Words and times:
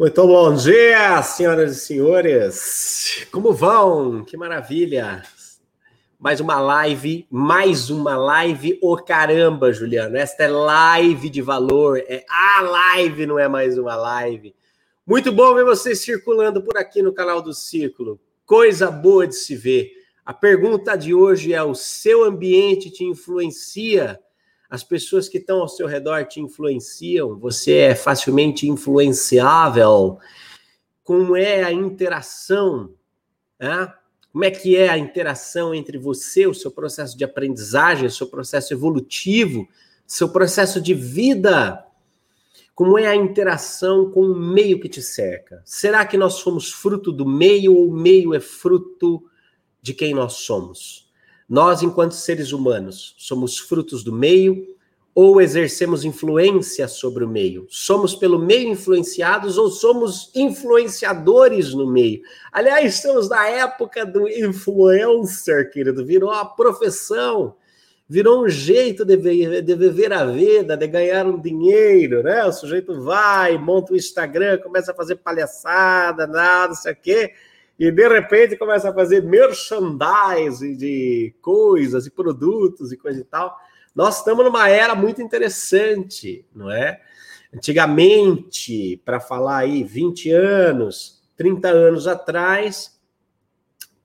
Muito 0.00 0.26
bom 0.26 0.54
dia, 0.54 1.20
senhoras 1.20 1.76
e 1.76 1.80
senhores. 1.80 3.26
Como 3.30 3.52
vão? 3.52 4.24
Que 4.24 4.34
maravilha. 4.34 5.22
Mais 6.18 6.40
uma 6.40 6.58
live, 6.58 7.26
mais 7.30 7.90
uma 7.90 8.16
live. 8.16 8.78
Ô 8.80 8.94
oh, 8.94 8.96
caramba, 8.96 9.74
Juliano, 9.74 10.16
esta 10.16 10.44
é 10.44 10.48
live 10.48 11.28
de 11.28 11.42
valor. 11.42 11.98
É 11.98 12.24
a 12.26 12.62
live, 12.62 13.26
não 13.26 13.38
é 13.38 13.46
mais 13.46 13.76
uma 13.76 13.94
live. 13.94 14.56
Muito 15.06 15.30
bom 15.30 15.54
ver 15.54 15.66
vocês 15.66 16.00
circulando 16.00 16.62
por 16.62 16.78
aqui 16.78 17.02
no 17.02 17.12
canal 17.12 17.42
do 17.42 17.52
Círculo. 17.52 18.18
Coisa 18.46 18.90
boa 18.90 19.26
de 19.26 19.36
se 19.36 19.54
ver. 19.54 19.92
A 20.24 20.32
pergunta 20.32 20.96
de 20.96 21.12
hoje 21.12 21.52
é: 21.52 21.62
o 21.62 21.74
seu 21.74 22.24
ambiente 22.24 22.90
te 22.90 23.04
influencia? 23.04 24.18
As 24.70 24.84
pessoas 24.84 25.28
que 25.28 25.38
estão 25.38 25.60
ao 25.60 25.68
seu 25.68 25.88
redor 25.88 26.24
te 26.26 26.40
influenciam, 26.40 27.36
você 27.36 27.74
é 27.78 27.94
facilmente 27.96 28.68
influenciável. 28.68 30.18
Como 31.02 31.34
é 31.34 31.64
a 31.64 31.72
interação? 31.72 32.94
Né? 33.58 33.92
Como 34.32 34.44
é 34.44 34.50
que 34.50 34.76
é 34.76 34.88
a 34.88 34.96
interação 34.96 35.74
entre 35.74 35.98
você, 35.98 36.46
o 36.46 36.54
seu 36.54 36.70
processo 36.70 37.18
de 37.18 37.24
aprendizagem, 37.24 38.06
o 38.06 38.10
seu 38.10 38.28
processo 38.28 38.72
evolutivo, 38.72 39.68
seu 40.06 40.28
processo 40.28 40.80
de 40.80 40.94
vida? 40.94 41.84
Como 42.72 42.96
é 42.96 43.08
a 43.08 43.16
interação 43.16 44.08
com 44.08 44.20
o 44.20 44.38
meio 44.38 44.78
que 44.78 44.88
te 44.88 45.02
cerca? 45.02 45.60
Será 45.64 46.06
que 46.06 46.16
nós 46.16 46.34
somos 46.34 46.70
fruto 46.70 47.10
do 47.10 47.26
meio 47.26 47.74
ou 47.74 47.88
o 47.88 47.92
meio 47.92 48.32
é 48.34 48.40
fruto 48.40 49.28
de 49.82 49.92
quem 49.92 50.14
nós 50.14 50.34
somos? 50.34 51.09
Nós, 51.50 51.82
enquanto 51.82 52.12
seres 52.12 52.52
humanos, 52.52 53.12
somos 53.18 53.58
frutos 53.58 54.04
do 54.04 54.12
meio 54.12 54.68
ou 55.12 55.40
exercemos 55.40 56.04
influência 56.04 56.86
sobre 56.86 57.24
o 57.24 57.28
meio? 57.28 57.66
Somos 57.68 58.14
pelo 58.14 58.38
meio 58.38 58.68
influenciados 58.68 59.58
ou 59.58 59.68
somos 59.68 60.30
influenciadores 60.32 61.74
no 61.74 61.90
meio? 61.90 62.20
Aliás, 62.52 62.94
estamos 62.94 63.28
na 63.28 63.48
época 63.48 64.06
do 64.06 64.28
influencer, 64.28 65.72
querido, 65.72 66.06
virou 66.06 66.30
a 66.30 66.44
profissão, 66.44 67.56
virou 68.08 68.44
um 68.44 68.48
jeito 68.48 69.04
de, 69.04 69.16
de 69.16 69.74
viver 69.74 70.12
a 70.12 70.24
vida, 70.24 70.76
de 70.76 70.86
ganhar 70.86 71.26
um 71.26 71.40
dinheiro, 71.40 72.22
né? 72.22 72.44
O 72.44 72.52
sujeito 72.52 73.02
vai, 73.02 73.58
monta 73.58 73.92
o 73.92 73.96
Instagram, 73.96 74.58
começa 74.58 74.92
a 74.92 74.94
fazer 74.94 75.16
palhaçada, 75.16 76.28
nada, 76.28 76.68
não 76.68 76.74
sei 76.76 76.92
o 76.92 76.96
quê 76.96 77.32
e 77.80 77.90
de 77.90 78.06
repente 78.06 78.58
começa 78.58 78.90
a 78.90 78.94
fazer 78.94 79.22
merchandising 79.22 80.76
de 80.76 81.34
coisas 81.40 82.06
e 82.06 82.10
produtos 82.10 82.92
e 82.92 82.96
coisa 82.98 83.22
e 83.22 83.24
tal. 83.24 83.56
Nós 83.96 84.18
estamos 84.18 84.44
numa 84.44 84.68
era 84.68 84.94
muito 84.94 85.22
interessante, 85.22 86.44
não 86.54 86.70
é? 86.70 87.00
Antigamente, 87.54 89.00
para 89.02 89.18
falar 89.18 89.60
aí 89.60 89.82
20 89.82 90.30
anos, 90.30 91.22
30 91.38 91.68
anos 91.68 92.06
atrás, 92.06 93.00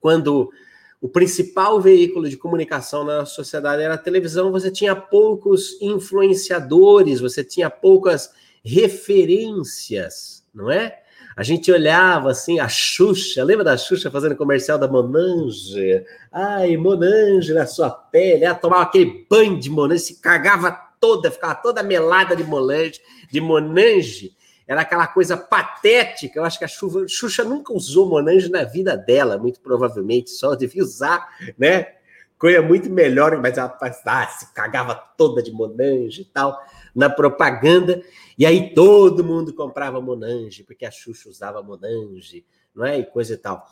quando 0.00 0.50
o 0.98 1.06
principal 1.06 1.78
veículo 1.78 2.30
de 2.30 2.38
comunicação 2.38 3.04
na 3.04 3.26
sociedade 3.26 3.82
era 3.82 3.92
a 3.92 3.98
televisão, 3.98 4.50
você 4.50 4.70
tinha 4.70 4.96
poucos 4.96 5.76
influenciadores, 5.82 7.20
você 7.20 7.44
tinha 7.44 7.68
poucas 7.68 8.30
referências, 8.64 10.48
não 10.54 10.70
é? 10.70 11.02
A 11.36 11.42
gente 11.42 11.70
olhava 11.70 12.30
assim, 12.30 12.58
a 12.58 12.66
Xuxa, 12.66 13.44
lembra 13.44 13.62
da 13.62 13.76
Xuxa 13.76 14.10
fazendo 14.10 14.34
comercial 14.34 14.78
da 14.78 14.88
Monange? 14.88 16.02
Ai, 16.32 16.78
Monange 16.78 17.52
na 17.52 17.66
sua 17.66 17.90
pele, 17.90 18.42
ela 18.42 18.54
tomava 18.54 18.84
aquele 18.84 19.26
banho 19.28 19.60
de 19.60 19.68
Monange, 19.68 20.00
se 20.00 20.20
cagava 20.22 20.70
toda, 20.98 21.30
ficava 21.30 21.54
toda 21.54 21.82
melada 21.82 22.34
de 22.34 22.42
Monange, 22.42 23.02
de 23.30 23.38
Monange. 23.38 24.34
Era 24.66 24.80
aquela 24.80 25.06
coisa 25.06 25.36
patética. 25.36 26.38
Eu 26.38 26.44
acho 26.44 26.58
que 26.58 26.64
a 26.64 26.68
Xuxa 26.68 27.44
nunca 27.44 27.70
usou 27.70 28.08
Monange 28.08 28.50
na 28.50 28.64
vida 28.64 28.96
dela, 28.96 29.36
muito 29.36 29.60
provavelmente, 29.60 30.30
só 30.30 30.54
devia 30.54 30.82
usar, 30.82 31.28
né? 31.58 31.88
Coisa 32.38 32.62
muito 32.62 32.88
melhor, 32.88 33.36
mas 33.42 33.58
ela 33.58 33.76
ah, 33.80 34.26
se 34.26 34.54
cagava 34.54 34.94
toda 34.94 35.42
de 35.42 35.52
Monange 35.52 36.22
e 36.22 36.24
tal 36.24 36.58
na 36.96 37.10
propaganda, 37.10 38.02
e 38.38 38.46
aí 38.46 38.72
todo 38.72 39.22
mundo 39.22 39.52
comprava 39.52 40.00
Monange, 40.00 40.64
porque 40.64 40.86
a 40.86 40.90
Xuxa 40.90 41.28
usava 41.28 41.62
Monange, 41.62 42.42
não 42.74 42.86
é? 42.86 42.98
E 42.98 43.04
coisa 43.04 43.34
e 43.34 43.36
tal. 43.36 43.62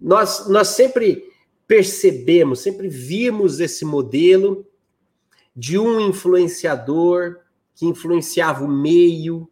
Nós, 0.00 0.48
nós 0.48 0.68
sempre 0.68 1.30
percebemos, 1.66 2.60
sempre 2.60 2.88
vimos 2.88 3.60
esse 3.60 3.84
modelo 3.84 4.66
de 5.54 5.78
um 5.78 6.00
influenciador 6.00 7.40
que 7.74 7.84
influenciava 7.84 8.64
o 8.64 8.68
meio, 8.68 9.46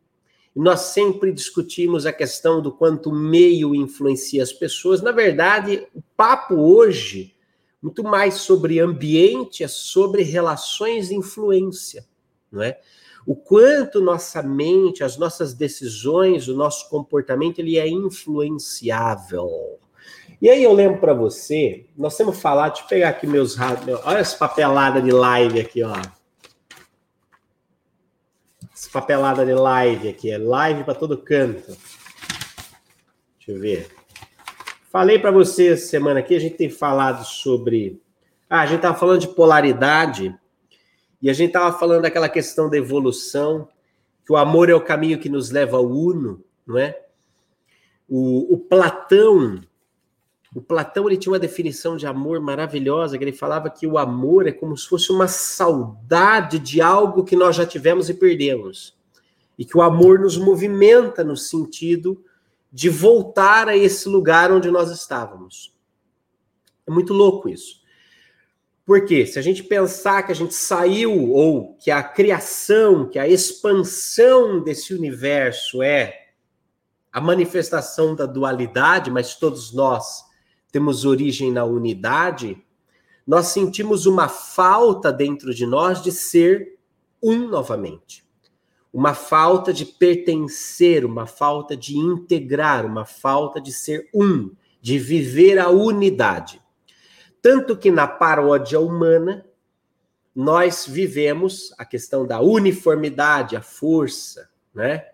nós 0.56 0.80
sempre 0.80 1.30
discutimos 1.30 2.06
a 2.06 2.12
questão 2.12 2.62
do 2.62 2.72
quanto 2.72 3.10
o 3.10 3.14
meio 3.14 3.74
influencia 3.74 4.42
as 4.42 4.52
pessoas. 4.52 5.02
Na 5.02 5.12
verdade, 5.12 5.86
o 5.94 6.02
papo 6.16 6.54
hoje, 6.54 7.36
muito 7.82 8.02
mais 8.02 8.36
sobre 8.36 8.80
ambiente, 8.80 9.62
é 9.62 9.68
sobre 9.68 10.22
relações 10.22 11.08
de 11.08 11.14
influência 11.14 12.04
não 12.50 12.62
é? 12.62 12.78
O 13.26 13.36
quanto 13.36 14.00
nossa 14.00 14.42
mente, 14.42 15.04
as 15.04 15.18
nossas 15.18 15.52
decisões, 15.52 16.48
o 16.48 16.56
nosso 16.56 16.88
comportamento, 16.88 17.58
ele 17.58 17.78
é 17.78 17.86
influenciável. 17.86 19.78
E 20.40 20.48
aí 20.48 20.62
eu 20.62 20.72
lembro 20.72 20.98
para 20.98 21.12
você, 21.12 21.84
nós 21.96 22.16
temos 22.16 22.40
falado, 22.40 22.72
deixa 22.72 22.84
eu 22.84 22.88
pegar 22.88 23.08
aqui 23.10 23.26
meus 23.26 23.56
olha 23.58 24.18
essa 24.18 24.36
papelada 24.36 25.02
de 25.02 25.10
live 25.10 25.60
aqui, 25.60 25.82
ó. 25.82 25.92
Essa 28.72 28.88
papelada 28.90 29.44
de 29.44 29.52
live 29.52 30.08
aqui, 30.08 30.30
é 30.30 30.38
live 30.38 30.84
para 30.84 30.94
todo 30.94 31.18
canto. 31.18 31.76
Deixa 33.36 33.48
eu 33.48 33.60
ver. 33.60 33.90
Falei 34.90 35.18
para 35.18 35.32
você 35.32 35.76
semana 35.76 36.20
aqui, 36.20 36.34
a 36.34 36.40
gente 36.40 36.56
tem 36.56 36.70
falado 36.70 37.24
sobre. 37.24 38.00
Ah, 38.48 38.60
a 38.60 38.66
gente 38.66 38.76
estava 38.76 38.96
falando 38.96 39.20
de 39.20 39.28
polaridade 39.28 40.34
e 41.20 41.28
a 41.28 41.32
gente 41.32 41.48
estava 41.48 41.76
falando 41.76 42.02
daquela 42.02 42.28
questão 42.28 42.70
da 42.70 42.76
evolução, 42.76 43.68
que 44.24 44.32
o 44.32 44.36
amor 44.36 44.70
é 44.70 44.74
o 44.74 44.84
caminho 44.84 45.18
que 45.18 45.28
nos 45.28 45.50
leva 45.50 45.76
ao 45.76 45.86
uno, 45.86 46.42
não 46.66 46.78
é? 46.78 47.00
O, 48.08 48.54
o 48.54 48.58
Platão, 48.58 49.60
o 50.54 50.62
Platão 50.62 51.06
ele 51.06 51.16
tinha 51.16 51.32
uma 51.32 51.38
definição 51.38 51.96
de 51.96 52.06
amor 52.06 52.40
maravilhosa, 52.40 53.18
que 53.18 53.24
ele 53.24 53.32
falava 53.32 53.68
que 53.68 53.86
o 53.86 53.98
amor 53.98 54.46
é 54.46 54.52
como 54.52 54.76
se 54.76 54.88
fosse 54.88 55.10
uma 55.10 55.28
saudade 55.28 56.58
de 56.58 56.80
algo 56.80 57.24
que 57.24 57.36
nós 57.36 57.56
já 57.56 57.66
tivemos 57.66 58.08
e 58.08 58.14
perdemos. 58.14 58.96
E 59.58 59.64
que 59.64 59.76
o 59.76 59.82
amor 59.82 60.20
nos 60.20 60.36
movimenta 60.36 61.24
no 61.24 61.36
sentido 61.36 62.22
de 62.72 62.88
voltar 62.88 63.68
a 63.68 63.76
esse 63.76 64.08
lugar 64.08 64.52
onde 64.52 64.70
nós 64.70 64.90
estávamos. 64.90 65.74
É 66.86 66.90
muito 66.90 67.12
louco 67.12 67.48
isso. 67.48 67.77
Porque 68.88 69.26
se 69.26 69.38
a 69.38 69.42
gente 69.42 69.62
pensar 69.62 70.22
que 70.22 70.32
a 70.32 70.34
gente 70.34 70.54
saiu, 70.54 71.30
ou 71.30 71.74
que 71.74 71.90
a 71.90 72.02
criação, 72.02 73.06
que 73.06 73.18
a 73.18 73.28
expansão 73.28 74.64
desse 74.64 74.94
universo 74.94 75.82
é 75.82 76.28
a 77.12 77.20
manifestação 77.20 78.14
da 78.14 78.24
dualidade, 78.24 79.10
mas 79.10 79.34
todos 79.34 79.74
nós 79.74 80.24
temos 80.72 81.04
origem 81.04 81.52
na 81.52 81.66
unidade, 81.66 82.64
nós 83.26 83.48
sentimos 83.48 84.06
uma 84.06 84.26
falta 84.26 85.12
dentro 85.12 85.52
de 85.52 85.66
nós 85.66 86.02
de 86.02 86.10
ser 86.10 86.78
um 87.22 87.46
novamente. 87.46 88.24
Uma 88.90 89.12
falta 89.12 89.70
de 89.70 89.84
pertencer, 89.84 91.04
uma 91.04 91.26
falta 91.26 91.76
de 91.76 91.94
integrar, 91.98 92.86
uma 92.86 93.04
falta 93.04 93.60
de 93.60 93.70
ser 93.70 94.08
um, 94.14 94.50
de 94.80 94.98
viver 94.98 95.58
a 95.58 95.68
unidade. 95.68 96.58
Tanto 97.40 97.76
que 97.76 97.90
na 97.90 98.06
paródia 98.06 98.80
humana, 98.80 99.44
nós 100.34 100.86
vivemos 100.86 101.74
a 101.76 101.84
questão 101.84 102.26
da 102.26 102.40
uniformidade, 102.40 103.56
a 103.56 103.60
força, 103.60 104.48
né? 104.74 105.06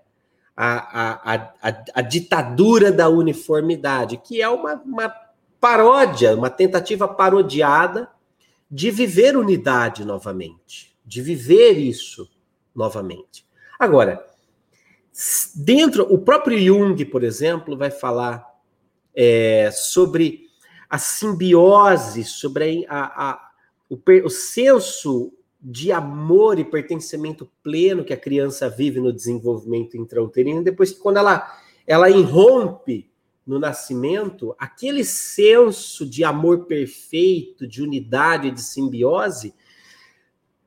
A, 0.56 1.32
a, 1.32 1.34
a, 1.62 1.84
a 1.94 2.02
ditadura 2.02 2.92
da 2.92 3.08
uniformidade, 3.08 4.18
que 4.18 4.40
é 4.40 4.48
uma, 4.48 4.74
uma 4.74 5.12
paródia, 5.58 6.36
uma 6.36 6.50
tentativa 6.50 7.08
parodiada 7.08 8.08
de 8.70 8.90
viver 8.90 9.36
unidade 9.36 10.04
novamente, 10.04 10.94
de 11.04 11.22
viver 11.22 11.72
isso 11.72 12.30
novamente. 12.74 13.44
Agora, 13.78 14.24
dentro, 15.54 16.12
o 16.12 16.18
próprio 16.18 16.58
Jung, 16.58 17.02
por 17.06 17.24
exemplo, 17.24 17.76
vai 17.76 17.90
falar 17.90 18.46
é, 19.14 19.70
sobre 19.72 20.43
a 20.94 20.98
simbiose, 20.98 22.22
sobre 22.22 22.86
a, 22.88 23.30
a 23.30 23.50
o, 23.90 23.98
o 24.24 24.30
senso 24.30 25.32
de 25.60 25.90
amor 25.90 26.56
e 26.56 26.64
pertencimento 26.64 27.50
pleno 27.64 28.04
que 28.04 28.12
a 28.12 28.16
criança 28.16 28.70
vive 28.70 29.00
no 29.00 29.12
desenvolvimento 29.12 29.96
intrauterino, 29.96 30.62
depois 30.62 30.92
que 30.92 31.00
quando 31.00 31.16
ela, 31.16 31.52
ela 31.84 32.08
irrompe 32.08 33.10
no 33.44 33.58
nascimento, 33.58 34.54
aquele 34.56 35.02
senso 35.02 36.06
de 36.08 36.22
amor 36.22 36.66
perfeito, 36.66 37.66
de 37.66 37.82
unidade, 37.82 38.52
de 38.52 38.62
simbiose, 38.62 39.52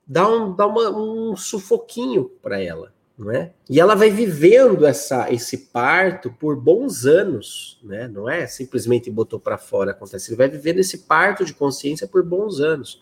dá 0.06 0.28
um, 0.28 0.54
dá 0.54 0.68
uma, 0.68 0.90
um 0.90 1.38
sufoquinho 1.38 2.26
para 2.42 2.62
ela. 2.62 2.94
Não 3.18 3.32
é? 3.32 3.52
E 3.68 3.80
ela 3.80 3.96
vai 3.96 4.12
vivendo 4.12 4.86
essa, 4.86 5.34
esse 5.34 5.58
parto 5.58 6.32
por 6.32 6.56
bons 6.56 7.06
anos, 7.06 7.80
né? 7.82 8.08
Não 8.08 8.30
é 8.30 8.46
simplesmente 8.46 9.10
botou 9.10 9.40
para 9.40 9.58
fora 9.58 9.92
acontece, 9.92 10.30
ele 10.30 10.38
vai 10.38 10.48
vivendo 10.48 10.80
esse 10.80 11.00
parto 11.00 11.44
de 11.44 11.54
consciência 11.54 12.08
por 12.08 12.24
bons 12.24 12.60
anos. 12.60 13.02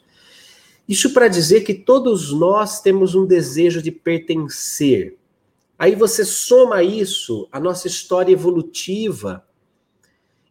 Isso 0.88 1.14
para 1.14 1.28
dizer 1.28 1.62
que 1.62 1.74
todos 1.74 2.32
nós 2.32 2.80
temos 2.80 3.14
um 3.14 3.26
desejo 3.26 3.82
de 3.82 3.92
pertencer. 3.92 5.18
Aí 5.78 5.96
você 5.96 6.24
soma 6.24 6.82
isso 6.82 7.50
à 7.52 7.60
nossa 7.60 7.88
história 7.88 8.32
evolutiva, 8.32 9.46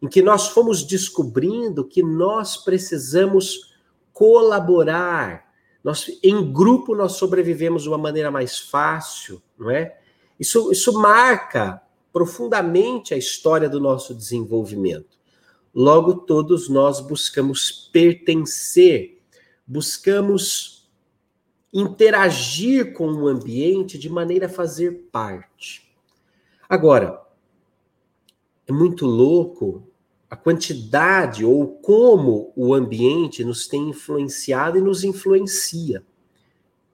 em 0.03 0.09
que 0.09 0.21
nós 0.21 0.49
fomos 0.49 0.83
descobrindo 0.83 1.85
que 1.85 2.03
nós 2.03 2.59
precisamos 2.59 3.73
colaborar, 4.13 5.47
nós, 5.85 6.07
em 6.23 6.51
grupo, 6.51 6.95
nós 6.95 7.13
sobrevivemos 7.13 7.83
de 7.83 7.91
uma 7.91 7.99
maneira 7.99 8.31
mais 8.31 8.59
fácil, 8.59 9.43
não 9.59 9.71
é? 9.71 10.01
Isso, 10.41 10.73
isso 10.73 10.99
marca 10.99 11.83
profundamente 12.11 13.13
a 13.13 13.19
história 13.19 13.69
do 13.69 13.79
nosso 13.79 14.15
desenvolvimento. 14.15 15.19
Logo, 15.75 16.15
todos 16.15 16.71
nós 16.71 17.01
buscamos 17.01 17.91
pertencer, 17.93 19.21
buscamos 19.67 20.89
interagir 21.73 22.95
com 22.95 23.13
o 23.13 23.29
ambiente 23.29 23.99
de 23.99 24.09
maneira 24.09 24.47
a 24.47 24.49
fazer 24.49 25.09
parte. 25.13 25.93
Agora, 26.67 27.21
é 28.67 28.73
muito 28.73 29.05
louco 29.05 29.87
a 30.35 30.37
quantidade 30.37 31.45
ou 31.45 31.79
como 31.79 32.53
o 32.57 32.75
ambiente 32.75 33.45
nos 33.45 33.69
tem 33.69 33.91
influenciado 33.91 34.77
e 34.77 34.81
nos 34.81 35.05
influencia. 35.05 36.05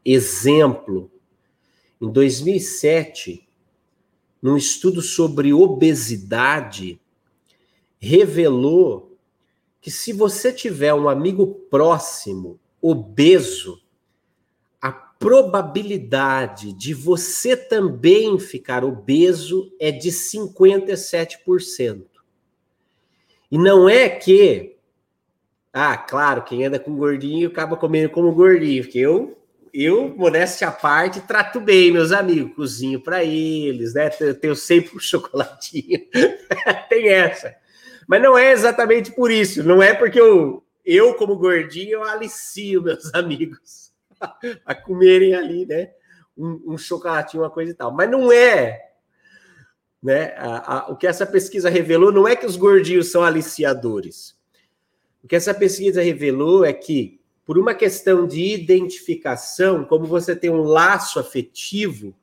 Exemplo, 0.04 1.10
em 1.98 2.10
2007, 2.10 3.48
num 4.42 4.58
estudo 4.58 5.00
sobre 5.00 5.54
obesidade, 5.54 7.00
revelou 7.98 9.16
que 9.80 9.90
se 9.90 10.12
você 10.12 10.52
tiver 10.52 10.92
um 10.92 11.08
amigo 11.08 11.46
próximo 11.70 12.60
obeso, 12.78 13.82
a 14.82 14.92
probabilidade 14.92 16.74
de 16.74 16.92
você 16.92 17.56
também 17.56 18.38
ficar 18.38 18.84
obeso 18.84 19.72
é 19.80 19.90
de 19.90 20.10
57%. 20.10 22.19
E 23.50 23.58
não 23.58 23.88
é 23.88 24.08
que, 24.08 24.76
ah, 25.72 25.96
claro, 25.96 26.42
quem 26.42 26.64
anda 26.64 26.78
com 26.78 26.96
gordinho 26.96 27.48
acaba 27.48 27.76
comendo 27.76 28.10
como 28.10 28.32
gordinho, 28.32 28.84
porque 28.84 28.98
eu, 28.98 29.36
eu 29.74 30.14
modéstia 30.16 30.68
à 30.68 30.72
parte, 30.72 31.20
trato 31.20 31.60
bem 31.60 31.90
meus 31.90 32.12
amigos, 32.12 32.54
cozinho 32.54 33.00
para 33.00 33.24
eles, 33.24 33.94
né? 33.94 34.10
Eu 34.20 34.38
tenho 34.38 34.54
sempre 34.54 34.96
um 34.96 34.98
chocolatinho, 35.00 36.00
tem 36.88 37.08
essa. 37.08 37.54
Mas 38.06 38.22
não 38.22 38.38
é 38.38 38.52
exatamente 38.52 39.12
por 39.12 39.30
isso, 39.30 39.64
não 39.64 39.82
é 39.82 39.94
porque 39.94 40.20
eu, 40.20 40.64
eu 40.84 41.14
como 41.14 41.36
gordinho, 41.36 41.94
eu 41.94 42.04
alicio 42.04 42.82
meus 42.82 43.12
amigos 43.14 43.90
a 44.64 44.74
comerem 44.74 45.34
ali, 45.34 45.66
né? 45.66 45.90
Um, 46.36 46.74
um 46.74 46.78
chocolatinho, 46.78 47.42
uma 47.42 47.50
coisa 47.50 47.72
e 47.72 47.74
tal. 47.74 47.92
Mas 47.92 48.10
não 48.10 48.30
é 48.30 48.89
né? 50.02 50.34
A, 50.36 50.76
a, 50.76 50.90
o 50.90 50.96
que 50.96 51.06
essa 51.06 51.26
pesquisa 51.26 51.68
revelou 51.68 52.10
não 52.10 52.26
é 52.26 52.34
que 52.34 52.46
os 52.46 52.56
gordinhos 52.56 53.10
são 53.10 53.22
aliciadores. 53.22 54.36
O 55.22 55.28
que 55.28 55.36
essa 55.36 55.52
pesquisa 55.52 56.02
revelou 56.02 56.64
é 56.64 56.72
que, 56.72 57.20
por 57.44 57.58
uma 57.58 57.74
questão 57.74 58.26
de 58.26 58.54
identificação, 58.54 59.84
como 59.84 60.06
você 60.06 60.34
tem 60.34 60.50
um 60.50 60.62
laço 60.62 61.18
afetivo 61.18 62.14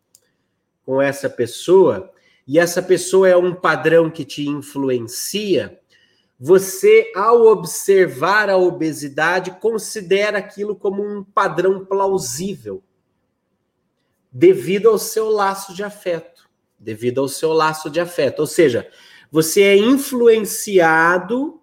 com 0.83 1.01
essa 1.01 1.29
pessoa, 1.29 2.11
e 2.47 2.57
essa 2.57 2.81
pessoa 2.81 3.27
é 3.27 3.35
um 3.35 3.53
padrão 3.53 4.09
que 4.09 4.25
te 4.25 4.47
influencia, 4.47 5.79
você, 6.39 7.11
ao 7.15 7.45
observar 7.47 8.49
a 8.49 8.57
obesidade, 8.57 9.51
considera 9.59 10.37
aquilo 10.37 10.75
como 10.75 11.03
um 11.03 11.23
padrão 11.23 11.83
plausível, 11.85 12.81
devido 14.31 14.87
ao 14.87 14.97
seu 14.97 15.29
laço 15.29 15.73
de 15.73 15.83
afeto 15.83 16.36
devido 16.79 17.21
ao 17.21 17.27
seu 17.27 17.53
laço 17.53 17.89
de 17.89 17.99
afeto. 17.99 18.39
Ou 18.39 18.47
seja, 18.47 18.87
você 19.31 19.61
é 19.61 19.77
influenciado. 19.77 21.59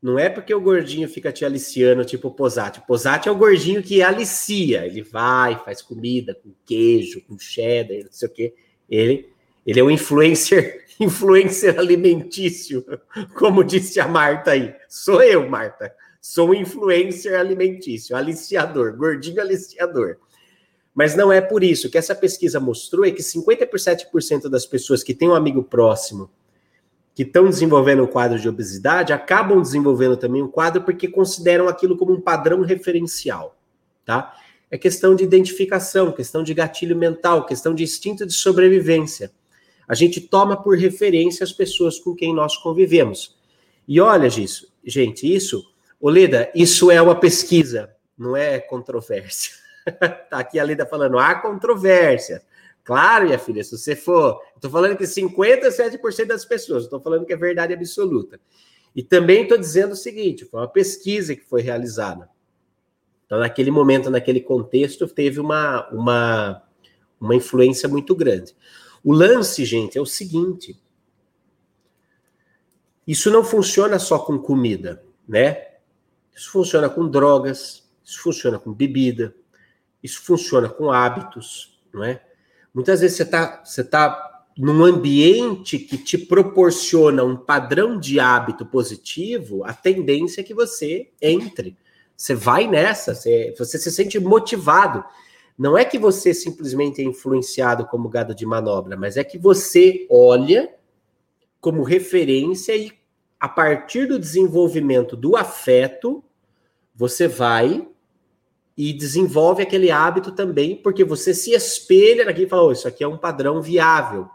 Não 0.00 0.18
é 0.18 0.28
porque 0.28 0.54
o 0.54 0.60
gordinho 0.60 1.08
fica 1.08 1.32
te 1.32 1.44
aliciando, 1.44 2.04
tipo 2.04 2.28
o 2.28 2.34
Posati. 2.34 2.80
Posati 2.86 3.28
é 3.28 3.32
o 3.32 3.36
gordinho 3.36 3.82
que 3.82 4.02
alicia. 4.02 4.86
Ele 4.86 5.02
vai, 5.02 5.58
faz 5.64 5.82
comida 5.82 6.34
com 6.34 6.54
queijo, 6.64 7.20
com 7.22 7.38
cheddar, 7.38 8.04
não 8.04 8.12
sei 8.12 8.28
o 8.28 8.32
quê. 8.32 8.54
Ele, 8.88 9.28
ele 9.66 9.80
é 9.80 9.82
um 9.82 9.90
influencer, 9.90 10.86
influencer 11.00 11.78
alimentício, 11.78 12.84
como 13.34 13.64
disse 13.64 13.98
a 13.98 14.06
Marta 14.06 14.52
aí. 14.52 14.74
Sou 14.88 15.22
eu, 15.22 15.48
Marta. 15.48 15.92
Sou 16.20 16.50
um 16.50 16.54
influencer 16.54 17.38
alimentício, 17.38 18.16
aliciador, 18.16 18.96
gordinho 18.96 19.40
aliciador. 19.40 20.18
Mas 20.94 21.14
não 21.14 21.32
é 21.32 21.40
por 21.40 21.62
isso. 21.62 21.86
O 21.86 21.90
que 21.90 21.98
essa 21.98 22.14
pesquisa 22.14 22.58
mostrou 22.58 23.04
é 23.04 23.10
que 23.10 23.22
57% 23.22 24.48
das 24.48 24.66
pessoas 24.66 25.02
que 25.02 25.14
têm 25.14 25.28
um 25.28 25.34
amigo 25.34 25.62
próximo 25.62 26.30
que 27.18 27.24
estão 27.24 27.48
desenvolvendo 27.48 28.04
um 28.04 28.06
quadro 28.06 28.38
de 28.38 28.48
obesidade 28.48 29.12
acabam 29.12 29.60
desenvolvendo 29.60 30.16
também 30.16 30.40
um 30.40 30.46
quadro 30.46 30.82
porque 30.82 31.08
consideram 31.08 31.66
aquilo 31.66 31.96
como 31.96 32.12
um 32.12 32.20
padrão 32.20 32.60
referencial, 32.60 33.58
tá? 34.04 34.36
É 34.70 34.78
questão 34.78 35.16
de 35.16 35.24
identificação, 35.24 36.12
questão 36.12 36.44
de 36.44 36.54
gatilho 36.54 36.94
mental, 36.94 37.44
questão 37.44 37.74
de 37.74 37.82
instinto 37.82 38.24
de 38.24 38.32
sobrevivência. 38.32 39.32
A 39.88 39.96
gente 39.96 40.20
toma 40.20 40.62
por 40.62 40.78
referência 40.78 41.42
as 41.42 41.52
pessoas 41.52 41.98
com 41.98 42.14
quem 42.14 42.32
nós 42.32 42.56
convivemos. 42.56 43.36
E 43.88 44.00
olha 44.00 44.28
isso, 44.28 44.72
gente, 44.84 45.26
isso, 45.34 45.64
Oleda, 46.00 46.48
isso 46.54 46.88
é 46.88 47.02
uma 47.02 47.18
pesquisa, 47.18 47.90
não 48.16 48.36
é 48.36 48.60
controvérsia. 48.60 49.54
tá 50.30 50.38
aqui 50.38 50.58
a 50.58 50.64
Lida 50.64 50.86
falando, 50.86 51.18
há 51.18 51.34
controvérsia. 51.36 52.42
Claro, 52.84 53.26
minha 53.26 53.38
filha, 53.38 53.62
se 53.62 53.76
você 53.76 53.94
for. 53.94 54.40
Estou 54.54 54.70
falando 54.70 54.96
que 54.96 55.04
57% 55.04 56.24
das 56.26 56.44
pessoas, 56.44 56.84
estou 56.84 57.00
falando 57.00 57.26
que 57.26 57.32
é 57.32 57.36
verdade 57.36 57.74
absoluta. 57.74 58.40
E 58.96 59.02
também 59.02 59.42
estou 59.42 59.58
dizendo 59.58 59.92
o 59.92 59.96
seguinte: 59.96 60.44
foi 60.46 60.60
uma 60.60 60.68
pesquisa 60.68 61.36
que 61.36 61.44
foi 61.44 61.60
realizada. 61.60 62.30
Então, 63.26 63.38
naquele 63.38 63.70
momento, 63.70 64.08
naquele 64.08 64.40
contexto, 64.40 65.06
teve 65.06 65.38
uma, 65.38 65.86
uma, 65.90 66.62
uma 67.20 67.34
influência 67.34 67.86
muito 67.88 68.16
grande. 68.16 68.56
O 69.04 69.12
lance, 69.12 69.64
gente, 69.66 69.98
é 69.98 70.00
o 70.00 70.06
seguinte: 70.06 70.80
isso 73.06 73.30
não 73.30 73.44
funciona 73.44 73.98
só 73.98 74.18
com 74.18 74.38
comida, 74.38 75.04
né? 75.28 75.66
Isso 76.34 76.50
funciona 76.50 76.88
com 76.88 77.06
drogas, 77.06 77.86
isso 78.02 78.20
funciona 78.22 78.58
com 78.58 78.72
bebida, 78.72 79.34
isso 80.02 80.22
funciona 80.22 80.68
com 80.68 80.90
hábitos, 80.90 81.80
não 81.92 82.04
é? 82.04 82.22
Muitas 82.72 83.00
vezes 83.00 83.16
você 83.16 83.22
está 83.24 83.62
você 83.64 83.84
tá 83.84 84.44
num 84.58 84.84
ambiente 84.84 85.78
que 85.78 85.96
te 85.96 86.18
proporciona 86.18 87.22
um 87.22 87.36
padrão 87.36 87.98
de 87.98 88.18
hábito 88.18 88.66
positivo, 88.66 89.64
a 89.64 89.72
tendência 89.72 90.40
é 90.40 90.44
que 90.44 90.52
você 90.52 91.10
entre. 91.22 91.76
Você 92.16 92.34
vai 92.34 92.66
nessa, 92.66 93.14
você, 93.14 93.54
você 93.56 93.78
se 93.78 93.92
sente 93.92 94.18
motivado. 94.18 95.04
Não 95.56 95.78
é 95.78 95.84
que 95.84 95.98
você 95.98 96.34
simplesmente 96.34 97.00
é 97.00 97.04
influenciado 97.04 97.86
como 97.86 98.08
gado 98.08 98.34
de 98.34 98.44
manobra, 98.44 98.96
mas 98.96 99.16
é 99.16 99.22
que 99.22 99.38
você 99.38 100.06
olha 100.10 100.72
como 101.60 101.84
referência 101.84 102.76
e, 102.76 102.92
a 103.38 103.48
partir 103.48 104.06
do 104.06 104.18
desenvolvimento 104.18 105.16
do 105.16 105.36
afeto, 105.36 106.24
você 106.94 107.28
vai 107.28 107.88
e 108.78 108.92
desenvolve 108.92 109.60
aquele 109.60 109.90
hábito 109.90 110.30
também, 110.30 110.76
porque 110.76 111.02
você 111.04 111.34
se 111.34 111.50
espelha 111.50 112.24
naquilo 112.24 112.46
e 112.46 112.48
fala: 112.48 112.62
oh, 112.62 112.72
Isso 112.72 112.86
aqui 112.86 113.02
é 113.02 113.08
um 113.08 113.18
padrão 113.18 113.60
viável, 113.60 114.30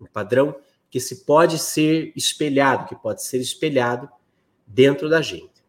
um 0.00 0.06
padrão 0.06 0.56
que 0.88 0.98
se 0.98 1.26
pode 1.26 1.58
ser 1.58 2.10
espelhado, 2.16 2.88
que 2.88 2.96
pode 2.96 3.22
ser 3.22 3.38
espelhado 3.38 4.08
dentro 4.66 5.10
da 5.10 5.20
gente. 5.20 5.62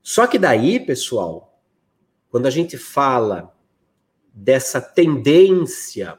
Só 0.00 0.24
que 0.28 0.38
daí, 0.38 0.78
pessoal, 0.78 1.60
quando 2.30 2.46
a 2.46 2.50
gente 2.50 2.78
fala 2.78 3.52
dessa 4.32 4.80
tendência 4.80 6.16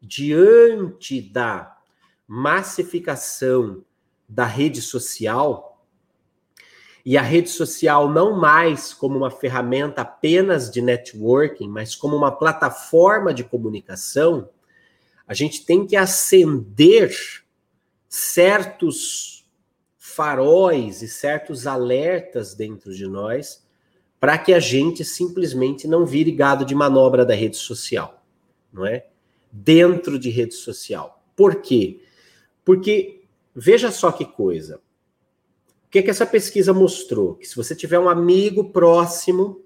diante 0.00 1.20
da 1.20 1.76
massificação 2.28 3.84
da 4.28 4.44
rede 4.44 4.80
social, 4.80 5.75
e 7.06 7.16
a 7.16 7.22
rede 7.22 7.48
social 7.48 8.10
não 8.10 8.36
mais 8.36 8.92
como 8.92 9.16
uma 9.16 9.30
ferramenta 9.30 10.02
apenas 10.02 10.68
de 10.68 10.82
networking, 10.82 11.68
mas 11.68 11.94
como 11.94 12.16
uma 12.16 12.32
plataforma 12.32 13.32
de 13.32 13.44
comunicação, 13.44 14.48
a 15.24 15.32
gente 15.32 15.64
tem 15.64 15.86
que 15.86 15.94
acender 15.94 17.14
certos 18.08 19.46
faróis 19.96 21.00
e 21.00 21.06
certos 21.06 21.64
alertas 21.64 22.54
dentro 22.54 22.92
de 22.92 23.06
nós 23.06 23.64
para 24.18 24.36
que 24.36 24.52
a 24.52 24.58
gente 24.58 25.04
simplesmente 25.04 25.86
não 25.86 26.04
vire 26.04 26.32
gado 26.32 26.64
de 26.64 26.74
manobra 26.74 27.24
da 27.24 27.34
rede 27.36 27.56
social, 27.56 28.20
não 28.72 28.84
é? 28.84 29.06
Dentro 29.52 30.18
de 30.18 30.28
rede 30.28 30.54
social. 30.54 31.22
Por 31.36 31.62
quê? 31.62 32.00
Porque 32.64 33.22
veja 33.54 33.92
só 33.92 34.10
que 34.10 34.24
coisa. 34.24 34.80
Que, 35.96 36.02
que 36.02 36.10
essa 36.10 36.26
pesquisa 36.26 36.74
mostrou? 36.74 37.36
Que 37.36 37.48
se 37.48 37.56
você 37.56 37.74
tiver 37.74 37.98
um 37.98 38.06
amigo 38.06 38.64
próximo, 38.64 39.64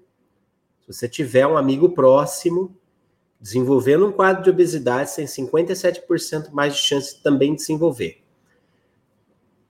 se 0.79 0.87
você 0.87 1.09
tiver 1.09 1.45
um 1.45 1.57
amigo 1.57 1.89
próximo 1.89 2.73
desenvolvendo 3.37 4.07
um 4.07 4.13
quadro 4.13 4.41
de 4.41 4.49
obesidade, 4.49 5.13
tem 5.13 5.25
57% 5.25 6.51
mais 6.53 6.75
de 6.75 6.79
chance 6.83 7.21
também 7.21 7.51
de 7.51 7.57
desenvolver. 7.57 8.23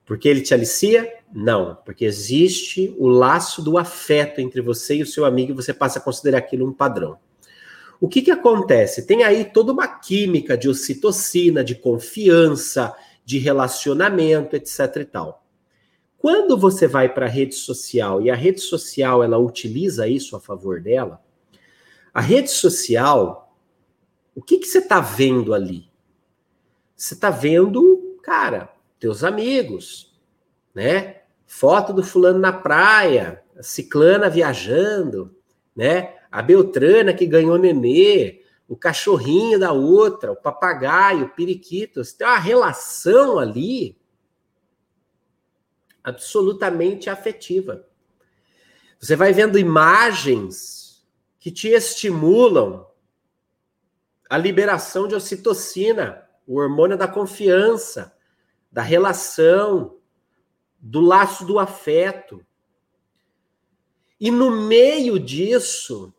Porque 0.04 0.28
ele 0.28 0.40
te 0.40 0.54
alicia? 0.54 1.12
Não, 1.32 1.78
porque 1.84 2.04
existe 2.04 2.94
o 2.96 3.08
laço 3.08 3.60
do 3.60 3.76
afeto 3.76 4.40
entre 4.40 4.60
você 4.60 4.94
e 4.94 5.02
o 5.02 5.06
seu 5.06 5.24
amigo 5.24 5.50
e 5.50 5.56
você 5.56 5.74
passa 5.74 5.98
a 5.98 6.02
considerar 6.02 6.38
aquilo 6.38 6.64
um 6.64 6.72
padrão. 6.72 7.18
O 8.00 8.06
que, 8.06 8.22
que 8.22 8.30
acontece? 8.30 9.04
Tem 9.04 9.24
aí 9.24 9.46
toda 9.46 9.72
uma 9.72 9.88
química 9.88 10.56
de 10.56 10.68
ocitocina, 10.68 11.64
de 11.64 11.74
confiança, 11.74 12.94
de 13.24 13.38
relacionamento, 13.38 14.54
etc 14.54 14.98
e 15.00 15.04
tal. 15.04 15.41
Quando 16.22 16.56
você 16.56 16.86
vai 16.86 17.12
para 17.12 17.26
a 17.26 17.28
rede 17.28 17.56
social 17.56 18.22
e 18.22 18.30
a 18.30 18.34
rede 18.36 18.60
social 18.60 19.24
ela 19.24 19.38
utiliza 19.38 20.06
isso 20.06 20.36
a 20.36 20.40
favor 20.40 20.80
dela, 20.80 21.20
a 22.14 22.20
rede 22.20 22.48
social, 22.48 23.52
o 24.32 24.40
que, 24.40 24.58
que 24.58 24.68
você 24.68 24.78
está 24.78 25.00
vendo 25.00 25.52
ali? 25.52 25.90
Você 26.94 27.14
está 27.14 27.28
vendo, 27.28 28.20
cara, 28.22 28.72
teus 29.00 29.24
amigos, 29.24 30.16
né? 30.72 31.22
Foto 31.44 31.92
do 31.92 32.04
fulano 32.04 32.38
na 32.38 32.52
praia, 32.52 33.42
a 33.58 33.62
ciclana 33.64 34.30
viajando, 34.30 35.34
né? 35.74 36.14
A 36.30 36.40
Beltrana 36.40 37.12
que 37.12 37.26
ganhou 37.26 37.58
nenê, 37.58 38.42
o 38.68 38.76
cachorrinho 38.76 39.58
da 39.58 39.72
outra, 39.72 40.30
o 40.30 40.36
papagaio, 40.36 41.24
o 41.24 41.30
periquito. 41.30 42.04
Você 42.04 42.16
tem 42.16 42.28
uma 42.28 42.38
relação 42.38 43.40
ali 43.40 44.00
absolutamente 46.02 47.08
afetiva. 47.08 47.86
Você 48.98 49.16
vai 49.16 49.32
vendo 49.32 49.58
imagens 49.58 51.04
que 51.38 51.50
te 51.50 51.68
estimulam 51.68 52.86
a 54.30 54.38
liberação 54.38 55.06
de 55.06 55.14
ocitocina, 55.14 56.26
o 56.46 56.58
hormônio 56.58 56.96
da 56.96 57.06
confiança, 57.06 58.16
da 58.70 58.80
relação, 58.80 59.98
do 60.80 61.00
laço 61.00 61.44
do 61.44 61.58
afeto. 61.58 62.44
E 64.18 64.30
no 64.30 64.50
meio 64.50 65.18
disso, 65.18 66.14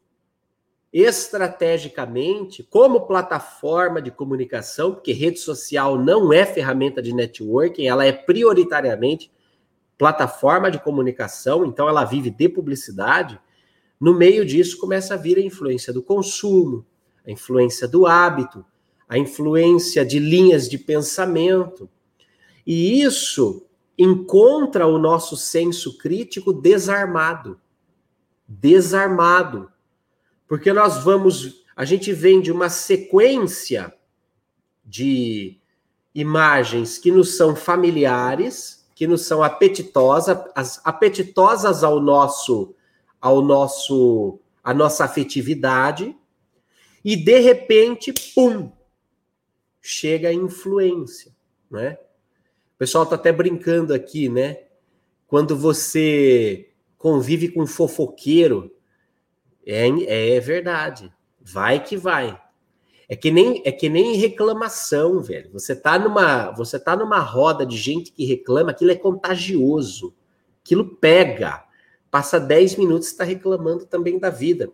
estrategicamente, 0.93 2.61
como 2.61 3.07
plataforma 3.07 3.99
de 3.99 4.11
comunicação, 4.11 4.93
porque 4.93 5.11
rede 5.11 5.39
social 5.39 5.97
não 5.97 6.31
é 6.31 6.45
ferramenta 6.45 7.01
de 7.01 7.13
networking, 7.13 7.87
ela 7.87 8.05
é 8.05 8.11
prioritariamente 8.11 9.32
plataforma 10.03 10.69
de 10.69 10.79
comunicação, 10.79 11.65
então 11.65 11.87
ela 11.87 12.03
vive 12.03 12.29
de 12.29 12.49
publicidade. 12.49 13.39
No 13.97 14.13
meio 14.13 14.45
disso 14.45 14.77
começa 14.77 15.13
a 15.13 15.17
vir 15.17 15.37
a 15.37 15.41
influência 15.41 15.93
do 15.93 16.03
consumo, 16.03 16.85
a 17.25 17.31
influência 17.31 17.87
do 17.87 18.05
hábito, 18.05 18.65
a 19.07 19.17
influência 19.17 20.05
de 20.05 20.19
linhas 20.19 20.67
de 20.67 20.77
pensamento. 20.77 21.89
E 22.67 23.01
isso 23.01 23.65
encontra 23.97 24.85
o 24.85 24.97
nosso 24.97 25.37
senso 25.37 25.97
crítico 25.97 26.51
desarmado. 26.51 27.57
Desarmado. 28.45 29.71
Porque 30.49 30.73
nós 30.73 31.01
vamos, 31.01 31.63
a 31.77 31.85
gente 31.85 32.11
vem 32.11 32.41
de 32.41 32.51
uma 32.51 32.67
sequência 32.67 33.93
de 34.83 35.61
imagens 36.13 36.97
que 36.97 37.09
nos 37.09 37.37
são 37.37 37.55
familiares, 37.55 38.82
que 39.03 39.07
nos 39.07 39.25
são 39.25 39.43
apetitosas, 39.43 40.37
as, 40.55 40.81
apetitosas 40.85 41.83
ao 41.83 41.99
nosso 41.99 42.73
ao 43.19 43.41
nosso 43.41 44.39
a 44.63 44.73
nossa 44.73 45.03
afetividade, 45.03 46.15
e 47.03 47.17
de 47.17 47.37
repente, 47.39 48.13
pum, 48.33 48.71
chega 49.81 50.29
a 50.29 50.33
influência, 50.33 51.35
né? 51.69 51.97
O 52.75 52.77
pessoal 52.77 53.05
tá 53.05 53.15
até 53.15 53.29
brincando 53.33 53.93
aqui, 53.93 54.29
né? 54.29 54.63
Quando 55.27 55.57
você 55.57 56.71
convive 56.97 57.49
com 57.49 57.63
um 57.63 57.67
fofoqueiro, 57.67 58.73
é, 59.65 59.89
é 60.35 60.39
verdade. 60.39 61.11
Vai 61.41 61.83
que 61.83 61.97
vai. 61.97 62.41
É 63.13 63.15
que 63.15 63.29
nem 63.29 63.61
é 63.63 63.71
que 63.71 63.89
nem 63.89 64.15
reclamação, 64.15 65.21
velho. 65.21 65.51
Você 65.53 65.75
tá 65.75 65.99
numa 65.99 66.49
você 66.49 66.79
tá 66.79 66.95
numa 66.95 67.19
roda 67.19 67.63
de 67.63 67.77
gente 67.77 68.11
que 68.11 68.25
reclama, 68.25 68.71
aquilo 68.71 68.89
é 68.89 68.95
contagioso. 68.95 70.15
Aquilo 70.65 70.95
pega. 70.95 71.63
Passa 72.09 72.39
10 72.39 72.75
minutos 72.75 73.09
está 73.09 73.23
reclamando 73.23 73.85
também 73.85 74.17
da 74.17 74.31
vida. 74.31 74.71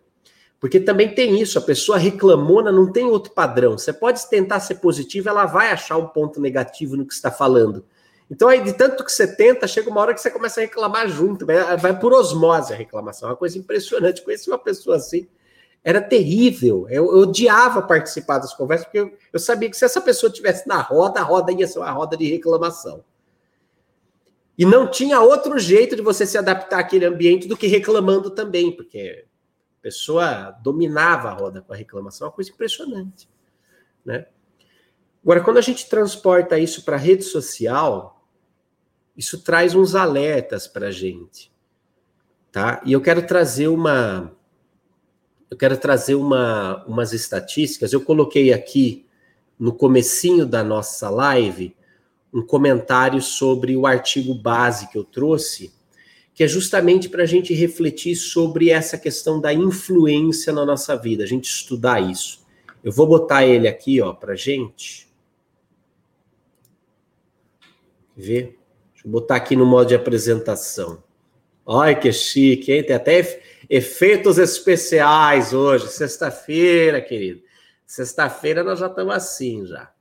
Porque 0.58 0.80
também 0.80 1.14
tem 1.14 1.42
isso, 1.42 1.60
a 1.60 1.62
pessoa 1.62 1.98
reclamona, 1.98 2.72
não 2.72 2.90
tem 2.90 3.08
outro 3.08 3.34
padrão. 3.34 3.78
Você 3.78 3.92
pode 3.92 4.26
tentar 4.30 4.62
ser 4.62 4.76
positivo, 4.76 5.28
ela 5.28 5.46
vai 5.46 5.74
achar 5.74 5.98
um 5.98 6.08
ponto 6.08 6.40
negativo 6.40 6.96
no 6.96 7.06
que 7.06 7.14
está 7.14 7.30
falando. 7.30 7.84
Então, 8.32 8.48
aí, 8.48 8.64
de 8.64 8.72
tanto 8.72 9.04
que 9.04 9.12
você 9.12 9.28
tenta, 9.36 9.68
chega 9.68 9.90
uma 9.90 10.00
hora 10.00 10.14
que 10.14 10.22
você 10.22 10.32
começa 10.32 10.62
a 10.62 10.64
reclamar 10.64 11.10
junto, 11.10 11.46
vai, 11.46 11.76
vai 11.76 12.00
por 12.00 12.14
osmose 12.14 12.72
a 12.72 12.78
reclamação. 12.78 13.28
É 13.28 13.32
uma 13.34 13.38
coisa 13.38 13.58
impressionante. 13.58 14.22
Conheci 14.22 14.50
uma 14.50 14.60
pessoa 14.60 14.96
assim, 14.96 15.28
era 15.84 16.02
terrível. 16.02 16.88
Eu, 16.90 17.06
eu 17.12 17.20
odiava 17.20 17.82
participar 17.82 18.40
das 18.40 18.54
conversas, 18.54 18.86
porque 18.86 19.00
eu, 19.00 19.18
eu, 19.34 19.40
sabia 19.40 19.70
que 19.70 19.78
se 19.78 19.86
essa 19.86 20.02
pessoa 20.02 20.30
estivesse 20.30 20.68
na 20.68 20.82
roda, 20.82 21.20
a 21.20 21.24
roda 21.24 21.52
ia 21.52 21.68
ser 21.68 21.80
uma 21.80 21.92
roda 21.92 22.18
de 22.18 22.30
reclamação. 22.30 23.04
E 24.58 24.66
não 24.66 24.90
tinha 24.90 25.22
outro 25.22 25.58
jeito 25.58 25.96
de 25.96 26.02
você 26.02 26.26
se 26.26 26.38
adaptar 26.38 26.80
àquele 26.80 27.06
ambiente 27.06 27.48
do 27.48 27.56
que 27.56 27.68
reclamando 27.68 28.30
também, 28.30 28.76
porque 28.76 29.26
a 29.80 29.82
pessoa 29.82 30.52
dominava 30.62 31.30
a 31.30 31.34
roda 31.34 31.62
com 31.62 31.72
a 31.72 31.76
reclamação, 31.76 32.28
uma 32.28 32.34
coisa 32.34 32.52
impressionante. 32.52 33.30
Né? 34.04 34.26
Agora, 35.24 35.42
quando 35.42 35.58
a 35.58 35.62
gente 35.62 35.88
transporta 35.88 36.60
isso 36.60 36.84
para 36.84 36.98
a 36.98 37.00
rede 37.00 37.24
social, 37.24 38.26
isso 39.16 39.42
traz 39.42 39.76
uns 39.76 39.96
alertas 39.96 40.68
para 40.68 40.88
a 40.88 40.92
gente, 40.92 41.52
tá? 42.52 42.82
E 42.86 42.94
eu 42.94 43.02
quero 43.02 43.26
trazer 43.26 43.68
uma, 43.68 44.34
eu 45.50 45.58
quero 45.58 45.78
trazer 45.78 46.16
uma, 46.16 46.84
umas 46.86 47.12
estatísticas. 47.12 47.92
Eu 47.92 48.02
coloquei 48.02 48.54
aqui 48.54 49.06
no 49.58 49.74
comecinho 49.74 50.46
da 50.46 50.64
nossa 50.64 51.10
live 51.10 51.76
um 52.32 52.42
comentário 52.42 53.22
sobre 53.22 53.76
o 53.76 53.88
artigo 53.88 54.36
base 54.36 54.88
que 54.90 54.98
eu 54.98 55.04
trouxe, 55.04 55.74
que 56.34 56.44
é 56.44 56.48
justamente 56.48 57.10
para 57.10 57.24
a 57.24 57.26
gente 57.26 57.54
refletir 57.54 58.16
sobre 58.16 58.70
essa 58.70 58.98
questão 58.98 59.42
da 59.42 59.52
influência 59.52 60.54
na 60.54 60.64
nossa 60.64 60.96
vida, 60.96 61.24
a 61.24 61.28
gente 61.28 61.46
estudar 61.46 62.00
isso. 62.00 62.46
Eu 62.84 62.92
vou 62.92 63.08
botar 63.08 63.44
ele 63.44 63.68
aqui, 63.68 64.00
ó, 64.00 64.14
para 64.14 64.36
gente. 64.36 65.10
Ver. 68.16 68.58
Deixa 68.94 69.08
eu 69.08 69.12
botar 69.12 69.38
aqui 69.38 69.56
no 69.56 69.66
modo 69.66 69.88
de 69.88 69.96
apresentação. 69.96 71.04
Olha 71.66 71.96
que 71.96 72.12
chique, 72.12 72.72
hein? 72.72 72.84
Tem 72.84 72.96
até 72.96 73.22
efeitos 73.70 74.40
especiais 74.40 75.54
hoje, 75.54 75.88
sexta-feira, 75.90 77.00
querido. 77.00 77.42
Sexta-feira 77.86 78.64
nós 78.64 78.80
já 78.80 78.88
estamos 78.88 79.14
assim 79.14 79.66
já. 79.66 79.92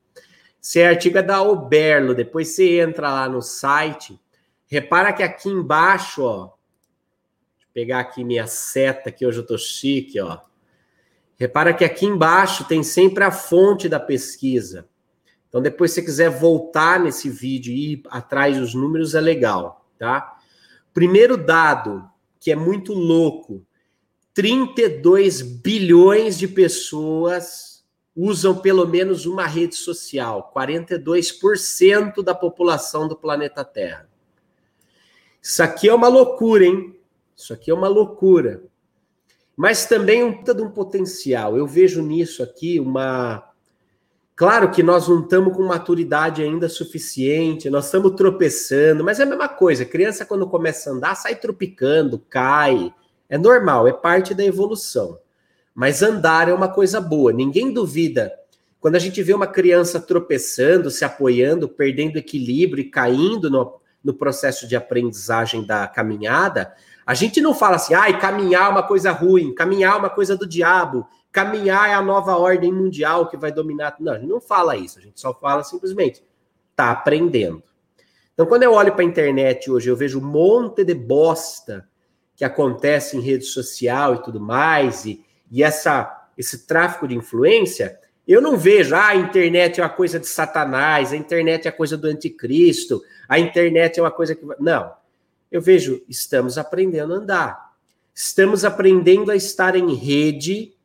Esse 0.61 0.81
é 0.81 0.89
artigo 0.89 1.19
é 1.19 1.23
da 1.23 1.43
Oberlo, 1.43 2.15
depois 2.15 2.49
você 2.49 2.81
entra 2.81 3.11
lá 3.11 3.29
no 3.29 3.43
site. 3.43 4.19
Repara 4.67 5.13
que 5.13 5.23
aqui 5.23 5.49
embaixo, 5.49 6.23
ó, 6.23 6.47
eu 6.47 7.67
pegar 7.73 8.01
aqui 8.01 8.25
minha 8.25 8.47
seta, 8.47 9.13
que 9.13 9.25
hoje 9.25 9.39
eu 9.39 9.47
tô 9.47 9.57
chique, 9.57 10.21
ó. 10.21 10.41
Repara 11.39 11.73
que 11.73 11.85
aqui 11.85 12.07
embaixo 12.07 12.65
tem 12.65 12.83
sempre 12.83 13.23
a 13.23 13.31
fonte 13.31 13.89
da 13.89 14.01
pesquisa. 14.01 14.89
Então, 15.49 15.63
depois, 15.63 15.93
se 15.93 15.97
você 15.97 16.03
quiser 16.03 16.29
voltar 16.29 17.01
nesse 17.01 17.31
vídeo 17.31 17.73
e 17.73 17.93
ir 17.93 18.03
atrás 18.11 18.59
dos 18.59 18.75
números, 18.75 19.15
é 19.15 19.21
legal, 19.21 19.89
tá? 19.99 20.37
Primeiro 20.93 21.37
dado, 21.37 22.11
que 22.49 22.53
é 22.53 22.57
muito 22.57 22.95
louco: 22.95 23.63
32 24.33 25.43
bilhões 25.43 26.39
de 26.39 26.49
pessoas 26.49 27.85
usam 28.17 28.57
pelo 28.57 28.87
menos 28.87 29.27
uma 29.27 29.47
rede 29.47 29.77
social, 29.77 30.51
42% 30.57 32.23
da 32.23 32.35
população 32.35 33.07
do 33.07 33.15
planeta 33.15 33.63
Terra. 33.67 34.09
Isso 35.43 35.63
aqui 35.63 35.91
é 35.91 35.95
uma 35.95 36.09
loucura, 36.09 36.65
hein? 36.65 36.99
Isso 37.37 37.53
aqui 37.53 37.71
é 37.71 37.75
uma 37.75 37.87
loucura. 37.87 38.65
Mas 39.55 39.85
também 39.85 40.25
um, 40.25 40.43
de 40.43 40.63
um 40.63 40.71
potencial. 40.71 41.55
Eu 41.55 41.67
vejo 41.67 42.01
nisso 42.01 42.43
aqui 42.43 42.81
uma 42.81 43.48
Claro 44.39 44.71
que 44.71 44.85
nós 44.85 45.09
não 45.09 45.23
estamos 45.23 45.53
com 45.53 45.65
maturidade 45.65 46.45
ainda 46.45 46.69
suficiente, 46.69 47.69
nós 47.69 47.87
estamos 47.87 48.13
tropeçando, 48.13 49.03
mas 49.03 49.19
é 49.19 49.25
a 49.25 49.27
mesma 49.27 49.49
coisa. 49.49 49.85
criança, 49.85 50.25
quando 50.25 50.47
começa 50.47 50.89
a 50.89 50.93
andar, 50.93 51.17
sai 51.17 51.35
tropicando, 51.35 52.21
cai. 52.31 52.95
É 53.29 53.37
normal, 53.37 53.89
é 53.89 53.93
parte 53.93 54.35
da 54.35 54.45
evolução. 54.45 55.19
Mas 55.75 56.05
andar 56.05 56.49
é 56.49 56.55
uma 56.55 56.69
coisa 56.69 57.01
boa. 57.01 57.33
Ninguém 57.33 57.73
duvida. 57.73 58.33
Quando 58.79 58.95
a 58.95 59.01
gente 59.01 59.21
vê 59.25 59.35
uma 59.35 59.49
criança 59.49 59.99
tropeçando, 59.99 60.89
se 60.89 61.05
apoiando, 61.05 61.69
perdendo 61.69 62.17
equilíbrio 62.17 62.83
e 62.83 62.91
caindo 62.91 63.51
no, 63.51 63.81
no 64.05 64.15
processo 64.15 64.69
de 64.69 64.77
aprendizagem 64.77 65.67
da 65.67 65.89
caminhada, 65.89 66.73
a 67.05 67.13
gente 67.13 67.41
não 67.41 67.53
fala 67.53 67.75
assim, 67.75 67.93
ai, 67.93 68.21
caminhar 68.21 68.67
é 68.67 68.69
uma 68.69 68.85
coisa 68.85 69.11
ruim, 69.11 69.53
caminhar 69.53 69.97
é 69.97 69.99
uma 69.99 70.11
coisa 70.11 70.37
do 70.37 70.47
diabo, 70.47 71.09
caminhar 71.39 71.89
é 71.89 71.95
a 71.95 72.03
nova 72.03 72.37
ordem 72.37 72.73
mundial 72.73 73.29
que 73.29 73.37
vai 73.37 73.53
dominar. 73.53 73.95
Não, 74.01 74.13
a 74.13 74.19
gente 74.19 74.29
não 74.29 74.41
fala 74.41 74.77
isso, 74.77 74.99
a 74.99 75.03
gente 75.03 75.21
só 75.21 75.33
fala 75.33 75.63
simplesmente, 75.63 76.21
tá 76.75 76.91
aprendendo. 76.91 77.63
Então, 78.35 78.45
quando 78.45 78.65
eu 78.65 78.73
olho 78.73 78.93
para 78.93 79.03
a 79.03 79.07
internet 79.07 79.71
hoje, 79.71 79.89
eu 79.89 79.97
vejo 79.97 80.19
um 80.19 80.25
monte 80.25 80.85
de 80.85 80.95
bosta 80.95 81.89
que 82.35 82.45
acontece 82.45 83.17
em 83.17 83.21
rede 83.21 83.45
social 83.45 84.17
e 84.17 84.23
tudo 84.23 84.41
mais, 84.41 85.05
e, 85.05 85.25
e 85.51 85.63
essa, 85.63 86.29
esse 86.37 86.67
tráfico 86.67 87.07
de 87.07 87.15
influência, 87.15 87.99
eu 88.27 88.41
não 88.43 88.57
vejo, 88.57 88.97
ah, 88.97 89.09
a 89.09 89.17
internet 89.17 89.81
é 89.81 89.83
uma 89.85 89.89
coisa 89.89 90.19
de 90.19 90.27
Satanás, 90.27 91.13
a 91.13 91.17
internet 91.17 91.67
é 91.67 91.69
a 91.69 91.73
coisa 91.73 91.97
do 91.97 92.09
anticristo, 92.09 93.01
a 93.29 93.39
internet 93.39 93.99
é 93.99 94.03
uma 94.03 94.11
coisa 94.11 94.35
que. 94.35 94.45
Não. 94.59 94.93
Eu 95.51 95.63
vejo, 95.63 96.03
estamos 96.09 96.59
aprendendo 96.59 97.15
a 97.15 97.17
andar. 97.17 97.69
Estamos 98.13 98.65
aprendendo 98.65 99.31
a 99.31 99.37
estar 99.37 99.77
em 99.77 99.95
rede 99.95 100.77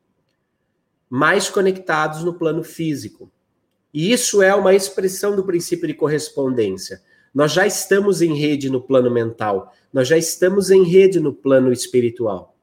mais 1.13 1.47
conectados 1.47 2.23
no 2.23 2.33
plano 2.33 2.63
físico. 2.63 3.31
E 3.93 4.11
isso 4.11 4.41
é 4.41 4.55
uma 4.55 4.73
expressão 4.73 5.35
do 5.35 5.43
princípio 5.43 5.87
de 5.87 5.93
correspondência. 5.93 7.03
Nós 7.31 7.51
já 7.51 7.67
estamos 7.67 8.23
em 8.23 8.33
rede 8.33 8.67
no 8.67 8.81
plano 8.81 9.11
mental, 9.11 9.71
nós 9.93 10.07
já 10.07 10.17
estamos 10.17 10.71
em 10.71 10.83
rede 10.83 11.19
no 11.19 11.31
plano 11.31 11.71
espiritual. 11.71 12.57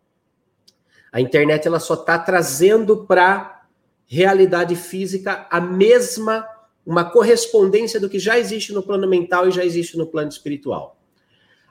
A 1.13 1.21
internet 1.21 1.69
ela 1.69 1.79
só 1.79 1.95
está 1.95 2.19
trazendo 2.19 3.07
para 3.07 3.69
realidade 4.05 4.75
física 4.75 5.47
a 5.49 5.61
mesma, 5.61 6.45
uma 6.85 7.09
correspondência 7.09 8.01
do 8.01 8.11
que 8.11 8.19
já 8.19 8.37
existe 8.37 8.73
no 8.73 8.83
plano 8.83 9.09
mental 9.09 9.47
e 9.47 9.53
já 9.53 9.65
existe 9.65 9.97
no 9.97 10.09
plano 10.09 10.29
espiritual. 10.29 10.99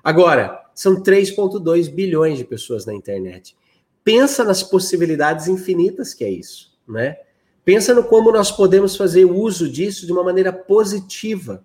Agora, 0.02 0.64
são 0.74 1.04
3,2 1.04 1.94
bilhões 1.94 2.38
de 2.38 2.46
pessoas 2.46 2.86
na 2.86 2.94
internet. 2.94 3.54
Pensa 4.02 4.46
nas 4.46 4.64
possibilidades 4.64 5.50
infinitas 5.50 6.14
que 6.14 6.24
é 6.24 6.30
isso, 6.30 6.69
né? 6.90 7.18
Pensa 7.64 7.94
no 7.94 8.04
como 8.04 8.32
nós 8.32 8.52
podemos 8.52 8.96
fazer 8.96 9.26
uso 9.26 9.70
disso 9.70 10.06
de 10.06 10.12
uma 10.12 10.24
maneira 10.24 10.52
positiva, 10.52 11.64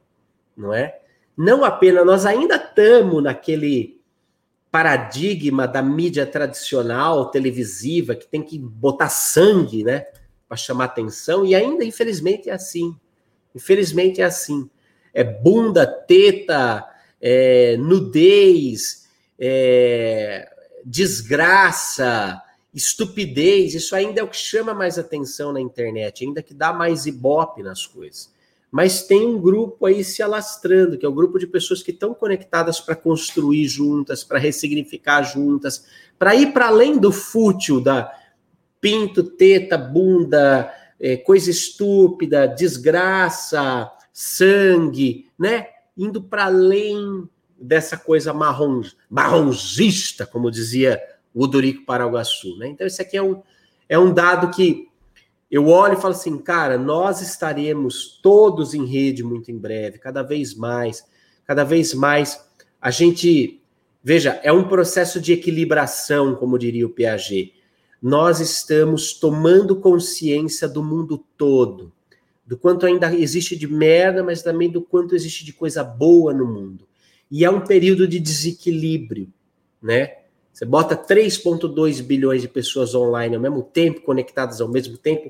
não 0.57 0.73
é? 0.73 1.00
Não 1.37 1.64
apenas, 1.64 2.04
nós 2.04 2.26
ainda 2.26 2.57
estamos 2.57 3.23
naquele 3.23 4.00
paradigma 4.71 5.66
da 5.66 5.81
mídia 5.83 6.26
tradicional, 6.26 7.31
televisiva, 7.31 8.14
que 8.14 8.26
tem 8.26 8.43
que 8.43 8.59
botar 8.59 9.09
sangue, 9.09 9.83
né? 9.83 10.07
Para 10.47 10.57
chamar 10.57 10.85
atenção, 10.87 11.45
e 11.47 11.54
ainda, 11.54 11.85
infelizmente, 11.85 12.50
é 12.50 12.52
assim. 12.52 12.95
Infelizmente 13.54 14.21
é 14.21 14.25
assim. 14.25 14.69
É 15.12 15.25
bunda, 15.25 15.87
teta, 15.87 16.85
é, 17.21 17.76
nudez, 17.78 19.09
é, 19.38 20.49
desgraça, 20.85 22.43
estupidez. 22.75 23.75
Isso 23.75 23.95
ainda 23.95 24.21
é 24.21 24.25
o 24.25 24.28
que 24.28 24.37
chama 24.37 24.75
mais 24.75 24.99
atenção 24.99 25.52
na 25.52 25.61
internet, 25.61 26.25
ainda 26.25 26.43
que 26.43 26.52
dá 26.52 26.73
mais 26.73 27.07
ibope 27.07 27.62
nas 27.62 27.87
coisas 27.87 28.35
mas 28.75 29.04
tem 29.04 29.25
um 29.25 29.40
grupo 29.40 29.87
aí 29.87 30.02
se 30.02 30.21
alastrando, 30.21 30.99
que 30.99 31.07
é 31.07 31.09
o 31.09 31.14
grupo 31.14 31.38
de 31.38 31.47
pessoas 31.47 31.81
que 31.81 31.93
estão 31.93 32.12
conectadas 32.12 32.81
para 32.81 32.97
construir 32.97 33.69
juntas, 33.69 34.25
para 34.25 34.37
ressignificar 34.37 35.23
juntas, 35.23 35.87
para 36.19 36.35
ir 36.35 36.52
para 36.52 36.66
além 36.66 36.99
do 36.99 37.12
fútil 37.12 37.81
da 37.81 38.12
pinto, 38.81 39.23
teta, 39.23 39.78
bunda, 39.78 40.75
é, 40.99 41.16
coisa 41.16 41.52
estúpida, 41.52 42.49
desgraça, 42.49 43.93
sangue, 44.12 45.31
né? 45.38 45.68
Indo 45.96 46.20
para 46.20 46.46
além 46.46 47.29
dessa 47.57 47.96
coisa 47.96 48.33
marrom, 48.33 48.83
marronzista, 49.09 50.27
como 50.27 50.51
dizia 50.51 51.01
o 51.35 51.47
Dorico 51.47 51.85
Paraguaçu, 51.85 52.57
né? 52.57 52.68
Então, 52.68 52.87
esse 52.87 53.03
aqui 53.03 53.16
é 53.16 53.23
um, 53.23 53.42
é 53.88 53.99
um 53.99 54.14
dado 54.14 54.55
que 54.55 54.88
eu 55.51 55.68
olho 55.68 55.94
e 55.94 56.01
falo 56.01 56.14
assim, 56.14 56.38
cara, 56.38 56.79
nós 56.79 57.20
estaremos 57.20 58.18
todos 58.23 58.75
em 58.75 58.85
rede 58.87 59.23
muito 59.23 59.51
em 59.51 59.59
breve, 59.59 59.99
cada 59.99 60.23
vez 60.23 60.55
mais, 60.55 61.05
cada 61.44 61.64
vez 61.64 61.92
mais. 61.92 62.44
A 62.81 62.90
gente, 62.90 63.61
veja, 64.03 64.40
é 64.42 64.53
um 64.53 64.68
processo 64.68 65.20
de 65.20 65.33
equilibração, 65.33 66.35
como 66.35 66.59
diria 66.59 66.87
o 66.87 66.90
Piaget. 66.90 67.53
Nós 68.01 68.40
estamos 68.40 69.14
tomando 69.14 69.77
consciência 69.77 70.68
do 70.68 70.83
mundo 70.83 71.25
todo, 71.37 71.92
do 72.47 72.57
quanto 72.57 72.85
ainda 72.85 73.14
existe 73.14 73.57
de 73.57 73.66
merda, 73.66 74.23
mas 74.23 74.42
também 74.42 74.70
do 74.70 74.83
quanto 74.83 75.14
existe 75.14 75.44
de 75.44 75.53
coisa 75.53 75.83
boa 75.83 76.33
no 76.33 76.47
mundo. 76.47 76.87
E 77.31 77.44
é 77.44 77.51
um 77.51 77.61
período 77.61 78.07
de 78.07 78.20
desequilíbrio, 78.20 79.33
né? 79.81 80.23
Você 80.55 80.64
bota 80.64 80.97
3,2 80.97 82.01
bilhões 82.01 82.40
de 82.40 82.47
pessoas 82.47 82.95
online 82.95 83.35
ao 83.35 83.43
mesmo 83.43 83.61
tempo, 83.61 84.03
conectadas 84.03 84.61
ao 84.61 84.69
mesmo 84.69 84.97
tempo, 84.97 85.29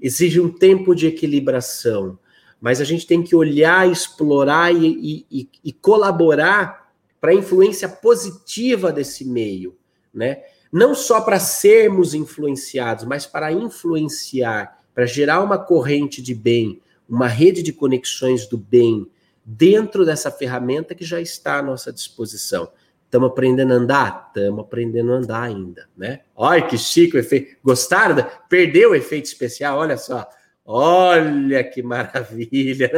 exige 0.00 0.40
um 0.40 0.48
tempo 0.48 0.94
de 0.94 1.06
equilibração. 1.06 2.18
Mas 2.58 2.80
a 2.80 2.84
gente 2.84 3.06
tem 3.06 3.22
que 3.22 3.36
olhar, 3.36 3.86
explorar 3.86 4.74
e, 4.74 5.26
e, 5.30 5.48
e 5.62 5.72
colaborar 5.74 6.90
para 7.20 7.32
a 7.32 7.34
influência 7.34 7.86
positiva 7.86 8.90
desse 8.90 9.26
meio, 9.26 9.76
né? 10.12 10.42
Não 10.72 10.94
só 10.94 11.20
para 11.20 11.38
sermos 11.38 12.14
influenciados, 12.14 13.04
mas 13.04 13.26
para 13.26 13.52
influenciar, 13.52 14.82
para 14.94 15.04
gerar 15.04 15.42
uma 15.42 15.58
corrente 15.58 16.22
de 16.22 16.34
bem, 16.34 16.80
uma 17.06 17.28
rede 17.28 17.62
de 17.62 17.74
conexões 17.74 18.46
do 18.46 18.56
bem 18.56 19.06
dentro 19.44 20.06
dessa 20.06 20.30
ferramenta 20.30 20.94
que 20.94 21.04
já 21.04 21.20
está 21.20 21.58
à 21.58 21.62
nossa 21.62 21.92
disposição. 21.92 22.72
Estamos 23.14 23.30
aprendendo 23.30 23.72
a 23.72 23.76
andar? 23.76 24.32
Estamos 24.34 24.64
aprendendo 24.64 25.12
a 25.12 25.16
andar 25.18 25.42
ainda, 25.42 25.88
né? 25.96 26.22
Olha 26.34 26.66
que 26.66 26.76
chique 26.76 27.16
o 27.16 27.20
efeito. 27.20 27.56
Gostaram? 27.62 28.26
Perdeu 28.48 28.90
o 28.90 28.94
efeito 28.96 29.26
especial? 29.26 29.78
Olha 29.78 29.96
só. 29.96 30.28
Olha 30.66 31.62
que 31.62 31.80
maravilha! 31.80 32.90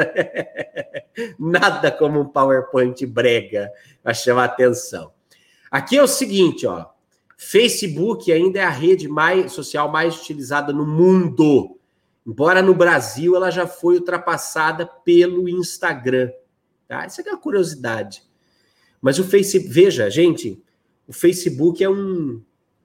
Nada 1.39 1.91
como 1.91 2.19
um 2.19 2.25
PowerPoint 2.25 3.05
brega 3.05 3.71
para 4.03 4.15
chamar 4.15 4.45
atenção. 4.45 5.13
Aqui 5.71 5.99
é 5.99 6.03
o 6.03 6.09
seguinte, 6.09 6.67
ó. 6.67 6.87
Facebook 7.37 8.33
ainda 8.33 8.61
é 8.61 8.65
a 8.65 8.71
rede 8.71 9.09
mais 9.09 9.53
social 9.53 9.93
mais 9.93 10.19
utilizada 10.19 10.73
no 10.73 10.87
mundo. 10.87 11.79
Embora 12.27 12.63
no 12.63 12.75
Brasil 12.75 13.37
ela 13.37 13.51
já 13.51 13.67
foi 13.67 13.97
ultrapassada 13.97 14.87
pelo 14.87 15.47
Instagram. 15.47 16.31
Tá? 16.89 17.05
Isso 17.05 17.21
aqui 17.21 17.29
é 17.29 17.33
uma 17.35 17.39
curiosidade. 17.39 18.26
Mas 19.07 19.21
o 19.21 19.25
Facebook, 19.25 19.73
veja, 19.73 20.11
gente, 20.11 20.61
o 21.07 21.13
Facebook 21.13 21.85
é 21.85 21.89
um, 21.89 22.43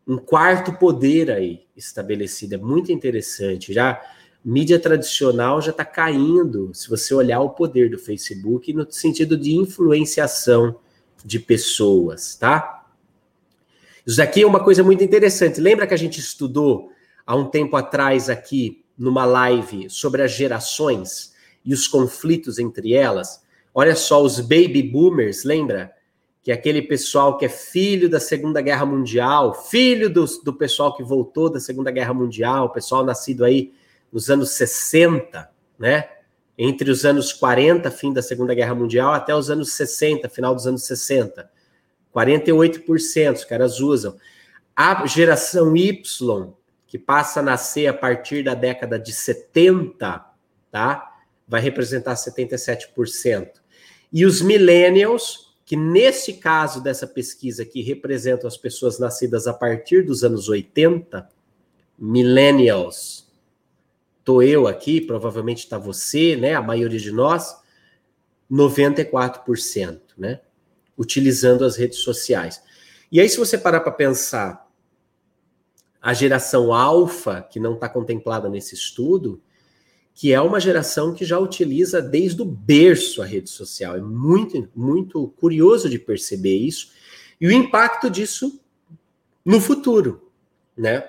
um 0.07 0.19
quarto 0.19 0.71
poder 0.73 1.31
aí 1.31 1.61
estabelecido, 1.75 2.53
é 2.53 2.57
muito 2.59 2.91
interessante. 2.91 3.73
Já 3.73 3.99
mídia 4.45 4.77
tradicional 4.77 5.59
já 5.63 5.71
está 5.71 5.83
caindo, 5.83 6.69
se 6.75 6.87
você 6.87 7.11
olhar 7.15 7.39
o 7.39 7.49
poder 7.49 7.89
do 7.89 7.97
Facebook 7.97 8.71
no 8.71 8.85
sentido 8.91 9.35
de 9.35 9.55
influenciação 9.55 10.75
de 11.25 11.39
pessoas, 11.39 12.35
tá? 12.35 12.87
Isso 14.05 14.17
daqui 14.17 14.43
é 14.43 14.45
uma 14.45 14.63
coisa 14.63 14.83
muito 14.83 15.03
interessante. 15.03 15.59
Lembra 15.59 15.87
que 15.87 15.95
a 15.95 15.97
gente 15.97 16.19
estudou 16.19 16.91
há 17.25 17.35
um 17.35 17.49
tempo 17.49 17.75
atrás 17.75 18.29
aqui 18.29 18.85
numa 18.95 19.25
live 19.25 19.89
sobre 19.89 20.21
as 20.21 20.33
gerações 20.33 21.33
e 21.65 21.73
os 21.73 21.87
conflitos 21.87 22.59
entre 22.59 22.93
elas? 22.93 23.41
Olha 23.73 23.95
só, 23.95 24.21
os 24.21 24.39
baby 24.39 24.83
boomers, 24.83 25.43
lembra? 25.43 25.99
Que 26.43 26.51
é 26.51 26.53
aquele 26.53 26.81
pessoal 26.81 27.37
que 27.37 27.45
é 27.45 27.49
filho 27.49 28.09
da 28.09 28.19
Segunda 28.19 28.61
Guerra 28.61 28.85
Mundial, 28.85 29.53
filho 29.53 30.09
do, 30.09 30.25
do 30.43 30.53
pessoal 30.53 30.95
que 30.95 31.03
voltou 31.03 31.49
da 31.49 31.59
Segunda 31.59 31.91
Guerra 31.91 32.13
Mundial, 32.13 32.71
pessoal 32.71 33.05
nascido 33.05 33.45
aí 33.45 33.73
nos 34.11 34.29
anos 34.29 34.51
60, 34.51 35.49
né? 35.77 36.09
Entre 36.57 36.89
os 36.89 37.05
anos 37.05 37.31
40, 37.31 37.89
fim 37.91 38.11
da 38.11 38.21
Segunda 38.21 38.53
Guerra 38.53 38.75
Mundial, 38.75 39.13
até 39.13 39.35
os 39.35 39.49
anos 39.49 39.73
60, 39.73 40.27
final 40.29 40.53
dos 40.53 40.67
anos 40.67 40.83
60. 40.83 41.49
48% 42.13 43.33
os 43.33 43.45
caras 43.45 43.79
usam. 43.79 44.17
A 44.75 45.05
geração 45.05 45.75
Y, 45.75 46.53
que 46.87 46.99
passa 46.99 47.39
a 47.39 47.43
nascer 47.43 47.87
a 47.87 47.93
partir 47.93 48.43
da 48.43 48.53
década 48.53 48.99
de 48.99 49.13
70, 49.13 50.25
tá? 50.71 51.15
Vai 51.47 51.61
representar 51.61 52.15
77%. 52.15 53.49
E 54.11 54.25
os 54.25 54.41
millennials, 54.41 55.50
que 55.71 55.77
nesse 55.77 56.33
caso 56.33 56.83
dessa 56.83 57.07
pesquisa 57.07 57.63
que 57.63 57.81
representam 57.81 58.45
as 58.45 58.57
pessoas 58.57 58.99
nascidas 58.99 59.47
a 59.47 59.53
partir 59.53 60.01
dos 60.01 60.21
anos 60.21 60.49
80, 60.49 61.29
millennials, 61.97 63.31
tô 64.21 64.41
eu 64.41 64.67
aqui, 64.67 64.99
provavelmente 64.99 65.59
está 65.59 65.77
você, 65.77 66.35
né, 66.35 66.55
a 66.55 66.61
maioria 66.61 66.99
de 66.99 67.09
nós, 67.09 67.55
94%, 68.51 70.01
né, 70.17 70.41
utilizando 70.97 71.63
as 71.63 71.77
redes 71.77 71.99
sociais. 71.99 72.61
E 73.09 73.21
aí 73.21 73.29
se 73.29 73.37
você 73.37 73.57
parar 73.57 73.79
para 73.79 73.93
pensar, 73.93 74.69
a 76.01 76.13
geração 76.13 76.73
alfa, 76.73 77.43
que 77.43 77.61
não 77.61 77.75
está 77.75 77.87
contemplada 77.87 78.49
nesse 78.49 78.75
estudo, 78.75 79.41
que 80.13 80.33
é 80.33 80.41
uma 80.41 80.59
geração 80.59 81.13
que 81.13 81.25
já 81.25 81.39
utiliza 81.39 82.01
desde 82.01 82.41
o 82.41 82.45
berço 82.45 83.21
a 83.21 83.25
rede 83.25 83.49
social. 83.49 83.95
É 83.95 84.01
muito, 84.01 84.69
muito 84.75 85.27
curioso 85.39 85.89
de 85.89 85.97
perceber 85.97 86.55
isso 86.55 86.89
e 87.39 87.47
o 87.47 87.51
impacto 87.51 88.09
disso 88.09 88.61
no 89.43 89.59
futuro, 89.59 90.31
né? 90.77 91.03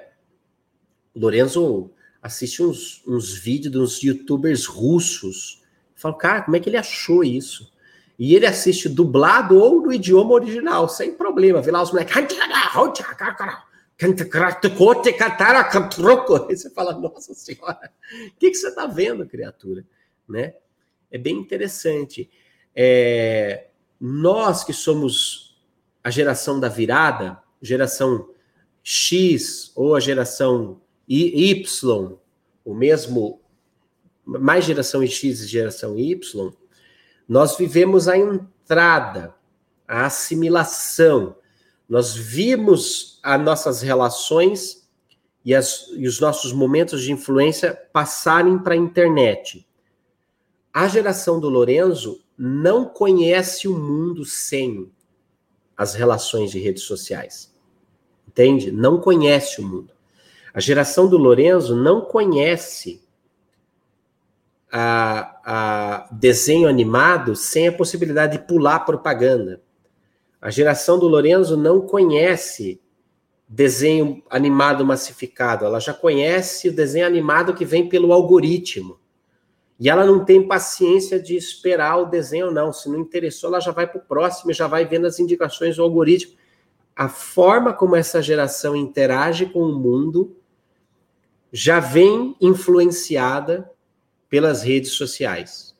Lorenzo 1.15 1.91
assiste 2.23 2.63
uns, 2.63 3.03
uns 3.07 3.35
vídeos 3.35 3.73
dos 3.73 4.03
youtubers 4.03 4.65
russos. 4.65 5.63
Fala, 5.95 6.17
cara, 6.17 6.43
como 6.43 6.57
é 6.57 6.61
que 6.61 6.71
ele 6.71 6.79
achou 6.79 7.23
isso? 7.23 7.71
E 8.19 8.35
ele 8.35 8.47
assiste 8.47 8.89
dublado 8.89 9.59
ou 9.59 9.83
no 9.83 9.93
idioma 9.93 10.33
original, 10.33 10.89
sem 10.89 11.15
problema. 11.15 11.61
Vê 11.61 11.71
lá 11.71 11.83
os 11.83 11.91
moleques. 11.91 12.15
Você 16.57 16.71
fala, 16.71 16.99
nossa 16.99 17.35
senhora, 17.35 17.93
o 18.29 18.39
que, 18.39 18.51
que 18.51 18.55
você 18.55 18.69
está 18.69 18.87
vendo, 18.87 19.27
criatura? 19.27 19.85
Né? 20.29 20.55
É 21.11 21.19
bem 21.19 21.37
interessante. 21.37 22.31
É, 22.75 23.69
nós 24.01 24.65
que 24.65 24.73
somos 24.73 25.57
a 26.03 26.11
geração 26.11 26.59
da 26.59 26.69
virada, 26.69 27.41
geração 27.61 28.29
X 28.83 29.71
ou 29.77 29.95
a 29.95 30.01
geração 30.01 30.81
Y, 31.09 32.19
o 32.65 32.75
mesmo, 32.75 33.41
mais 34.25 34.65
geração 34.65 35.07
X 35.07 35.41
e 35.41 35.47
geração 35.47 35.99
Y, 35.99 36.53
nós 37.29 37.57
vivemos 37.57 38.09
a 38.09 38.17
entrada, 38.17 39.35
a 39.87 40.07
assimilação, 40.07 41.37
nós 41.93 42.17
vimos 42.17 43.21
as 43.23 43.39
nossas 43.39 43.83
relações 43.83 44.89
e, 45.45 45.55
as, 45.55 45.91
e 45.93 46.07
os 46.07 46.19
nossos 46.21 46.51
momentos 46.51 47.03
de 47.03 47.13
influência 47.13 47.75
passarem 47.93 48.59
para 48.59 48.73
a 48.73 48.79
internet. 48.79 49.69
A 50.73 50.89
geração 50.89 51.39
do 51.39 51.51
Lorenzo 51.51 52.25
não 52.35 52.87
conhece 52.87 53.69
o 53.69 53.79
mundo 53.79 54.25
sem 54.25 54.91
as 55.77 55.95
relações 55.95 56.51
de 56.51 56.59
redes 56.59 56.85
sociais. 56.85 57.55
Entende? 58.27 58.73
Não 58.73 58.99
conhece 58.99 59.61
o 59.61 59.69
mundo. 59.69 59.93
A 60.55 60.61
geração 60.61 61.07
do 61.07 61.19
Lorenzo 61.19 61.77
não 61.77 62.01
conhece 62.01 63.03
a, 64.73 65.41
a 65.45 66.09
desenho 66.11 66.67
animado 66.67 67.37
sem 67.37 67.69
a 67.69 67.73
possibilidade 67.73 68.39
de 68.39 68.45
pular 68.47 68.81
propaganda. 68.81 69.61
A 70.43 70.51
geração 70.51 70.99
do 70.99 71.07
Lorenzo 71.07 71.57
não 71.57 71.81
conhece 71.81 72.81
desenho 73.49 74.25
animado 74.29 74.85
massificado, 74.85 75.65
ela 75.65 75.79
já 75.79 75.95
conhece 75.95 76.69
o 76.69 76.75
desenho 76.75 77.07
animado 77.07 77.55
que 77.55 77.65
vem 77.65 77.89
pelo 77.89 78.13
algoritmo. 78.13 78.99
E 79.79 79.89
ela 79.89 80.05
não 80.05 80.25
tem 80.25 80.47
paciência 80.47 81.21
de 81.21 81.37
esperar 81.37 81.99
o 81.99 82.07
desenho, 82.07 82.51
não. 82.51 82.73
Se 82.73 82.89
não 82.89 82.99
interessou, 82.99 83.51
ela 83.51 83.61
já 83.61 83.71
vai 83.71 83.87
para 83.87 83.99
o 83.99 84.05
próximo 84.05 84.51
e 84.51 84.55
já 84.55 84.67
vai 84.67 84.85
vendo 84.85 85.07
as 85.07 85.21
indicações 85.21 85.77
do 85.77 85.83
algoritmo. 85.83 86.35
A 86.95 87.09
forma 87.09 87.73
como 87.73 87.95
essa 87.95 88.21
geração 88.21 88.75
interage 88.75 89.47
com 89.47 89.61
o 89.61 89.79
mundo 89.79 90.37
já 91.53 91.79
vem 91.79 92.37
influenciada 92.41 93.71
pelas 94.29 94.63
redes 94.63 94.93
sociais. 94.93 95.77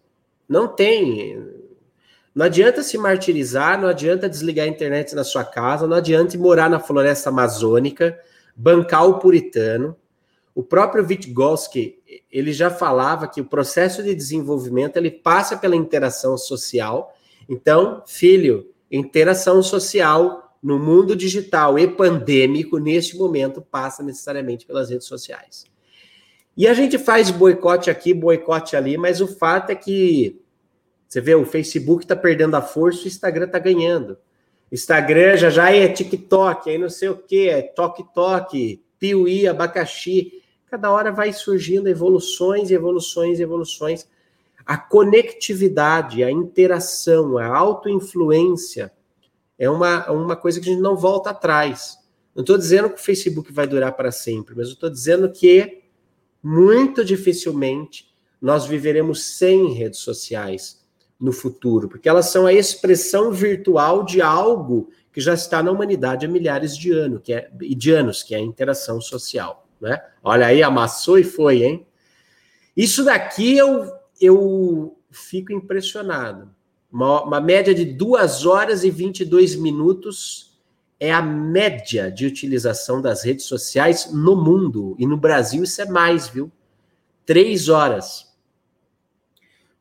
Não 0.49 0.69
tem 0.69 1.62
não 2.35 2.47
adianta 2.47 2.83
se 2.83 2.97
martirizar, 2.97 3.81
não 3.81 3.89
adianta 3.89 4.29
desligar 4.29 4.65
a 4.65 4.69
internet 4.69 5.15
na 5.15 5.23
sua 5.23 5.45
casa, 5.45 5.87
não 5.87 5.97
adianta 5.97 6.37
morar 6.39 6.71
na 6.71 6.81
floresta 6.81 7.29
amazônica, 7.29 8.19
bancar 8.57 9.07
o 9.07 9.19
puritano. 9.19 9.95
O 10.55 10.63
próprio 10.63 11.05
Vygotsky, 11.05 11.99
ele 12.31 12.53
já 12.53 12.71
falava 12.71 13.29
que 13.29 13.41
o 13.41 13.45
processo 13.45 14.03
de 14.03 14.15
desenvolvimento 14.15 14.97
ele 14.97 15.11
passa 15.11 15.57
pela 15.57 15.77
interação 15.77 16.37
social. 16.39 17.15
Então, 17.49 18.03
filho, 18.07 18.71
interação 18.91 19.63
social 19.63 20.57
no 20.63 20.79
mundo 20.79 21.15
digital 21.15 21.79
e 21.79 21.87
pandêmico 21.87 22.79
neste 22.79 23.17
momento 23.17 23.61
passa 23.61 24.03
necessariamente 24.03 24.65
pelas 24.65 24.89
redes 24.91 25.07
sociais. 25.07 25.65
E 26.57 26.67
a 26.67 26.75
gente 26.75 26.99
faz 26.99 27.31
boicote 27.31 27.91
aqui, 27.91 28.15
boicote 28.15 28.77
ali, 28.77 28.97
mas 28.97 29.21
o 29.21 29.27
fato 29.27 29.71
é 29.71 29.75
que 29.75 30.42
você 31.13 31.21
vê, 31.21 31.35
o 31.35 31.45
Facebook 31.45 32.05
está 32.07 32.17
perdendo 32.17 32.55
a 32.55 32.63
força, 32.63 33.05
o 33.05 33.07
Instagram 33.07 33.45
está 33.45 33.59
ganhando. 33.59 34.17
Instagram 34.73 35.37
já 35.37 35.51
já 35.51 35.71
é 35.71 35.87
TikTok, 35.87 36.71
aí 36.71 36.79
não 36.79 36.89
sei 36.89 37.11
o 37.11 37.19
que, 37.19 37.51
é 37.51 37.61
Tok 37.61 38.03
Tok, 38.15 38.83
Piuí, 38.99 39.47
abacaxi. 39.47 40.43
Cada 40.71 40.91
hora 40.91 41.13
vai 41.13 41.31
surgindo 41.31 41.87
evoluções, 41.87 42.71
evoluções, 42.71 43.41
evoluções. 43.41 44.09
A 44.65 44.79
conectividade, 44.79 46.25
a 46.25 46.31
interação, 46.31 47.37
a 47.37 47.47
autoinfluência 47.47 48.91
é 49.59 49.69
uma, 49.69 50.11
uma 50.11 50.35
coisa 50.35 50.63
que 50.63 50.71
a 50.71 50.73
gente 50.73 50.81
não 50.81 50.97
volta 50.97 51.29
atrás. 51.29 51.99
Não 52.35 52.41
estou 52.41 52.57
dizendo 52.57 52.89
que 52.89 52.99
o 52.99 53.05
Facebook 53.05 53.53
vai 53.53 53.67
durar 53.67 53.93
para 53.93 54.11
sempre, 54.11 54.55
mas 54.57 54.69
eu 54.69 54.75
estou 54.75 54.89
dizendo 54.89 55.31
que 55.31 55.83
muito 56.43 57.05
dificilmente 57.05 58.11
nós 58.41 58.65
viveremos 58.65 59.37
sem 59.37 59.75
redes 59.75 60.01
sociais 60.01 60.81
no 61.23 61.33
futuro, 61.33 61.89
porque 61.89 62.09
elas 62.09 62.27
são 62.27 62.47
a 62.47 62.53
expressão 62.53 63.31
virtual 63.31 64.05
de 64.05 64.21
algo 64.21 64.91
que 65.13 65.21
já 65.21 65.35
está 65.35 65.63
na 65.63 65.71
humanidade 65.71 66.27
há 66.27 66.29
milhares 66.29 66.77
de 66.77 66.91
anos, 66.91 67.21
que 67.23 67.33
é 67.33 67.49
de 67.55 67.93
anos, 67.93 68.25
que 68.25 68.35
é 68.35 68.39
a 68.39 68.41
interação 68.41 69.01
social, 69.01 69.69
né? 69.81 70.03
Olha 70.21 70.47
aí, 70.47 70.65
amassou 70.65 71.19
e 71.19 71.23
foi, 71.23 71.63
hein? 71.63 71.87
Isso 72.77 73.05
daqui 73.05 73.57
eu, 73.57 73.93
eu 74.21 74.99
fico 75.13 75.53
impressionado. 75.53 76.51
Uma, 76.91 77.23
uma 77.23 77.41
média 77.41 77.73
de 77.73 77.85
2 77.85 78.45
horas 78.45 78.83
e 78.83 78.91
22 78.91 79.55
minutos 79.55 80.59
é 80.99 81.13
a 81.13 81.23
média 81.23 82.11
de 82.11 82.27
utilização 82.27 83.01
das 83.01 83.23
redes 83.23 83.45
sociais 83.45 84.11
no 84.13 84.35
mundo. 84.35 84.97
E 84.99 85.07
no 85.07 85.17
Brasil 85.17 85.63
isso 85.63 85.81
é 85.81 85.87
mais, 85.87 86.27
viu? 86.29 86.51
Três 87.25 87.69
horas. 87.69 88.32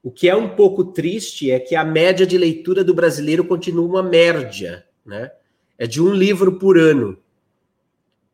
O 0.04 0.10
que 0.10 0.28
é 0.28 0.36
um 0.36 0.50
pouco 0.56 0.86
triste 0.86 1.52
é 1.52 1.60
que 1.60 1.76
a 1.76 1.84
média 1.84 2.26
de 2.26 2.38
leitura 2.38 2.84
do 2.84 2.94
brasileiro 2.94 3.46
continua 3.46 3.86
uma 3.86 4.04
média, 4.04 4.86
né? 5.06 5.32
É 5.78 5.86
de 5.86 6.02
um 6.02 6.12
livro 6.12 6.54
por 6.54 6.78
ano. 6.78 7.18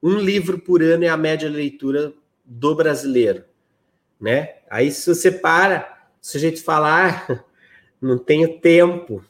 Um 0.01 0.17
livro 0.17 0.59
por 0.59 0.81
ano 0.81 1.03
é 1.03 1.09
a 1.09 1.17
média 1.17 1.49
de 1.49 1.55
leitura 1.55 2.13
do 2.45 2.73
brasileiro, 2.73 3.43
né? 4.19 4.55
Aí 4.69 4.89
se 4.91 5.13
você 5.13 5.29
para, 5.29 6.07
se 6.21 6.37
a 6.37 6.39
gente 6.39 6.61
falar, 6.61 7.25
ah, 7.29 7.43
não 8.01 8.17
tenho 8.17 8.59
tempo. 8.59 9.23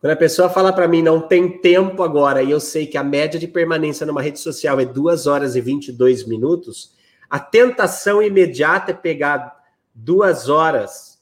Quando 0.00 0.12
a 0.12 0.16
pessoa 0.16 0.48
fala 0.48 0.72
para 0.72 0.86
mim, 0.86 1.02
não 1.02 1.20
tem 1.20 1.58
tempo 1.58 2.04
agora, 2.04 2.44
e 2.44 2.50
eu 2.50 2.60
sei 2.60 2.86
que 2.86 2.96
a 2.96 3.02
média 3.02 3.40
de 3.40 3.48
permanência 3.48 4.06
numa 4.06 4.22
rede 4.22 4.38
social 4.38 4.78
é 4.78 4.84
2 4.84 5.26
horas 5.26 5.56
e 5.56 5.60
22 5.60 6.24
minutos, 6.24 6.92
a 7.28 7.40
tentação 7.40 8.22
imediata 8.22 8.92
é 8.92 8.94
pegar 8.94 9.56
duas 9.92 10.48
horas 10.48 11.15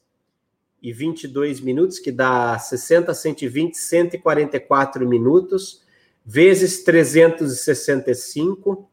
e 0.85 0.93
22 0.93 1.59
minutos, 1.61 1.97
que 1.97 2.11
dá 2.11 2.59
60, 2.59 3.11
120, 3.11 3.75
144 3.75 5.09
minutos, 5.09 5.81
vezes 6.23 6.83
365, 6.83 8.87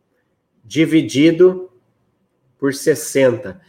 dividido 0.65 1.71
por 2.59 2.73
60. 2.73 3.61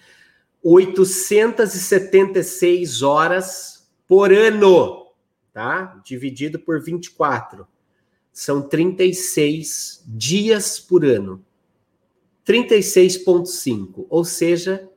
876 0.63 3.01
horas 3.01 3.91
por 4.07 4.31
ano, 4.31 5.11
tá? 5.51 6.01
Dividido 6.05 6.59
por 6.59 6.81
24. 6.81 7.67
São 8.31 8.61
36 8.61 10.01
dias 10.07 10.79
por 10.79 11.03
ano. 11.03 11.45
36,5, 12.47 14.05
ou 14.09 14.23
seja, 14.23 14.89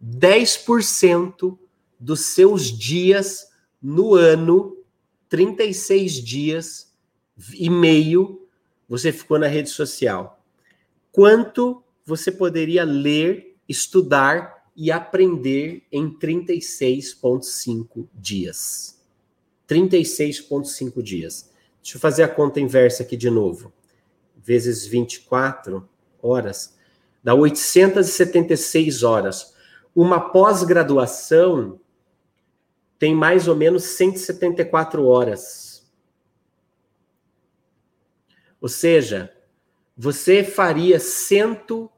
10% 0.00 1.58
dos 2.02 2.20
seus 2.34 2.64
dias 2.76 3.48
no 3.80 4.14
ano, 4.14 4.76
36 5.28 6.14
dias 6.14 6.92
e 7.54 7.70
meio, 7.70 8.48
você 8.88 9.12
ficou 9.12 9.38
na 9.38 9.46
rede 9.46 9.70
social. 9.70 10.44
Quanto 11.12 11.80
você 12.04 12.32
poderia 12.32 12.82
ler, 12.82 13.56
estudar 13.68 14.66
e 14.76 14.90
aprender 14.90 15.84
em 15.92 16.10
36,5 16.10 18.08
dias? 18.12 19.00
36,5 19.68 21.00
dias. 21.00 21.52
Deixa 21.80 21.96
eu 21.96 22.00
fazer 22.00 22.24
a 22.24 22.28
conta 22.28 22.58
inversa 22.60 23.04
aqui 23.04 23.16
de 23.16 23.30
novo. 23.30 23.72
Vezes 24.36 24.84
24 24.84 25.88
horas, 26.20 26.76
dá 27.22 27.32
876 27.32 29.04
horas. 29.04 29.54
Uma 29.94 30.18
pós-graduação 30.18 31.78
tem 33.02 33.16
mais 33.16 33.48
ou 33.48 33.56
menos 33.56 33.82
174 33.82 35.04
horas. 35.04 35.92
Ou 38.60 38.68
seja, 38.68 39.36
você 39.96 40.44
faria 40.44 41.00
cento. 41.00 41.90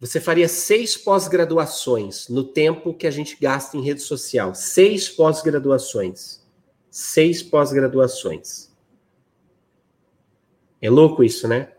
Você 0.00 0.20
faria 0.20 0.48
seis 0.48 0.96
pós-graduações 0.96 2.30
no 2.30 2.44
tempo 2.44 2.94
que 2.94 3.06
a 3.06 3.10
gente 3.10 3.36
gasta 3.38 3.76
em 3.76 3.82
rede 3.82 4.00
social. 4.00 4.54
Seis 4.54 5.10
pós-graduações. 5.10 6.42
Seis 6.90 7.42
pós-graduações. 7.42 8.74
É 10.80 10.88
louco 10.88 11.22
isso, 11.22 11.46
né? 11.46 11.74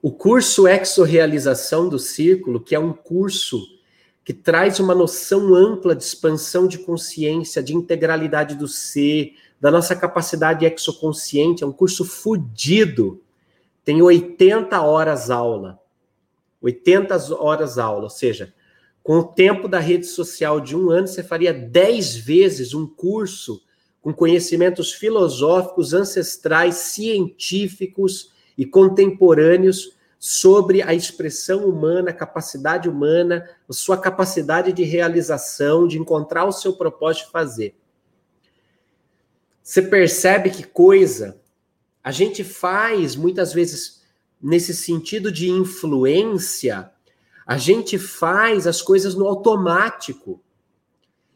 O 0.00 0.12
curso 0.12 0.68
Exorrealização 0.68 1.88
do 1.88 1.98
Círculo, 1.98 2.60
que 2.60 2.76
é 2.76 2.78
um 2.78 2.92
curso 2.92 3.77
que 4.28 4.34
traz 4.34 4.78
uma 4.78 4.94
noção 4.94 5.54
ampla 5.54 5.96
de 5.96 6.04
expansão 6.04 6.68
de 6.68 6.76
consciência, 6.76 7.62
de 7.62 7.74
integralidade 7.74 8.56
do 8.56 8.68
ser, 8.68 9.32
da 9.58 9.70
nossa 9.70 9.96
capacidade 9.96 10.66
exoconsciente, 10.66 11.64
é 11.64 11.66
um 11.66 11.72
curso 11.72 12.04
fudido 12.04 13.22
tem 13.86 14.02
80 14.02 14.82
horas 14.82 15.30
aula. 15.30 15.80
80 16.60 17.36
horas 17.36 17.78
aula, 17.78 18.02
ou 18.02 18.10
seja, 18.10 18.52
com 19.02 19.20
o 19.20 19.24
tempo 19.24 19.66
da 19.66 19.78
rede 19.78 20.04
social 20.04 20.60
de 20.60 20.76
um 20.76 20.90
ano, 20.90 21.08
você 21.08 21.22
faria 21.22 21.54
10 21.54 22.16
vezes 22.16 22.74
um 22.74 22.86
curso 22.86 23.62
com 24.02 24.12
conhecimentos 24.12 24.92
filosóficos, 24.92 25.94
ancestrais, 25.94 26.74
científicos 26.74 28.30
e 28.58 28.66
contemporâneos 28.66 29.96
sobre 30.18 30.82
a 30.82 30.92
expressão 30.92 31.64
humana, 31.68 32.10
a 32.10 32.14
capacidade 32.14 32.88
humana, 32.88 33.48
a 33.68 33.72
sua 33.72 33.96
capacidade 33.96 34.72
de 34.72 34.82
realização, 34.82 35.86
de 35.86 35.98
encontrar 35.98 36.44
o 36.44 36.52
seu 36.52 36.72
propósito 36.72 37.26
de 37.26 37.32
fazer. 37.32 37.76
Você 39.62 39.82
percebe 39.82 40.50
que 40.50 40.64
coisa 40.64 41.40
a 42.02 42.10
gente 42.10 42.42
faz 42.42 43.14
muitas 43.14 43.52
vezes 43.52 44.02
nesse 44.40 44.74
sentido 44.74 45.30
de 45.30 45.50
influência, 45.50 46.90
a 47.46 47.58
gente 47.58 47.98
faz 47.98 48.66
as 48.66 48.80
coisas 48.80 49.14
no 49.14 49.26
automático. 49.26 50.40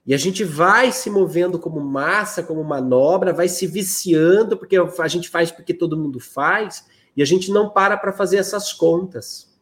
E 0.07 0.15
a 0.15 0.17
gente 0.17 0.45
vai 0.45 0.91
se 0.91 1.09
movendo 1.09 1.59
como 1.59 1.81
massa, 1.81 2.43
como 2.43 2.65
manobra, 2.65 3.33
vai 3.33 3.49
se 3.49 3.67
viciando, 3.67 4.57
porque 4.57 4.77
a 4.77 5.09
gente 5.09 5.29
faz 5.29 5.51
porque 5.51 5.73
todo 5.73 5.97
mundo 5.97 6.19
faz, 6.19 6.87
e 7.17 7.23
a 7.23 7.27
gente 7.27 7.51
não 7.51 7.69
para 7.69 7.97
para 7.97 8.13
fazer 8.13 8.39
essas 8.39 8.73
contas. 8.73 9.53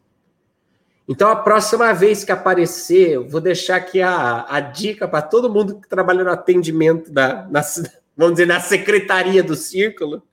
Então, 1.07 1.29
a 1.29 1.35
próxima 1.35 1.93
vez 1.93 2.23
que 2.23 2.31
aparecer, 2.31 3.11
eu 3.11 3.27
vou 3.27 3.41
deixar 3.41 3.75
aqui 3.75 4.01
a, 4.01 4.45
a 4.47 4.59
dica 4.61 5.07
para 5.07 5.21
todo 5.21 5.51
mundo 5.51 5.81
que 5.81 5.89
trabalha 5.89 6.23
no 6.23 6.29
atendimento, 6.29 7.11
da, 7.11 7.47
na, 7.49 7.61
vamos 8.15 8.35
dizer, 8.35 8.45
na 8.45 8.59
secretaria 8.59 9.43
do 9.43 9.55
círculo. 9.55 10.23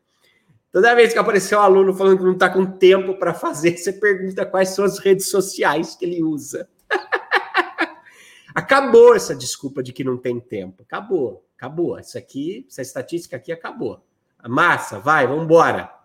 Toda 0.71 0.95
vez 0.95 1.13
que 1.13 1.19
aparecer 1.19 1.57
um 1.57 1.61
aluno 1.61 1.95
falando 1.95 2.19
que 2.19 2.25
não 2.25 2.35
está 2.35 2.49
com 2.49 2.65
tempo 2.65 3.15
para 3.19 3.35
fazer, 3.35 3.77
você 3.77 3.93
pergunta 3.93 4.47
quais 4.47 4.69
são 4.69 4.85
as 4.85 4.99
redes 4.99 5.31
sociais 5.31 5.97
que 5.97 6.05
ele 6.05 6.23
usa. 6.23 6.69
acabou 8.55 9.17
essa 9.17 9.35
desculpa 9.35 9.83
de 9.83 9.93
que 9.93 10.05
não 10.05 10.17
tem 10.17 10.39
tempo. 10.39 10.83
Acabou, 10.83 11.45
acabou. 11.57 11.99
Isso 11.99 12.19
aqui, 12.19 12.67
essa 12.71 12.83
estatística 12.83 13.37
aqui 13.37 13.51
acabou. 13.51 14.01
Massa, 14.47 15.01
vai, 15.01 15.27
vamos 15.27 15.45
embora. 15.45 15.98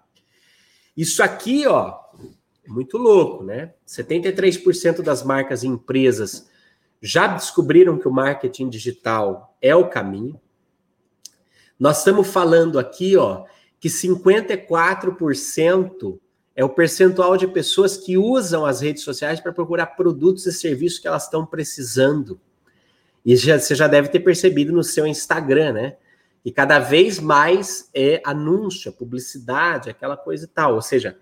Isso 0.95 1.23
aqui, 1.23 1.65
ó, 1.67 1.99
é 2.65 2.69
muito 2.69 2.97
louco, 2.97 3.43
né? 3.43 3.73
73% 3.87 5.01
das 5.01 5.21
marcas 5.23 5.63
e 5.63 5.67
empresas 5.67 6.47
já 7.01 7.27
descobriram 7.27 7.99
que 7.99 8.07
o 8.07 8.13
marketing 8.13 8.69
digital 8.69 9.57
é 9.61 9.75
o 9.75 9.89
caminho. 9.89 10.39
Nós 11.77 11.97
estamos 11.97 12.25
falando 12.27 12.79
aqui, 12.79 13.17
ó, 13.17 13.43
que 13.79 13.89
54% 13.89 16.17
é 16.55 16.63
o 16.63 16.69
percentual 16.69 17.35
de 17.35 17.47
pessoas 17.47 17.97
que 17.97 18.17
usam 18.17 18.65
as 18.65 18.79
redes 18.79 19.03
sociais 19.03 19.41
para 19.41 19.51
procurar 19.51 19.87
produtos 19.87 20.45
e 20.45 20.53
serviços 20.53 20.99
que 20.99 21.07
elas 21.07 21.23
estão 21.23 21.45
precisando. 21.45 22.39
E 23.25 23.35
já, 23.35 23.59
você 23.59 23.75
já 23.75 23.87
deve 23.87 24.07
ter 24.07 24.21
percebido 24.21 24.71
no 24.71 24.83
seu 24.83 25.05
Instagram, 25.05 25.73
né? 25.73 25.97
E 26.43 26.51
cada 26.51 26.79
vez 26.79 27.19
mais 27.19 27.89
é 27.93 28.21
anúncio, 28.25 28.91
publicidade, 28.91 29.89
aquela 29.89 30.17
coisa 30.17 30.45
e 30.45 30.47
tal. 30.47 30.75
Ou 30.75 30.81
seja, 30.81 31.17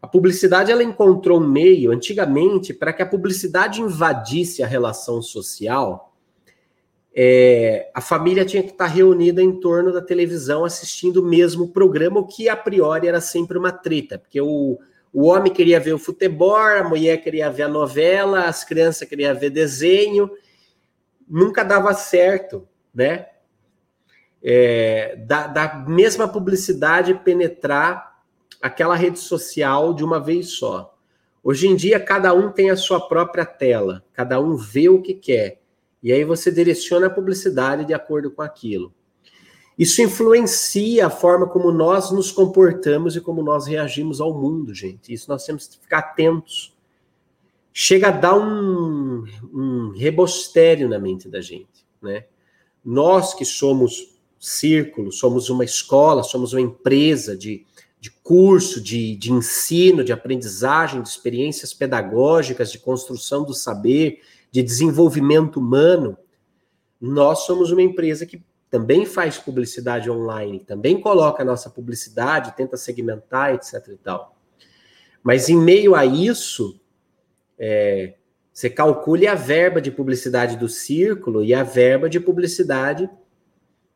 a 0.00 0.06
publicidade 0.06 0.72
ela 0.72 0.82
encontrou 0.82 1.40
um 1.40 1.46
meio, 1.46 1.90
antigamente, 1.92 2.72
para 2.72 2.92
que 2.92 3.02
a 3.02 3.06
publicidade 3.06 3.80
invadisse 3.80 4.62
a 4.62 4.66
relação 4.66 5.20
social 5.20 6.12
é, 7.14 7.90
a 7.92 8.00
família 8.00 8.44
tinha 8.44 8.62
que 8.62 8.70
estar 8.70 8.86
reunida 8.86 9.42
em 9.42 9.60
torno 9.60 9.92
da 9.92 10.00
televisão 10.00 10.64
assistindo 10.64 11.18
o 11.18 11.24
mesmo 11.24 11.68
programa, 11.68 12.20
o 12.20 12.26
que 12.26 12.48
a 12.48 12.56
priori 12.56 13.06
era 13.06 13.20
sempre 13.20 13.58
uma 13.58 13.70
treta, 13.70 14.18
porque 14.18 14.40
o, 14.40 14.78
o 15.12 15.24
homem 15.24 15.52
queria 15.52 15.78
ver 15.78 15.92
o 15.92 15.98
futebol, 15.98 16.56
a 16.56 16.82
mulher 16.82 17.18
queria 17.18 17.50
ver 17.50 17.64
a 17.64 17.68
novela, 17.68 18.44
as 18.44 18.64
crianças 18.64 19.06
queriam 19.06 19.38
ver 19.38 19.50
desenho, 19.50 20.30
nunca 21.28 21.62
dava 21.62 21.92
certo, 21.92 22.66
né? 22.94 23.26
É, 24.42 25.16
da, 25.26 25.46
da 25.46 25.74
mesma 25.86 26.26
publicidade 26.26 27.14
penetrar 27.14 28.20
aquela 28.60 28.96
rede 28.96 29.18
social 29.18 29.94
de 29.94 30.04
uma 30.04 30.18
vez 30.18 30.50
só. 30.50 30.96
Hoje 31.44 31.66
em 31.66 31.74
dia, 31.74 31.98
cada 31.98 32.32
um 32.32 32.50
tem 32.50 32.70
a 32.70 32.76
sua 32.76 33.00
própria 33.00 33.44
tela, 33.44 34.04
cada 34.12 34.40
um 34.40 34.56
vê 34.56 34.88
o 34.88 35.02
que 35.02 35.14
quer. 35.14 35.60
E 36.02 36.12
aí 36.12 36.24
você 36.24 36.50
direciona 36.50 37.06
a 37.06 37.10
publicidade 37.10 37.84
de 37.84 37.94
acordo 37.94 38.30
com 38.30 38.42
aquilo. 38.42 38.92
Isso 39.78 40.02
influencia 40.02 41.06
a 41.06 41.10
forma 41.10 41.48
como 41.48 41.72
nós 41.72 42.10
nos 42.12 42.30
comportamos 42.30 43.16
e 43.16 43.20
como 43.20 43.42
nós 43.42 43.66
reagimos 43.66 44.20
ao 44.20 44.32
mundo, 44.32 44.74
gente. 44.74 45.12
Isso 45.12 45.28
nós 45.28 45.44
temos 45.44 45.66
que 45.66 45.78
ficar 45.78 45.98
atentos. 45.98 46.76
Chega 47.72 48.08
a 48.08 48.10
dar 48.12 48.34
um, 48.36 49.24
um 49.52 49.92
rebostério 49.96 50.88
na 50.88 50.98
mente 50.98 51.28
da 51.28 51.40
gente, 51.40 51.86
né? 52.00 52.26
Nós 52.84 53.32
que 53.32 53.44
somos 53.44 54.11
círculo, 54.42 55.12
somos 55.12 55.48
uma 55.48 55.64
escola, 55.64 56.24
somos 56.24 56.52
uma 56.52 56.60
empresa 56.60 57.36
de, 57.36 57.64
de 58.00 58.10
curso, 58.10 58.80
de, 58.80 59.14
de 59.14 59.32
ensino, 59.32 60.02
de 60.02 60.12
aprendizagem, 60.12 61.00
de 61.00 61.08
experiências 61.08 61.72
pedagógicas, 61.72 62.72
de 62.72 62.80
construção 62.80 63.44
do 63.44 63.54
saber, 63.54 64.20
de 64.50 64.60
desenvolvimento 64.60 65.60
humano, 65.60 66.18
nós 67.00 67.40
somos 67.46 67.70
uma 67.70 67.82
empresa 67.82 68.26
que 68.26 68.44
também 68.68 69.06
faz 69.06 69.38
publicidade 69.38 70.10
online, 70.10 70.60
também 70.60 71.00
coloca 71.00 71.42
a 71.42 71.46
nossa 71.46 71.70
publicidade, 71.70 72.56
tenta 72.56 72.76
segmentar, 72.76 73.54
etc. 73.54 73.74
e 73.88 73.96
tal. 73.96 74.36
Mas 75.22 75.48
em 75.48 75.56
meio 75.56 75.94
a 75.94 76.04
isso, 76.04 76.80
é, 77.56 78.14
você 78.52 78.68
calcule 78.68 79.28
a 79.28 79.36
verba 79.36 79.80
de 79.80 79.90
publicidade 79.90 80.56
do 80.56 80.68
círculo 80.68 81.44
e 81.44 81.54
a 81.54 81.62
verba 81.62 82.08
de 82.08 82.18
publicidade 82.18 83.08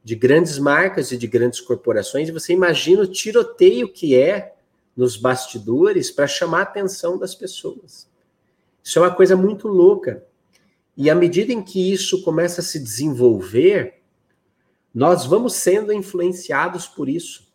de 0.07 0.15
grandes 0.15 0.57
marcas 0.57 1.11
e 1.11 1.17
de 1.17 1.27
grandes 1.27 1.61
corporações, 1.61 2.29
e 2.29 2.33
você 2.33 2.53
imagina 2.53 3.03
o 3.03 3.09
tiroteio 3.09 3.89
que 3.89 4.15
é 4.15 4.55
nos 4.97 5.17
bastidores 5.17 6.13
para 6.13 6.29
chamar 6.29 6.61
a 6.61 6.63
atenção 6.63 7.19
das 7.19 7.35
pessoas. 7.35 8.09
Isso 8.85 9.01
é 9.01 9.03
uma 9.03 9.13
coisa 9.13 9.35
muito 9.35 9.67
louca. 9.67 10.25
E 10.97 11.11
à 11.11 11.15
medida 11.17 11.53
em 11.53 11.61
que 11.61 11.93
isso 11.93 12.23
começa 12.23 12.61
a 12.61 12.65
se 12.65 12.79
desenvolver, 12.79 13.95
nós 14.95 15.27
vamos 15.27 15.55
sendo 15.55 15.93
influenciados 15.93 16.87
por 16.87 17.09
isso. 17.09 17.53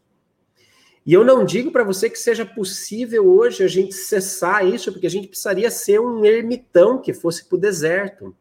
E 1.05 1.13
eu 1.13 1.23
não 1.23 1.45
digo 1.45 1.71
para 1.71 1.85
você 1.85 2.09
que 2.09 2.19
seja 2.19 2.45
possível 2.45 3.29
hoje 3.29 3.63
a 3.63 3.67
gente 3.69 3.95
cessar 3.95 4.67
isso, 4.67 4.91
porque 4.91 5.07
a 5.07 5.09
gente 5.09 5.29
precisaria 5.29 5.71
ser 5.71 6.01
um 6.01 6.25
ermitão 6.25 7.01
que 7.01 7.13
fosse 7.13 7.45
para 7.45 7.55
o 7.55 7.61
deserto. 7.61 8.35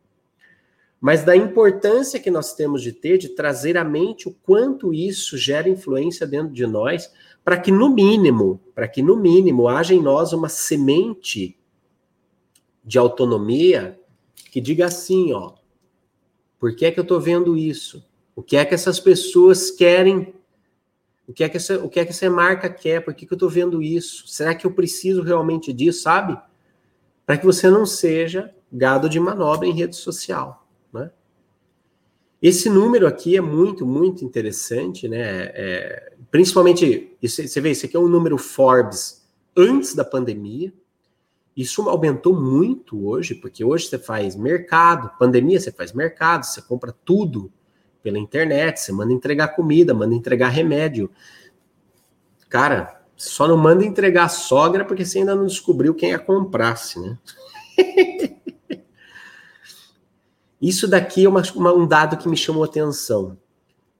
Mas 1.01 1.25
da 1.25 1.35
importância 1.35 2.21
que 2.21 2.31
nós 2.31 2.55
temos 2.55 2.83
de 2.83 2.93
ter, 2.93 3.17
de 3.17 3.31
trazer 3.31 3.79
à 3.79 3.85
mente 3.85 4.29
o 4.29 4.37
quanto 4.43 4.93
isso 4.93 5.39
gera 5.39 5.69
influência 5.69 6.27
dentro 6.27 6.53
de 6.53 6.67
nós, 6.67 7.11
para 7.43 7.57
que 7.59 7.73
no 7.73 7.89
mínimo, 7.89 8.61
para 8.75 8.87
que 8.87 9.03
no 9.03 9.17
mínimo 9.17 9.67
haja 9.67 9.95
em 9.95 10.03
nós 10.03 10.33
uma 10.33 10.49
semente 10.49 11.59
de 12.85 12.99
autonomia 12.99 13.99
que 14.51 14.61
diga 14.61 14.87
assim, 14.87 15.33
ó, 15.33 15.55
por 16.59 16.77
que 16.77 16.85
é 16.85 16.91
que 16.91 17.01
eu 17.01 17.03
estou 17.03 17.19
vendo 17.19 17.57
isso? 17.57 18.05
O 18.37 18.43
que 18.43 18.57
é 18.57 18.65
que 18.65 18.75
essas 18.75 19.01
pessoas 19.01 19.71
querem? 19.71 20.35
O 21.27 21.33
que 21.33 21.43
é 21.43 21.49
que 21.49 21.57
essa, 21.57 21.79
o 21.79 21.89
que 21.89 22.01
é 22.01 22.05
que 22.05 22.11
essa 22.11 22.29
marca 22.29 22.69
quer? 22.69 23.01
Por 23.01 23.15
que, 23.15 23.25
que 23.25 23.33
eu 23.33 23.37
estou 23.37 23.49
vendo 23.49 23.83
isso? 23.83 24.27
Será 24.29 24.55
que 24.55 24.67
eu 24.67 24.73
preciso 24.73 25.23
realmente 25.23 25.73
disso, 25.73 26.03
sabe? 26.03 26.39
Para 27.25 27.39
que 27.39 27.47
você 27.47 27.71
não 27.71 27.87
seja 27.87 28.55
gado 28.71 29.09
de 29.09 29.19
manobra 29.19 29.67
em 29.67 29.73
rede 29.73 29.97
social? 29.97 30.60
Esse 32.42 32.70
número 32.70 33.07
aqui 33.07 33.37
é 33.37 33.40
muito, 33.40 33.85
muito 33.85 34.24
interessante, 34.24 35.07
né? 35.07 35.50
É, 35.55 36.12
principalmente, 36.31 37.16
você 37.20 37.61
vê, 37.61 37.70
esse 37.70 37.87
aqui 37.87 37.96
é 37.96 38.00
um 38.00 38.09
número 38.09 38.38
Forbes 38.38 39.29
antes 39.55 39.94
da 39.94 40.05
pandemia, 40.05 40.72
isso 41.57 41.88
aumentou 41.88 42.35
muito 42.35 43.07
hoje, 43.07 43.35
porque 43.35 43.62
hoje 43.62 43.87
você 43.87 43.98
faz 43.98 44.35
mercado, 44.37 45.11
pandemia, 45.18 45.61
você 45.61 45.70
faz 45.70 45.92
mercado, 45.92 46.44
você 46.44 46.62
compra 46.62 46.94
tudo 47.05 47.53
pela 48.03 48.18
internet, 48.18 48.81
você 48.81 48.92
manda 48.92 49.12
entregar 49.12 49.48
comida, 49.48 49.92
manda 49.92 50.14
entregar 50.14 50.48
remédio. 50.48 51.11
Cara, 52.48 52.98
Só 53.14 53.46
não 53.46 53.59
manda 53.59 53.85
entregar 53.85 54.24
a 54.24 54.29
sogra 54.31 54.83
porque 54.83 55.05
você 55.05 55.18
ainda 55.18 55.35
não 55.35 55.44
descobriu 55.44 55.94
quem 55.94 56.14
a 56.14 56.18
comprasse, 56.18 56.98
né? 56.98 57.18
Isso 60.61 60.87
daqui 60.87 61.25
é 61.25 61.29
uma, 61.29 61.42
uma, 61.55 61.73
um 61.73 61.87
dado 61.87 62.16
que 62.16 62.29
me 62.29 62.37
chamou 62.37 62.64
atenção. 62.64 63.38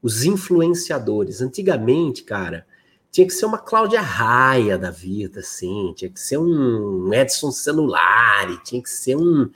Os 0.03 0.25
influenciadores. 0.25 1.41
Antigamente, 1.41 2.23
cara, 2.23 2.67
tinha 3.11 3.27
que 3.27 3.33
ser 3.33 3.47
uma 3.47 3.59
Cláudia 3.59 4.01
Raia 4.01 4.79
da 4.79 4.91
vida, 4.91 5.41
assim, 5.41 5.93
tinha 5.97 6.11
que 6.11 6.21
ser 6.21 6.39
um 6.39 7.13
Edson 7.13 7.51
Celulari, 7.51 8.63
tinha 8.63 8.81
que 8.81 8.91
ser 8.91 9.17
um, 9.17 9.51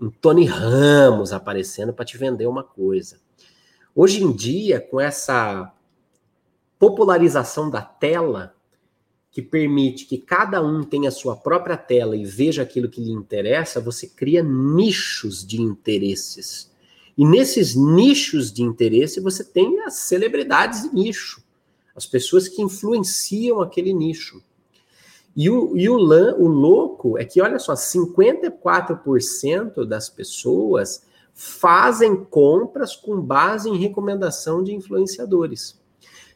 um 0.00 0.10
Tony 0.10 0.44
Ramos 0.44 1.32
aparecendo 1.32 1.92
para 1.92 2.04
te 2.04 2.18
vender 2.18 2.46
uma 2.46 2.64
coisa. 2.64 3.18
Hoje 3.94 4.22
em 4.24 4.32
dia, 4.32 4.80
com 4.80 5.00
essa 5.00 5.72
popularização 6.78 7.70
da 7.70 7.80
tela, 7.80 8.55
que 9.36 9.42
permite 9.42 10.06
que 10.06 10.16
cada 10.16 10.62
um 10.62 10.82
tenha 10.82 11.10
a 11.10 11.12
sua 11.12 11.36
própria 11.36 11.76
tela 11.76 12.16
e 12.16 12.24
veja 12.24 12.62
aquilo 12.62 12.88
que 12.88 13.02
lhe 13.02 13.12
interessa, 13.12 13.82
você 13.82 14.06
cria 14.06 14.42
nichos 14.42 15.46
de 15.46 15.60
interesses. 15.60 16.72
E 17.18 17.22
nesses 17.22 17.76
nichos 17.76 18.50
de 18.50 18.62
interesse, 18.62 19.20
você 19.20 19.44
tem 19.44 19.82
as 19.82 19.92
celebridades 19.92 20.84
de 20.84 20.94
nicho, 20.94 21.42
as 21.94 22.06
pessoas 22.06 22.48
que 22.48 22.62
influenciam 22.62 23.60
aquele 23.60 23.92
nicho. 23.92 24.42
E 25.36 25.50
o, 25.50 25.76
e 25.76 25.86
o, 25.86 25.96
o 25.96 26.48
louco 26.48 27.18
é 27.18 27.24
que, 27.26 27.42
olha 27.42 27.58
só, 27.58 27.74
54% 27.74 29.84
das 29.84 30.08
pessoas 30.08 31.02
fazem 31.34 32.24
compras 32.24 32.96
com 32.96 33.20
base 33.20 33.68
em 33.68 33.76
recomendação 33.76 34.64
de 34.64 34.74
influenciadores. 34.74 35.78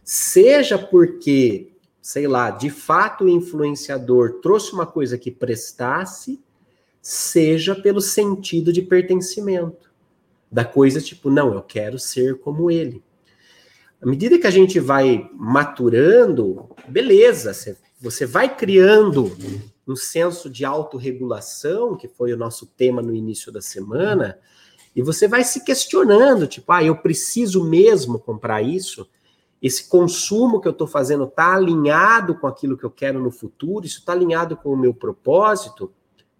Seja 0.05 0.77
porque 0.77 1.70
sei 2.01 2.27
lá, 2.27 2.51
de 2.51 2.71
fato 2.71 3.25
o 3.25 3.29
influenciador 3.29 4.41
trouxe 4.41 4.73
uma 4.73 4.87
coisa 4.87 5.19
que 5.19 5.31
prestasse, 5.31 6.41
seja 7.03 7.75
pelo 7.75 8.01
sentido 8.01 8.73
de 8.73 8.83
pertencimento. 8.83 9.91
Da 10.51 10.65
coisa 10.65 11.01
tipo, 11.01 11.31
não, 11.31 11.55
eu 11.55 11.63
quero 11.63 11.99
ser 11.99 12.39
como 12.41 12.71
ele. 12.71 13.03
À 14.01 14.07
medida 14.07 14.39
que 14.39 14.47
a 14.47 14.51
gente 14.51 14.81
vai 14.81 15.29
maturando, 15.35 16.69
beleza, 16.89 17.53
você 18.01 18.25
vai 18.25 18.57
criando 18.57 19.37
um 19.87 19.95
senso 19.95 20.49
de 20.49 20.65
autorregulação, 20.65 21.97
que 21.97 22.09
foi 22.09 22.33
o 22.33 22.37
nosso 22.37 22.67
tema 22.67 23.03
no 23.03 23.15
início 23.15 23.53
da 23.53 23.61
semana, 23.61 24.39
e 24.97 25.03
você 25.03 25.29
vai 25.29 25.45
se 25.45 25.65
questionando, 25.65 26.47
tipo, 26.47 26.73
ah, 26.73 26.83
eu 26.83 26.97
preciso 26.97 27.63
mesmo 27.63 28.19
comprar 28.19 28.63
isso? 28.63 29.09
Esse 29.63 29.89
consumo 29.89 30.61
que 30.61 30.67
eu 30.67 30.73
estou 30.73 30.87
fazendo 30.87 31.25
está 31.25 31.55
alinhado 31.55 32.35
com 32.35 32.47
aquilo 32.47 32.79
que 32.79 32.85
eu 32.85 32.91
quero 32.91 33.21
no 33.21 33.31
futuro, 33.31 33.85
isso 33.85 33.99
está 33.99 34.13
alinhado 34.13 34.57
com 34.57 34.73
o 34.73 34.77
meu 34.77 34.95
propósito, 34.95 35.93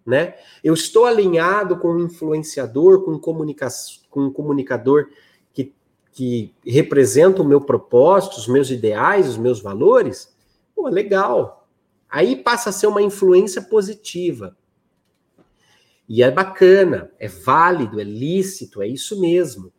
né? 0.05 0.35
Eu 0.63 0.73
estou 0.73 1.05
alinhado 1.05 1.77
com 1.77 1.93
um 1.93 1.99
influenciador, 1.99 3.03
com 3.03 3.11
um, 3.11 3.19
comunica 3.19 3.67
com 4.09 4.21
um 4.21 4.33
comunicador 4.33 5.07
que, 5.53 5.73
que 6.11 6.53
representa 6.65 7.43
o 7.43 7.45
meu 7.45 7.61
propósito, 7.61 8.37
os 8.37 8.47
meus 8.47 8.71
ideais, 8.71 9.29
os 9.29 9.37
meus 9.37 9.61
valores. 9.61 10.35
Pô, 10.75 10.87
legal. 10.87 11.67
Aí 12.09 12.35
passa 12.35 12.71
a 12.71 12.73
ser 12.73 12.87
uma 12.87 13.03
influência 13.03 13.61
positiva. 13.61 14.57
E 16.09 16.23
é 16.23 16.31
bacana, 16.31 17.11
é 17.19 17.27
válido, 17.27 18.01
é 18.01 18.03
lícito, 18.03 18.81
é 18.81 18.87
isso 18.87 19.21
mesmo. 19.21 19.71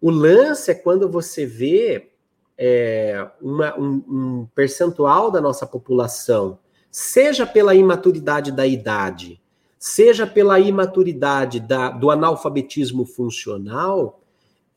O 0.00 0.08
lance 0.08 0.70
é 0.70 0.74
quando 0.74 1.10
você 1.10 1.44
vê 1.44 2.10
é, 2.62 3.26
uma, 3.40 3.74
um, 3.80 4.04
um 4.06 4.48
percentual 4.54 5.30
da 5.30 5.40
nossa 5.40 5.66
população, 5.66 6.58
seja 6.90 7.46
pela 7.46 7.74
imaturidade 7.74 8.52
da 8.52 8.66
idade, 8.66 9.40
seja 9.78 10.26
pela 10.26 10.60
imaturidade 10.60 11.58
da, 11.58 11.88
do 11.88 12.10
analfabetismo 12.10 13.06
funcional, 13.06 14.20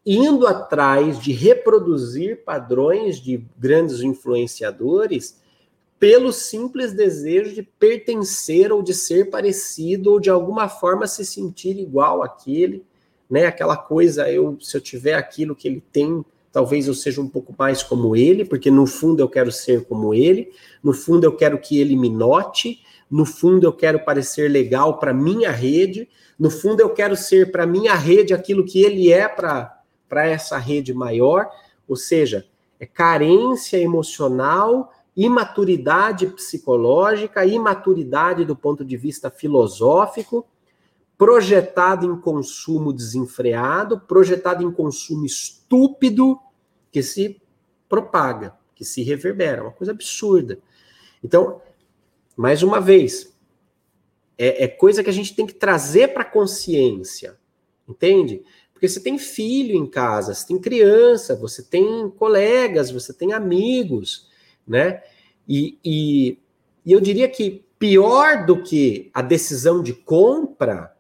indo 0.06 0.48
atrás 0.48 1.20
de 1.20 1.34
reproduzir 1.34 2.46
padrões 2.46 3.20
de 3.20 3.46
grandes 3.58 4.00
influenciadores 4.00 5.42
pelo 6.00 6.32
simples 6.32 6.94
desejo 6.94 7.54
de 7.54 7.64
pertencer 7.64 8.72
ou 8.72 8.82
de 8.82 8.94
ser 8.94 9.30
parecido 9.30 10.14
ou 10.14 10.20
de 10.22 10.30
alguma 10.30 10.70
forma 10.70 11.06
se 11.06 11.26
sentir 11.26 11.78
igual 11.78 12.24
àquele, 12.24 12.86
né? 13.30 13.46
Aquela 13.46 13.76
coisa, 13.76 14.30
eu 14.32 14.58
se 14.62 14.76
eu 14.76 14.82
tiver 14.82 15.16
aquilo 15.16 15.56
que 15.56 15.68
ele 15.68 15.82
tem, 15.92 16.24
talvez 16.54 16.88
eu 16.88 16.94
seja 16.94 17.20
um 17.20 17.28
pouco 17.28 17.54
mais 17.58 17.82
como 17.82 18.16
ele, 18.16 18.46
porque 18.46 18.70
no 18.70 18.86
fundo 18.86 19.22
eu 19.22 19.28
quero 19.28 19.52
ser 19.52 19.86
como 19.86 20.14
ele, 20.14 20.52
no 20.84 20.94
fundo 20.94 21.26
eu 21.26 21.36
quero 21.36 21.58
que 21.58 21.82
ele 21.82 21.96
me 21.98 22.10
note, 22.10 22.80
no 23.10 23.26
fundo 23.26 23.66
eu 23.66 23.74
quero 23.74 24.06
parecer 24.06 24.50
legal 24.50 25.00
para 25.00 25.12
minha 25.14 25.52
rede, 25.52 26.08
no 26.38 26.52
fundo 26.52 26.80
eu 26.80 26.92
quero 26.92 27.18
ser 27.18 27.52
para 27.52 27.66
minha 27.66 27.96
rede 27.96 28.36
aquilo 28.36 28.64
que 28.64 28.84
ele 28.84 29.12
é 29.12 29.28
para 29.28 29.82
essa 30.28 30.58
rede 30.60 30.94
maior, 30.94 31.50
ou 31.88 31.96
seja, 31.96 32.46
é 32.80 32.86
carência 32.86 33.78
emocional, 33.78 34.92
imaturidade 35.18 36.28
psicológica, 36.28 37.46
imaturidade 37.46 38.46
do 38.46 38.56
ponto 38.56 38.86
de 38.86 38.96
vista 38.96 39.32
filosófico, 39.32 40.46
projetado 41.24 42.06
em 42.06 42.20
consumo 42.20 42.92
desenfreado, 42.92 43.98
projetado 43.98 44.62
em 44.62 44.70
consumo 44.70 45.26
estúpido, 45.26 46.38
que 46.92 47.02
se 47.02 47.42
propaga, 47.88 48.54
que 48.76 48.84
se 48.84 49.02
reverbera, 49.04 49.64
uma 49.64 49.72
coisa 49.72 49.94
absurda. 49.94 50.60
Então, 51.24 51.62
mais 52.36 52.62
uma 52.62 52.82
vez, 52.82 53.34
é, 54.38 54.66
é 54.66 54.68
coisa 54.68 55.02
que 55.02 55.10
a 55.10 55.14
gente 55.14 55.34
tem 55.34 55.46
que 55.46 55.54
trazer 55.54 56.10
para 56.10 56.24
a 56.24 56.30
consciência, 56.30 57.38
entende? 57.88 58.44
Porque 58.74 58.90
você 58.90 59.00
tem 59.00 59.18
filho 59.18 59.78
em 59.78 59.86
casa, 59.86 60.34
você 60.34 60.46
tem 60.46 60.60
criança, 60.60 61.38
você 61.38 61.64
tem 61.64 62.10
colegas, 62.10 62.92
você 62.92 63.14
tem 63.14 63.32
amigos, 63.32 64.28
né? 64.68 65.02
E, 65.48 65.80
e, 65.86 66.38
e 66.86 66.92
eu 66.92 67.00
diria 67.00 67.30
que 67.30 67.64
pior 67.80 68.46
do 68.46 68.62
que 68.62 69.10
a 69.14 69.22
decisão 69.22 69.82
de 69.82 69.94
compra 69.94 70.93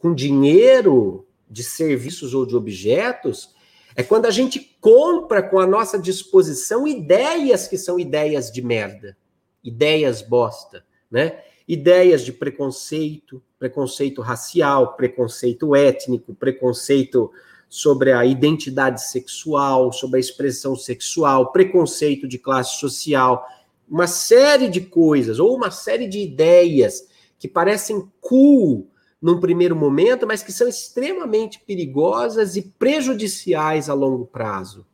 com 0.00 0.14
dinheiro 0.14 1.26
de 1.48 1.62
serviços 1.62 2.34
ou 2.34 2.46
de 2.46 2.56
objetos 2.56 3.54
é 3.94 4.02
quando 4.02 4.26
a 4.26 4.30
gente 4.30 4.76
compra 4.80 5.42
com 5.42 5.58
a 5.58 5.66
nossa 5.66 5.98
disposição 5.98 6.88
ideias 6.88 7.68
que 7.68 7.76
são 7.76 8.00
ideias 8.00 8.50
de 8.50 8.62
merda, 8.62 9.16
ideias 9.62 10.22
bosta, 10.22 10.84
né? 11.10 11.42
Ideias 11.68 12.24
de 12.24 12.32
preconceito, 12.32 13.42
preconceito 13.58 14.22
racial, 14.22 14.96
preconceito 14.96 15.76
étnico, 15.76 16.34
preconceito 16.34 17.30
sobre 17.68 18.10
a 18.10 18.24
identidade 18.24 19.02
sexual, 19.08 19.92
sobre 19.92 20.16
a 20.16 20.20
expressão 20.20 20.74
sexual, 20.74 21.52
preconceito 21.52 22.26
de 22.26 22.38
classe 22.38 22.80
social, 22.80 23.46
uma 23.88 24.06
série 24.06 24.68
de 24.68 24.80
coisas, 24.80 25.38
ou 25.38 25.54
uma 25.54 25.70
série 25.70 26.08
de 26.08 26.18
ideias 26.20 27.08
que 27.38 27.46
parecem 27.46 28.10
cool 28.20 28.90
num 29.20 29.38
primeiro 29.38 29.76
momento, 29.76 30.26
mas 30.26 30.42
que 30.42 30.52
são 30.52 30.66
extremamente 30.66 31.60
perigosas 31.60 32.56
e 32.56 32.62
prejudiciais 32.62 33.90
a 33.90 33.94
longo 33.94 34.24
prazo, 34.24 34.86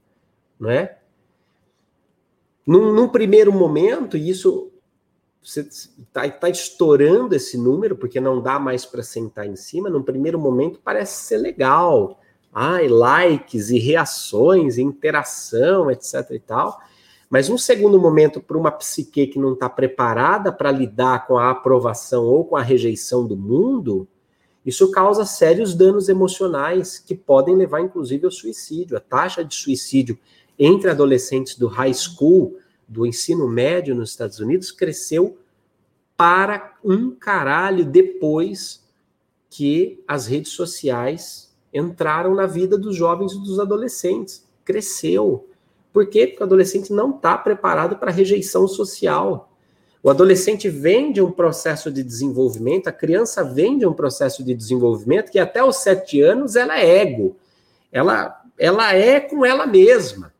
não 0.59 0.71
é? 0.71 0.99
Num, 2.67 2.93
num 2.93 3.09
primeiro 3.09 3.53
momento, 3.53 4.17
e 4.17 4.29
isso 4.29 4.73
está 5.41 6.29
tá 6.29 6.49
estourando 6.49 7.37
esse 7.37 7.57
número, 7.57 7.95
porque 7.97 8.21
não 8.21 8.43
dá 8.43 8.59
mais 8.59 8.85
para 8.85 9.05
sentar 9.05 9.47
em 9.47 9.55
cima, 9.55 9.89
num 9.89 10.03
primeiro 10.03 10.39
momento 10.39 10.81
parece 10.83 11.25
ser 11.25 11.37
legal. 11.37 12.19
Ai, 12.53 12.89
likes 12.89 13.71
e 13.71 13.79
reações, 13.79 14.77
e 14.77 14.83
interação, 14.83 15.89
etc 15.91 16.31
e 16.33 16.41
tal. 16.41 16.81
Mas 17.31 17.49
um 17.49 17.59
segundo 17.59 18.01
momento 18.01 18.40
para 18.40 18.57
uma 18.57 18.71
psique 18.71 19.27
que 19.27 19.38
não 19.38 19.53
está 19.53 19.69
preparada 19.69 20.50
para 20.50 20.73
lidar 20.73 21.27
com 21.27 21.38
a 21.38 21.50
aprovação 21.50 22.25
ou 22.25 22.44
com 22.44 22.57
a 22.57 22.63
rejeição 22.63 23.27
do 23.27 23.37
mundo, 23.37 24.09
isso 24.67 24.90
causa 24.90 25.25
sérios 25.25 25.75
danos 25.75 26.08
emocionais 26.08 26.98
que 26.98 27.14
podem 27.14 27.54
levar, 27.54 27.81
inclusive, 27.81 28.25
ao 28.25 28.33
suicídio. 28.33 28.96
A 28.96 29.00
taxa 29.00 29.44
de 29.44 29.54
suicídio 29.54 30.19
entre 30.58 30.90
adolescentes 30.90 31.56
do 31.56 31.69
high 31.69 31.94
school, 31.94 32.58
do 32.88 33.06
ensino 33.06 33.48
médio 33.48 33.94
nos 33.94 34.10
Estados 34.10 34.40
Unidos, 34.40 34.73
cresceu 34.73 35.38
para 36.17 36.77
um 36.83 37.12
caralho 37.12 37.85
depois 37.85 38.85
que 39.48 40.02
as 40.08 40.27
redes 40.27 40.52
sociais 40.52 41.54
entraram 41.73 42.35
na 42.35 42.46
vida 42.46 42.77
dos 42.77 42.96
jovens 42.96 43.33
e 43.33 43.38
dos 43.38 43.60
adolescentes. 43.60 44.44
Cresceu. 44.64 45.48
Por 45.92 46.06
quê? 46.06 46.27
Porque 46.27 46.42
o 46.42 46.46
adolescente 46.46 46.92
não 46.92 47.14
está 47.14 47.38
preparado 47.38 47.96
para 47.96 48.10
rejeição 48.10 48.67
social. 48.67 49.56
O 50.07 50.11
adolescente 50.11 50.69
vem 50.71 51.11
de 51.11 51.21
um 51.21 51.33
processo 51.33 51.90
de 51.90 52.00
desenvolvimento, 52.00 52.87
a 52.87 52.92
criança 52.92 53.42
vem 53.42 53.77
de 53.77 53.85
um 53.85 53.92
processo 53.92 54.44
de 54.44 54.54
desenvolvimento 54.54 55.33
que 55.33 55.38
até 55.40 55.65
os 55.65 55.79
sete 55.79 56.21
anos 56.21 56.54
ela 56.54 56.79
é 56.79 56.98
ego, 56.98 57.37
ela, 57.90 58.40
ela 58.57 58.94
é 58.94 59.19
com 59.19 59.44
ela 59.44 59.67
mesma. 59.67 60.33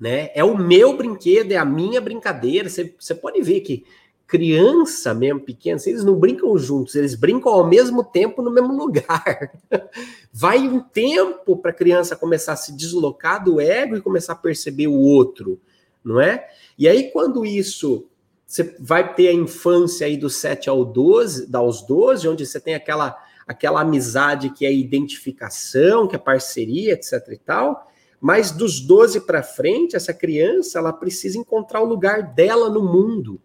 né? 0.00 0.32
É 0.34 0.42
o 0.42 0.58
meu 0.58 0.96
brinquedo, 0.96 1.52
é 1.52 1.56
a 1.58 1.64
minha 1.64 2.00
brincadeira. 2.00 2.68
Você, 2.68 2.92
você 2.98 3.14
pode 3.14 3.40
ver 3.40 3.60
que 3.60 3.84
criança 4.26 5.14
mesmo 5.14 5.38
pequena, 5.38 5.80
eles 5.86 6.02
não 6.02 6.16
brincam 6.16 6.58
juntos, 6.58 6.96
eles 6.96 7.14
brincam 7.14 7.52
ao 7.52 7.68
mesmo 7.68 8.02
tempo 8.02 8.42
no 8.42 8.50
mesmo 8.50 8.76
lugar. 8.76 9.60
Vai 10.32 10.58
um 10.58 10.80
tempo 10.80 11.56
para 11.56 11.70
a 11.70 11.74
criança 11.74 12.16
começar 12.16 12.54
a 12.54 12.56
se 12.56 12.76
deslocar 12.76 13.44
do 13.44 13.60
ego 13.60 13.96
e 13.96 14.02
começar 14.02 14.32
a 14.32 14.36
perceber 14.36 14.88
o 14.88 14.98
outro, 14.98 15.60
não 16.04 16.20
é? 16.20 16.48
E 16.76 16.88
aí, 16.88 17.12
quando 17.12 17.46
isso 17.46 18.09
você 18.50 18.74
vai 18.80 19.14
ter 19.14 19.28
a 19.28 19.32
infância 19.32 20.04
aí 20.04 20.16
dos 20.16 20.34
7 20.34 20.68
ao 20.68 20.84
12, 20.84 21.48
aos 21.54 21.82
12, 21.82 22.26
onde 22.26 22.44
você 22.44 22.58
tem 22.58 22.74
aquela, 22.74 23.16
aquela 23.46 23.80
amizade 23.80 24.50
que 24.50 24.66
é 24.66 24.74
identificação, 24.74 26.08
que 26.08 26.16
é 26.16 26.18
parceria, 26.18 26.94
etc 26.94 27.28
e 27.30 27.36
tal. 27.38 27.88
Mas 28.20 28.50
dos 28.50 28.80
12 28.80 29.20
para 29.20 29.40
frente, 29.44 29.94
essa 29.94 30.12
criança, 30.12 30.80
ela 30.80 30.92
precisa 30.92 31.38
encontrar 31.38 31.80
o 31.80 31.84
lugar 31.84 32.34
dela 32.34 32.68
no 32.68 32.82
mundo. 32.82 33.40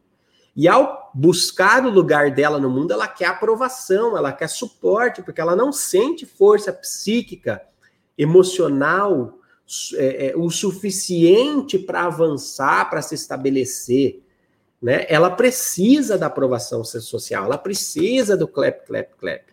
E 0.56 0.68
ao 0.68 1.12
buscar 1.14 1.86
o 1.86 1.92
lugar 1.92 2.32
dela 2.32 2.60
no 2.60 2.72
mundo, 2.72 2.92
ela 2.92 3.08
quer 3.08 3.28
aprovação, 3.28 4.18
ela 4.18 4.34
quer 4.34 4.50
suporte, 4.50 5.22
porque 5.22 5.40
ela 5.40 5.56
não 5.56 5.72
sente 5.72 6.26
força 6.26 6.74
psíquica, 6.74 7.62
emocional, 8.18 9.38
é, 9.98 10.30
é, 10.30 10.34
o 10.36 10.50
suficiente 10.50 11.78
para 11.78 12.06
avançar, 12.06 12.90
para 12.90 13.04
se 13.04 13.14
estabelecer 13.14 14.25
né? 14.82 15.06
Ela 15.10 15.30
precisa 15.30 16.18
da 16.18 16.28
aprovação 16.28 16.84
social, 16.84 17.46
ela 17.46 17.58
precisa 17.58 18.38
do 18.38 18.48
clap, 18.48 18.86
clap, 18.86 19.10
clap. 19.18 19.44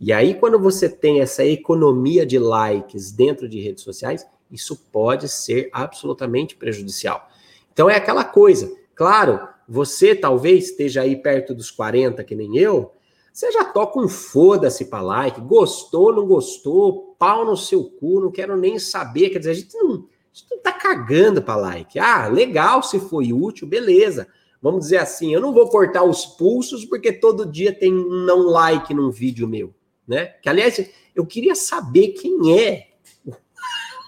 E 0.00 0.12
aí, 0.12 0.34
quando 0.34 0.58
você 0.58 0.88
tem 0.88 1.20
essa 1.20 1.44
economia 1.44 2.24
de 2.24 2.38
likes 2.38 3.10
dentro 3.10 3.48
de 3.48 3.60
redes 3.60 3.82
sociais, 3.82 4.26
isso 4.50 4.76
pode 4.92 5.28
ser 5.28 5.68
absolutamente 5.72 6.54
prejudicial. 6.54 7.28
Então, 7.72 7.90
é 7.90 7.96
aquela 7.96 8.24
coisa. 8.24 8.72
Claro, 8.94 9.48
você 9.68 10.14
talvez 10.14 10.66
esteja 10.66 11.02
aí 11.02 11.16
perto 11.16 11.54
dos 11.54 11.70
40, 11.70 12.22
que 12.22 12.36
nem 12.36 12.56
eu, 12.56 12.92
você 13.32 13.50
já 13.50 13.64
toca 13.64 13.98
um 13.98 14.08
foda-se 14.08 14.84
para 14.84 15.00
like, 15.00 15.40
gostou, 15.40 16.12
não 16.14 16.26
gostou, 16.26 17.16
pau 17.18 17.44
no 17.44 17.56
seu 17.56 17.84
cu, 17.84 18.20
não 18.20 18.30
quero 18.30 18.56
nem 18.56 18.78
saber. 18.78 19.30
Quer 19.30 19.38
dizer, 19.38 19.50
a 19.50 19.54
gente 19.54 19.76
não, 19.76 19.90
a 19.94 19.96
gente 20.32 20.50
não 20.50 20.58
tá 20.58 20.72
cagando 20.72 21.42
para 21.42 21.56
like. 21.56 21.98
Ah, 21.98 22.28
legal, 22.28 22.82
se 22.82 23.00
foi 23.00 23.32
útil, 23.32 23.66
beleza 23.66 24.28
vamos 24.60 24.80
dizer 24.80 24.98
assim, 24.98 25.32
eu 25.32 25.40
não 25.40 25.52
vou 25.52 25.68
cortar 25.68 26.04
os 26.04 26.26
pulsos 26.26 26.84
porque 26.84 27.12
todo 27.12 27.46
dia 27.46 27.72
tem 27.72 27.92
um 27.92 28.24
não 28.24 28.46
like 28.46 28.92
num 28.92 29.10
vídeo 29.10 29.46
meu, 29.48 29.74
né? 30.06 30.26
Que 30.26 30.48
aliás, 30.48 30.90
eu 31.14 31.24
queria 31.26 31.54
saber 31.54 32.08
quem 32.08 32.58
é 32.58 32.88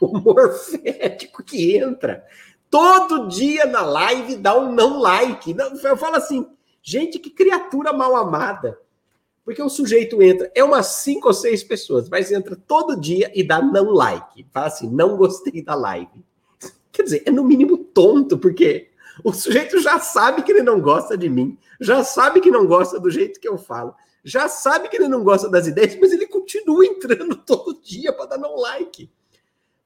o 0.00 0.16
morfético 0.18 1.42
que 1.42 1.76
entra 1.76 2.24
todo 2.70 3.26
dia 3.26 3.66
na 3.66 3.82
live 3.82 4.36
dá 4.36 4.56
um 4.58 4.72
não 4.72 5.00
like. 5.00 5.54
Eu 5.82 5.96
falo 5.96 6.16
assim, 6.16 6.46
gente, 6.80 7.18
que 7.18 7.28
criatura 7.28 7.92
mal 7.92 8.14
amada. 8.14 8.78
Porque 9.44 9.60
o 9.60 9.68
sujeito 9.68 10.22
entra, 10.22 10.50
é 10.54 10.62
umas 10.62 10.86
cinco 10.86 11.28
ou 11.28 11.34
seis 11.34 11.64
pessoas, 11.64 12.08
mas 12.08 12.30
entra 12.30 12.54
todo 12.54 13.00
dia 13.00 13.32
e 13.34 13.42
dá 13.42 13.60
não 13.60 13.90
like. 13.90 14.46
Fala 14.52 14.66
assim, 14.66 14.88
não 14.88 15.16
gostei 15.16 15.62
da 15.62 15.74
live. 15.74 16.24
Quer 16.92 17.02
dizer, 17.02 17.22
é 17.26 17.30
no 17.30 17.42
mínimo 17.42 17.76
tonto, 17.76 18.38
porque 18.38 18.89
o 19.24 19.32
sujeito 19.32 19.80
já 19.80 19.98
sabe 19.98 20.42
que 20.42 20.52
ele 20.52 20.62
não 20.62 20.80
gosta 20.80 21.16
de 21.16 21.28
mim, 21.28 21.58
já 21.80 22.04
sabe 22.04 22.40
que 22.40 22.50
não 22.50 22.66
gosta 22.66 22.98
do 22.98 23.10
jeito 23.10 23.40
que 23.40 23.48
eu 23.48 23.58
falo, 23.58 23.94
já 24.24 24.48
sabe 24.48 24.88
que 24.88 24.96
ele 24.96 25.08
não 25.08 25.24
gosta 25.24 25.48
das 25.48 25.66
ideias, 25.66 25.98
mas 26.00 26.12
ele 26.12 26.26
continua 26.26 26.84
entrando 26.84 27.36
todo 27.44 27.80
dia 27.80 28.12
para 28.12 28.26
dar 28.26 28.38
não 28.38 28.56
like. 28.56 29.10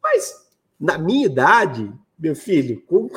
Mas 0.03 0.45
na 0.79 0.99
minha 0.99 1.27
idade, 1.27 1.93
meu 2.19 2.35
filho, 2.35 2.83
com... 2.83 3.09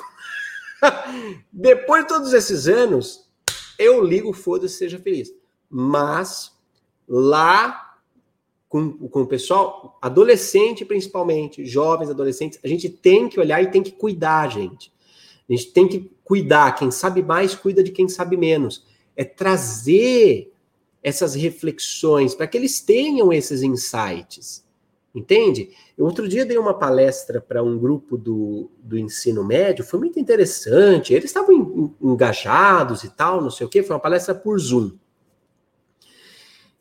depois 1.51 2.03
de 2.03 2.07
todos 2.07 2.34
esses 2.34 2.68
anos, 2.68 3.28
eu 3.78 4.03
ligo, 4.03 4.32
foda-se, 4.34 4.76
seja 4.76 4.99
feliz. 4.99 5.34
Mas 5.70 6.51
lá 7.07 7.88
com, 8.70 8.91
com 8.93 9.22
o 9.22 9.28
pessoal, 9.28 9.97
adolescente 10.01 10.86
principalmente, 10.86 11.65
jovens, 11.65 12.09
adolescentes, 12.09 12.59
a 12.63 12.68
gente 12.68 12.89
tem 12.89 13.30
que 13.30 13.39
olhar 13.39 13.61
e 13.61 13.72
tem 13.72 13.82
que 13.82 13.91
cuidar, 13.91 14.49
gente. 14.49 14.91
A 15.49 15.53
gente 15.53 15.71
tem 15.71 15.87
que 15.87 16.11
cuidar. 16.23 16.75
Quem 16.75 16.91
sabe 16.91 17.23
mais, 17.23 17.55
cuida 17.55 17.83
de 17.83 17.91
quem 17.91 18.07
sabe 18.07 18.35
menos. 18.35 18.85
É 19.15 19.23
trazer 19.23 20.51
essas 21.01 21.35
reflexões 21.35 22.35
para 22.35 22.47
que 22.47 22.57
eles 22.57 22.81
tenham 22.81 23.31
esses 23.31 23.61
insights. 23.61 24.65
Entende? 25.15 25.71
Eu 25.97 26.05
outro 26.05 26.27
dia 26.27 26.45
dei 26.45 26.57
uma 26.57 26.77
palestra 26.77 27.41
para 27.41 27.63
um 27.63 27.79
grupo 27.79 28.17
do, 28.17 28.69
do 28.77 28.97
ensino 28.97 29.43
médio, 29.43 29.83
foi 29.83 29.99
muito 29.99 30.19
interessante. 30.19 31.13
Eles 31.13 31.25
estavam 31.25 31.95
engajados 31.99 33.03
e 33.03 33.09
tal, 33.09 33.41
não 33.41 33.49
sei 33.49 33.65
o 33.65 33.69
quê. 33.69 33.81
Foi 33.81 33.95
uma 33.95 34.01
palestra 34.01 34.35
por 34.35 34.59
Zoom. 34.59 34.91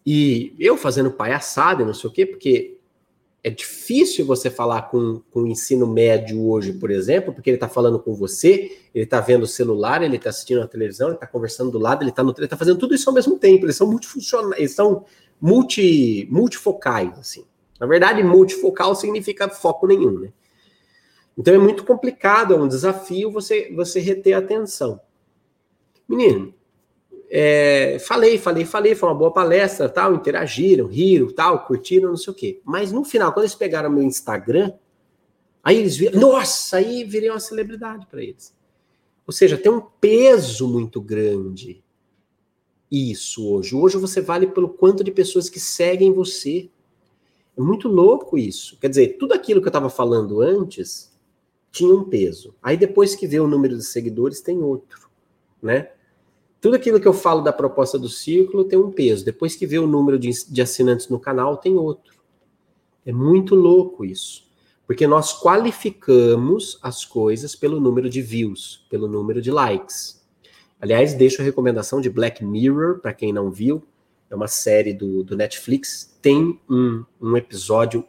E 0.04 0.54
eu 0.58 0.76
fazendo 0.76 1.10
palhaçada, 1.10 1.84
não 1.84 1.94
sei 1.94 2.10
o 2.10 2.12
quê, 2.12 2.26
porque 2.26 2.75
é 3.46 3.50
difícil 3.50 4.26
você 4.26 4.50
falar 4.50 4.90
com, 4.90 5.22
com 5.30 5.42
o 5.42 5.46
ensino 5.46 5.86
médio 5.86 6.48
hoje, 6.48 6.72
por 6.72 6.90
exemplo, 6.90 7.32
porque 7.32 7.48
ele 7.48 7.56
está 7.56 7.68
falando 7.68 7.96
com 7.96 8.12
você, 8.12 8.76
ele 8.92 9.04
está 9.04 9.20
vendo 9.20 9.44
o 9.44 9.46
celular, 9.46 10.02
ele 10.02 10.16
está 10.16 10.30
assistindo 10.30 10.62
a 10.62 10.66
televisão, 10.66 11.06
ele 11.06 11.14
está 11.14 11.28
conversando 11.28 11.70
do 11.70 11.78
lado, 11.78 12.02
ele 12.02 12.10
está 12.10 12.24
está 12.42 12.56
fazendo 12.56 12.76
tudo 12.76 12.92
isso 12.92 13.08
ao 13.08 13.14
mesmo 13.14 13.38
tempo. 13.38 13.64
Eles 13.64 13.76
são 13.76 13.86
multifuncionais, 13.86 14.58
eles 14.58 14.74
são 14.74 15.04
multi, 15.40 16.26
multifocais, 16.28 17.16
assim. 17.20 17.46
Na 17.78 17.86
verdade, 17.86 18.20
multifocal 18.24 18.96
significa 18.96 19.48
foco 19.48 19.86
nenhum, 19.86 20.18
né? 20.18 20.32
Então 21.38 21.54
é 21.54 21.58
muito 21.58 21.84
complicado, 21.84 22.52
é 22.52 22.56
um 22.58 22.66
desafio 22.66 23.30
você, 23.30 23.72
você 23.72 24.00
reter 24.00 24.32
a 24.32 24.38
atenção. 24.38 25.00
Menino, 26.08 26.52
é, 27.38 27.98
falei, 27.98 28.38
falei, 28.38 28.64
falei, 28.64 28.94
foi 28.94 29.10
uma 29.10 29.14
boa 29.14 29.30
palestra, 29.30 29.90
tal, 29.90 30.14
interagiram, 30.14 30.86
riram, 30.86 31.30
tal, 31.30 31.66
curtiram, 31.66 32.08
não 32.08 32.16
sei 32.16 32.32
o 32.32 32.34
quê. 32.34 32.62
Mas 32.64 32.90
no 32.90 33.04
final, 33.04 33.30
quando 33.30 33.44
eles 33.44 33.54
pegaram 33.54 33.90
meu 33.90 34.02
Instagram, 34.02 34.72
aí 35.62 35.76
eles 35.76 35.98
viram, 35.98 36.18
nossa, 36.18 36.78
aí 36.78 37.04
virei 37.04 37.28
uma 37.28 37.38
celebridade 37.38 38.06
para 38.06 38.22
eles. 38.22 38.56
Ou 39.26 39.34
seja, 39.34 39.58
tem 39.58 39.70
um 39.70 39.82
peso 40.00 40.66
muito 40.66 40.98
grande 40.98 41.84
isso 42.90 43.46
hoje. 43.46 43.74
Hoje 43.76 43.98
você 43.98 44.22
vale 44.22 44.46
pelo 44.46 44.70
quanto 44.70 45.04
de 45.04 45.10
pessoas 45.10 45.50
que 45.50 45.60
seguem 45.60 46.14
você. 46.14 46.70
É 47.54 47.60
muito 47.60 47.86
louco 47.86 48.38
isso. 48.38 48.78
Quer 48.80 48.88
dizer, 48.88 49.18
tudo 49.18 49.34
aquilo 49.34 49.60
que 49.60 49.66
eu 49.66 49.70
estava 49.70 49.90
falando 49.90 50.40
antes 50.40 51.12
tinha 51.70 51.92
um 51.92 52.04
peso. 52.04 52.54
Aí 52.62 52.78
depois 52.78 53.14
que 53.14 53.26
vê 53.26 53.38
o 53.38 53.46
número 53.46 53.76
de 53.76 53.84
seguidores, 53.84 54.40
tem 54.40 54.62
outro, 54.62 55.10
né? 55.60 55.90
Tudo 56.66 56.74
aquilo 56.74 56.98
que 56.98 57.06
eu 57.06 57.12
falo 57.12 57.42
da 57.42 57.52
proposta 57.52 57.96
do 57.96 58.08
círculo 58.08 58.64
tem 58.64 58.76
um 58.76 58.90
peso. 58.90 59.24
Depois 59.24 59.54
que 59.54 59.64
vê 59.64 59.78
o 59.78 59.86
número 59.86 60.18
de, 60.18 60.32
de 60.48 60.60
assinantes 60.60 61.08
no 61.08 61.20
canal, 61.20 61.56
tem 61.56 61.76
outro. 61.76 62.12
É 63.06 63.12
muito 63.12 63.54
louco 63.54 64.04
isso. 64.04 64.48
Porque 64.84 65.06
nós 65.06 65.40
qualificamos 65.40 66.76
as 66.82 67.04
coisas 67.04 67.54
pelo 67.54 67.80
número 67.80 68.10
de 68.10 68.20
views, 68.20 68.84
pelo 68.90 69.06
número 69.06 69.40
de 69.40 69.48
likes. 69.48 70.26
Aliás, 70.80 71.14
deixo 71.14 71.40
a 71.40 71.44
recomendação 71.44 72.00
de 72.00 72.10
Black 72.10 72.44
Mirror, 72.44 72.98
para 72.98 73.14
quem 73.14 73.32
não 73.32 73.48
viu. 73.48 73.84
É 74.28 74.34
uma 74.34 74.48
série 74.48 74.92
do, 74.92 75.22
do 75.22 75.36
Netflix. 75.36 76.18
Tem 76.20 76.58
um, 76.68 77.04
um 77.20 77.36
episódio 77.36 78.04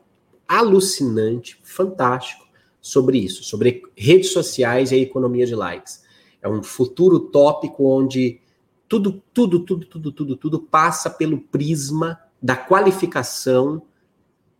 alucinante, 0.47 1.59
fantástico, 1.61 2.43
sobre 2.81 3.19
isso, 3.19 3.43
sobre 3.43 3.83
redes 3.95 4.31
sociais 4.31 4.91
e 4.91 4.95
a 4.95 4.97
economia 4.97 5.45
de 5.45 5.53
likes. 5.53 6.01
É 6.41 6.49
um 6.49 6.63
futuro 6.63 7.19
tópico 7.19 7.87
onde 7.87 8.41
tudo, 8.88 9.23
tudo, 9.33 9.59
tudo, 9.59 9.85
tudo, 9.85 10.11
tudo, 10.11 10.38
tudo 10.38 10.59
passa 10.59 11.09
pelo 11.09 11.39
prisma 11.39 12.19
da 12.41 12.55
qualificação 12.55 13.81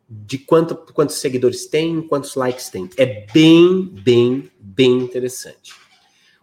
de 0.10 0.38
quanto, 0.38 0.76
quantos 0.94 1.18
seguidores 1.18 1.68
tem, 1.68 2.02
quantos 2.02 2.36
likes 2.36 2.70
tem. 2.70 2.90
É 2.98 3.26
bem, 3.34 3.84
bem, 3.84 4.52
bem 4.60 4.98
interessante. 5.00 5.74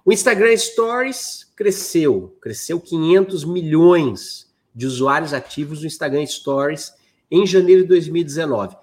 O 0.04 0.12
Instagram 0.12 0.56
Stories 0.56 1.50
cresceu, 1.56 2.36
cresceu 2.40 2.78
500 2.78 3.44
milhões 3.44 4.52
de 4.74 4.86
usuários 4.86 5.32
ativos 5.32 5.80
no 5.80 5.86
Instagram 5.86 6.26
Stories 6.26 6.92
em 7.30 7.46
janeiro 7.46 7.82
de 7.82 7.88
2019. 7.88 8.76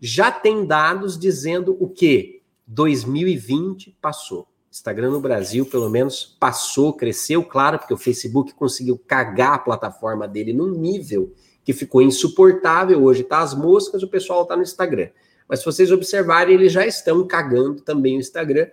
Já 0.00 0.32
tem 0.32 0.66
dados 0.66 1.18
dizendo 1.18 1.76
o 1.78 1.88
que 1.88 2.42
2020 2.66 3.96
passou. 4.00 4.48
Instagram 4.74 5.12
no 5.12 5.20
Brasil, 5.20 5.64
pelo 5.64 5.88
menos, 5.88 6.36
passou, 6.40 6.92
cresceu, 6.92 7.44
claro, 7.44 7.78
porque 7.78 7.94
o 7.94 7.96
Facebook 7.96 8.52
conseguiu 8.54 8.98
cagar 8.98 9.54
a 9.54 9.58
plataforma 9.58 10.26
dele 10.26 10.52
num 10.52 10.68
nível 10.68 11.32
que 11.62 11.72
ficou 11.72 12.02
insuportável. 12.02 13.00
Hoje 13.04 13.22
tá 13.22 13.38
as 13.38 13.54
moscas, 13.54 14.02
o 14.02 14.08
pessoal 14.08 14.44
tá 14.44 14.56
no 14.56 14.64
Instagram. 14.64 15.10
Mas 15.48 15.60
se 15.60 15.64
vocês 15.64 15.92
observarem, 15.92 16.54
eles 16.54 16.72
já 16.72 16.84
estão 16.84 17.24
cagando 17.24 17.82
também 17.82 18.16
o 18.16 18.20
Instagram, 18.20 18.66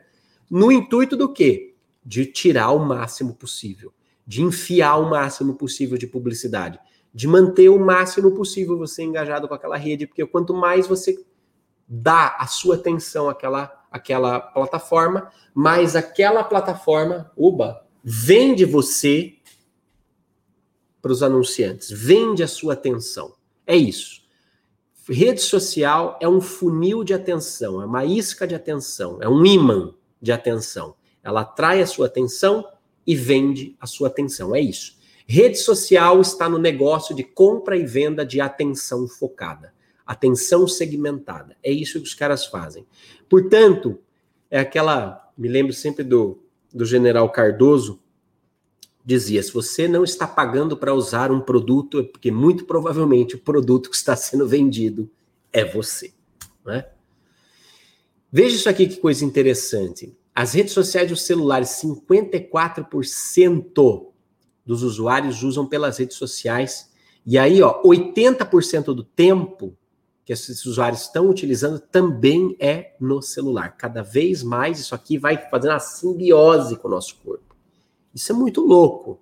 no 0.50 0.72
intuito 0.72 1.16
do 1.16 1.32
quê? 1.32 1.76
De 2.04 2.26
tirar 2.26 2.72
o 2.72 2.80
máximo 2.80 3.36
possível, 3.36 3.94
de 4.26 4.42
enfiar 4.42 4.98
o 4.98 5.08
máximo 5.08 5.54
possível 5.54 6.00
de 6.00 6.08
publicidade, 6.08 6.80
de 7.14 7.28
manter 7.28 7.70
o 7.70 7.78
máximo 7.78 8.32
possível 8.32 8.76
você 8.76 9.04
engajado 9.04 9.48
com 9.48 9.54
aquela 9.54 9.78
rede, 9.78 10.08
porque 10.08 10.26
quanto 10.26 10.52
mais 10.52 10.88
você 10.88 11.24
dá 11.88 12.36
a 12.40 12.48
sua 12.48 12.74
atenção 12.74 13.30
àquela 13.30 13.81
aquela 13.92 14.40
plataforma, 14.40 15.30
mas 15.54 15.96
aquela 15.96 16.44
plataforma, 16.44 17.30
uba, 17.36 17.86
vende 18.02 18.64
você 18.64 19.36
para 21.02 21.12
os 21.12 21.22
anunciantes, 21.22 21.92
vende 21.92 22.42
a 22.42 22.48
sua 22.48 22.74
atenção. 22.74 23.36
É 23.68 23.76
isso. 23.76 24.22
Rede 25.10 25.42
social 25.42 26.18
é 26.22 26.30
um 26.30 26.40
funil 26.40 27.04
de 27.04 27.14
atenção, 27.14 27.82
é 27.82 27.86
uma 27.86 28.06
isca 28.06 28.48
de 28.48 28.56
atenção, 28.56 29.18
é 29.22 29.28
um 29.28 29.46
imã 29.46 29.94
de 30.22 30.32
atenção. 30.32 30.96
Ela 31.22 31.42
atrai 31.42 31.82
a 31.82 31.88
sua 31.88 32.06
atenção 32.06 32.66
e 33.06 33.16
vende 33.16 33.76
a 33.80 33.86
sua 33.86 34.08
atenção. 34.08 34.56
É 34.56 34.62
isso. 34.62 34.98
Rede 35.28 35.58
social 35.58 36.22
está 36.22 36.48
no 36.48 36.58
negócio 36.58 37.16
de 37.16 37.24
compra 37.24 37.76
e 37.76 37.86
venda 37.86 38.26
de 38.26 38.40
atenção 38.40 39.08
focada, 39.08 39.74
atenção 40.12 40.68
segmentada. 40.68 41.56
É 41.64 41.72
isso 41.72 42.00
que 42.00 42.06
os 42.06 42.14
caras 42.14 42.46
fazem. 42.46 42.86
Portanto, 43.30 43.98
é 44.50 44.60
aquela. 44.60 45.32
Me 45.38 45.48
lembro 45.48 45.74
sempre 45.74 46.04
do, 46.04 46.44
do 46.74 46.86
general 46.86 47.32
Cardoso, 47.32 48.00
dizia: 49.06 49.42
se 49.42 49.54
você 49.54 49.88
não 49.88 50.04
está 50.04 50.28
pagando 50.28 50.76
para 50.76 50.94
usar 50.94 51.32
um 51.32 51.40
produto, 51.40 52.00
é 52.00 52.04
porque 52.04 52.30
muito 52.30 52.66
provavelmente 52.66 53.36
o 53.36 53.40
produto 53.40 53.90
que 53.90 53.96
está 53.96 54.16
sendo 54.16 54.48
vendido 54.48 55.10
é 55.54 55.64
você. 55.64 56.14
Né? 56.66 56.86
Veja 58.32 58.56
isso 58.56 58.70
aqui 58.70 58.88
que 58.88 58.98
coisa 58.98 59.24
interessante. 59.24 60.18
As 60.36 60.54
redes 60.54 60.74
sociais 60.74 61.10
e 61.10 61.14
os 61.14 61.22
celulares, 61.22 61.82
54% 61.82 64.08
dos 64.66 64.84
usuários 64.84 65.44
usam 65.44 65.66
pelas 65.66 65.98
redes 65.98 66.18
sociais. 66.18 66.92
E 67.26 67.38
aí, 67.38 67.62
ó, 67.62 67.82
80% 67.84 68.94
do 68.94 69.04
tempo 69.04 69.78
que 70.26 70.34
esses 70.34 70.66
usuários 70.66 71.02
estão 71.02 71.30
utilizando 71.30 71.80
também 71.80 72.56
é 72.60 72.96
no 73.00 73.22
celular. 73.22 73.76
Cada 73.76 74.04
vez 74.04 74.44
mais 74.44 74.80
isso 74.80 74.94
aqui 74.94 75.18
vai 75.18 75.38
fazendo 75.50 75.72
uma 75.72 75.80
simbiose 75.80 76.76
com 76.76 76.88
o 76.88 76.92
nosso 76.92 77.16
corpo. 77.18 77.56
Isso 78.14 78.32
é 78.32 78.36
muito 78.36 78.62
louco. 78.62 79.20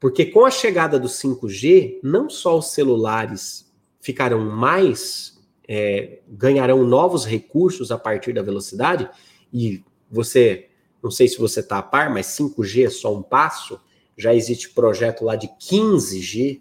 Porque 0.00 0.26
com 0.26 0.44
a 0.44 0.50
chegada 0.50 0.98
do 0.98 1.08
5G, 1.08 2.00
não 2.02 2.28
só 2.28 2.58
os 2.58 2.72
celulares 2.72 3.72
ficarão 4.00 4.44
mais, 4.44 5.40
é, 5.66 6.20
ganharão 6.28 6.84
novos 6.84 7.24
recursos 7.24 7.90
a 7.90 7.98
partir 7.98 8.34
da 8.34 8.42
velocidade, 8.42 9.08
e 9.52 9.82
você, 10.10 10.68
não 11.02 11.10
sei 11.10 11.26
se 11.28 11.38
você 11.38 11.60
está 11.60 11.78
a 11.78 11.82
par, 11.82 12.12
mas 12.12 12.26
5G 12.26 12.86
é 12.86 12.90
só 12.90 13.14
um 13.14 13.22
passo, 13.22 13.80
já 14.16 14.34
existe 14.34 14.70
projeto 14.70 15.24
lá 15.24 15.36
de 15.36 15.48
15G, 15.48 16.60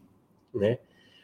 né? 0.53 0.79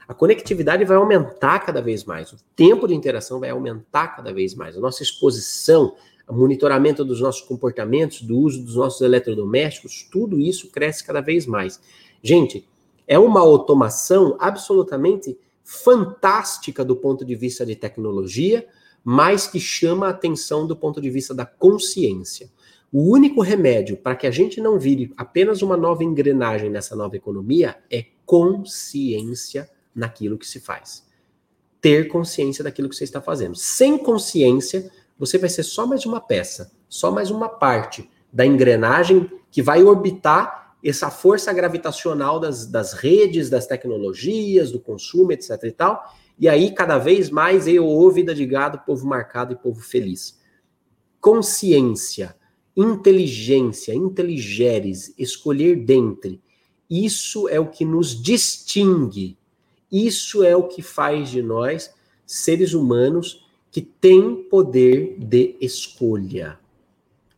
A 0.09 0.13
conectividade 0.15 0.83
vai 0.85 0.97
aumentar 0.97 1.59
cada 1.59 1.83
vez 1.83 2.03
mais, 2.03 2.33
o 2.33 2.37
tempo 2.55 2.87
de 2.87 2.95
interação 2.95 3.39
vai 3.39 3.51
aumentar 3.51 4.07
cada 4.07 4.33
vez 4.33 4.55
mais, 4.55 4.75
a 4.75 4.79
nossa 4.79 5.03
exposição, 5.03 5.95
o 6.27 6.33
monitoramento 6.33 7.05
dos 7.05 7.21
nossos 7.21 7.41
comportamentos, 7.41 8.23
do 8.23 8.35
uso 8.35 8.63
dos 8.63 8.75
nossos 8.75 9.01
eletrodomésticos, 9.01 10.09
tudo 10.11 10.39
isso 10.39 10.71
cresce 10.71 11.03
cada 11.03 11.21
vez 11.21 11.45
mais. 11.45 11.79
Gente, 12.23 12.67
é 13.07 13.19
uma 13.19 13.39
automação 13.39 14.35
absolutamente 14.39 15.37
fantástica 15.63 16.83
do 16.83 16.95
ponto 16.95 17.23
de 17.23 17.35
vista 17.35 17.63
de 17.63 17.75
tecnologia, 17.75 18.67
mas 19.03 19.45
que 19.45 19.59
chama 19.59 20.07
a 20.07 20.09
atenção 20.09 20.65
do 20.65 20.75
ponto 20.75 20.99
de 20.99 21.11
vista 21.11 21.35
da 21.35 21.45
consciência. 21.45 22.49
O 22.91 23.13
único 23.13 23.43
remédio 23.43 23.95
para 23.95 24.15
que 24.15 24.25
a 24.25 24.31
gente 24.31 24.59
não 24.59 24.79
vire 24.79 25.13
apenas 25.15 25.61
uma 25.61 25.77
nova 25.77 26.03
engrenagem 26.03 26.71
nessa 26.71 26.95
nova 26.95 27.15
economia 27.15 27.77
é 27.91 28.05
consciência 28.25 29.69
naquilo 29.93 30.37
que 30.37 30.47
se 30.47 30.59
faz. 30.59 31.05
Ter 31.81 32.07
consciência 32.07 32.63
daquilo 32.63 32.89
que 32.89 32.95
você 32.95 33.03
está 33.03 33.21
fazendo. 33.21 33.55
Sem 33.55 33.97
consciência, 33.97 34.91
você 35.17 35.37
vai 35.37 35.49
ser 35.49 35.63
só 35.63 35.85
mais 35.85 36.05
uma 36.05 36.19
peça, 36.19 36.71
só 36.87 37.11
mais 37.11 37.31
uma 37.31 37.49
parte 37.49 38.09
da 38.31 38.45
engrenagem 38.45 39.29
que 39.51 39.61
vai 39.61 39.83
orbitar 39.83 40.77
essa 40.83 41.09
força 41.09 41.51
gravitacional 41.51 42.39
das, 42.39 42.65
das 42.65 42.93
redes, 42.93 43.49
das 43.49 43.67
tecnologias, 43.67 44.71
do 44.71 44.79
consumo, 44.79 45.31
etc 45.31 45.63
e 45.63 45.71
tal. 45.71 46.03
E 46.39 46.47
aí, 46.47 46.73
cada 46.73 46.97
vez 46.97 47.29
mais, 47.29 47.67
eu 47.67 47.85
ou 47.85 48.09
vida 48.11 48.33
de 48.33 48.45
gado, 48.45 48.79
povo 48.85 49.05
marcado 49.05 49.53
e 49.53 49.57
povo 49.57 49.81
feliz. 49.81 50.39
Consciência, 51.19 52.33
inteligência, 52.77 53.93
inteligeres, 53.93 55.13
escolher 55.17 55.75
dentre. 55.75 56.41
Isso 56.89 57.49
é 57.49 57.59
o 57.59 57.67
que 57.67 57.83
nos 57.83 58.19
distingue 58.21 59.37
isso 59.91 60.43
é 60.43 60.55
o 60.55 60.67
que 60.67 60.81
faz 60.81 61.29
de 61.29 61.41
nós 61.41 61.93
seres 62.25 62.73
humanos 62.73 63.47
que 63.71 63.81
têm 63.81 64.43
poder 64.43 65.15
de 65.17 65.55
escolha. 65.59 66.59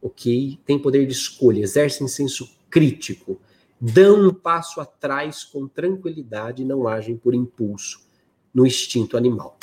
Ok? 0.01 0.59
Tem 0.65 0.79
poder 0.79 1.05
de 1.05 1.13
escolha, 1.13 1.61
exercem 1.61 2.07
senso 2.07 2.49
crítico, 2.69 3.39
dão 3.79 4.27
um 4.27 4.33
passo 4.33 4.81
atrás 4.81 5.43
com 5.43 5.67
tranquilidade 5.67 6.61
e 6.61 6.65
não 6.65 6.87
agem 6.87 7.17
por 7.17 7.33
impulso 7.33 8.01
no 8.53 8.65
instinto 8.65 9.15
animal. 9.15 9.57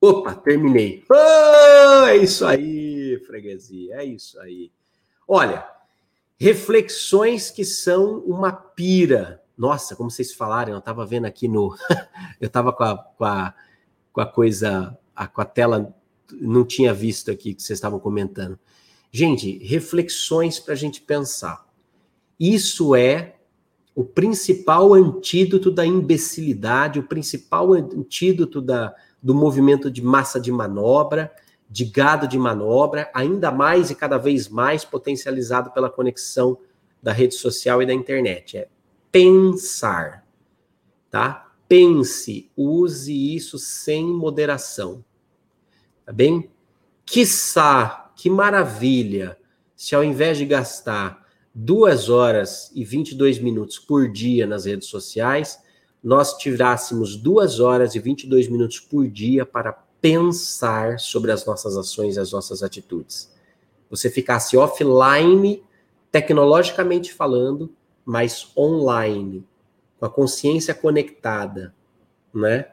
Opa, 0.00 0.34
terminei. 0.34 1.04
Oh, 1.10 2.06
é 2.06 2.16
isso 2.16 2.44
aí, 2.44 3.18
freguesia, 3.26 3.96
é 3.96 4.04
isso 4.04 4.38
aí. 4.40 4.70
Olha, 5.26 5.66
reflexões 6.36 7.50
que 7.50 7.64
são 7.64 8.18
uma 8.20 8.52
pira 8.52 9.43
nossa, 9.56 9.94
como 9.94 10.10
vocês 10.10 10.32
falaram, 10.32 10.72
eu 10.72 10.78
estava 10.78 11.06
vendo 11.06 11.26
aqui 11.26 11.46
no. 11.46 11.74
eu 12.40 12.48
estava 12.48 12.72
com 12.72 12.82
a, 12.82 12.96
com, 12.96 13.24
a, 13.24 13.54
com 14.12 14.20
a 14.20 14.26
coisa, 14.26 14.98
a, 15.14 15.26
com 15.26 15.40
a 15.40 15.44
tela, 15.44 15.94
não 16.32 16.64
tinha 16.64 16.92
visto 16.92 17.30
aqui 17.30 17.54
que 17.54 17.62
vocês 17.62 17.76
estavam 17.76 18.00
comentando. 18.00 18.58
Gente, 19.12 19.58
reflexões 19.58 20.58
para 20.58 20.74
a 20.74 20.76
gente 20.76 21.00
pensar. 21.00 21.64
Isso 22.38 22.96
é 22.96 23.36
o 23.94 24.04
principal 24.04 24.92
antídoto 24.92 25.70
da 25.70 25.86
imbecilidade, 25.86 26.98
o 26.98 27.04
principal 27.04 27.72
antídoto 27.72 28.60
da, 28.60 28.92
do 29.22 29.34
movimento 29.34 29.88
de 29.88 30.02
massa 30.02 30.40
de 30.40 30.50
manobra, 30.50 31.32
de 31.70 31.84
gado 31.84 32.26
de 32.26 32.36
manobra, 32.36 33.08
ainda 33.14 33.52
mais 33.52 33.90
e 33.90 33.94
cada 33.94 34.18
vez 34.18 34.48
mais 34.48 34.84
potencializado 34.84 35.70
pela 35.70 35.88
conexão 35.88 36.58
da 37.00 37.12
rede 37.12 37.34
social 37.34 37.80
e 37.80 37.86
da 37.86 37.94
internet. 37.94 38.56
É 38.56 38.68
pensar, 39.14 40.26
tá? 41.08 41.52
Pense, 41.68 42.50
use 42.56 43.12
isso 43.12 43.60
sem 43.60 44.04
moderação, 44.04 45.04
tá 46.04 46.12
bem? 46.12 46.50
Quiçá, 47.06 48.10
que 48.16 48.28
maravilha, 48.28 49.38
se 49.76 49.94
ao 49.94 50.02
invés 50.02 50.36
de 50.36 50.44
gastar 50.44 51.24
duas 51.54 52.08
horas 52.08 52.72
e 52.74 52.82
22 52.84 53.38
minutos 53.38 53.78
por 53.78 54.10
dia 54.10 54.48
nas 54.48 54.64
redes 54.64 54.88
sociais, 54.88 55.60
nós 56.02 56.36
tirássemos 56.36 57.14
duas 57.14 57.60
horas 57.60 57.94
e 57.94 58.00
22 58.00 58.48
minutos 58.48 58.80
por 58.80 59.06
dia 59.06 59.46
para 59.46 59.72
pensar 60.00 60.98
sobre 60.98 61.30
as 61.30 61.46
nossas 61.46 61.76
ações 61.76 62.16
e 62.16 62.20
as 62.20 62.32
nossas 62.32 62.64
atitudes. 62.64 63.32
Você 63.88 64.10
ficasse 64.10 64.56
offline, 64.56 65.62
tecnologicamente 66.10 67.12
falando, 67.12 67.72
mas 68.04 68.50
online, 68.56 69.46
com 69.98 70.06
a 70.06 70.10
consciência 70.10 70.74
conectada, 70.74 71.74
né? 72.32 72.66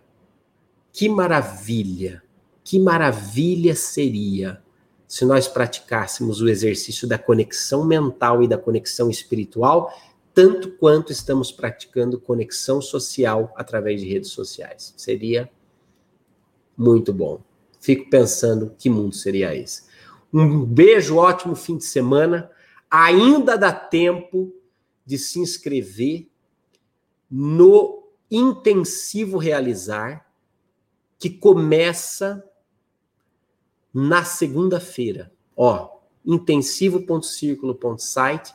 Que 0.91 1.07
maravilha! 1.07 2.23
Que 2.63 2.79
maravilha 2.79 3.75
seria 3.75 4.61
se 5.07 5.25
nós 5.25 5.47
praticássemos 5.47 6.41
o 6.41 6.47
exercício 6.47 7.07
da 7.07 7.17
conexão 7.17 7.83
mental 7.83 8.41
e 8.43 8.47
da 8.47 8.57
conexão 8.57 9.09
espiritual, 9.09 9.93
tanto 10.33 10.71
quanto 10.71 11.11
estamos 11.11 11.51
praticando 11.51 12.19
conexão 12.19 12.81
social 12.81 13.53
através 13.57 13.99
de 13.99 14.07
redes 14.07 14.31
sociais. 14.31 14.93
Seria 14.95 15.49
muito 16.77 17.11
bom. 17.11 17.41
Fico 17.81 18.09
pensando 18.09 18.73
que 18.77 18.89
mundo 18.89 19.13
seria 19.13 19.53
esse. 19.53 19.83
Um 20.33 20.63
beijo, 20.63 21.17
ótimo 21.17 21.55
fim 21.55 21.77
de 21.77 21.83
semana. 21.83 22.49
Ainda 22.89 23.57
dá 23.57 23.73
tempo 23.73 24.53
de 25.11 25.17
se 25.17 25.39
inscrever 25.39 26.29
no 27.29 28.03
intensivo 28.31 29.37
realizar 29.37 30.25
que 31.19 31.29
começa 31.29 32.41
na 33.93 34.23
segunda-feira. 34.23 35.29
Ó, 35.53 35.97
intensivo.círculo.site. 36.25 38.53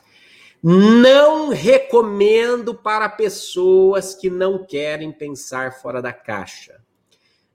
Não 0.63 1.49
recomendo 1.49 2.73
para 2.73 3.07
pessoas 3.07 4.15
que 4.15 4.31
não 4.31 4.65
querem 4.65 5.11
pensar 5.11 5.79
fora 5.79 6.01
da 6.01 6.11
caixa. 6.11 6.83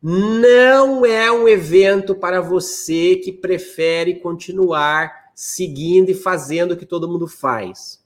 Não 0.00 1.04
é 1.04 1.32
um 1.32 1.48
evento 1.48 2.14
para 2.14 2.40
você 2.40 3.16
que 3.16 3.32
prefere 3.32 4.20
continuar 4.20 5.32
seguindo 5.34 6.10
e 6.10 6.14
fazendo 6.14 6.74
o 6.74 6.76
que 6.76 6.86
todo 6.86 7.08
mundo 7.08 7.26
faz. 7.26 8.00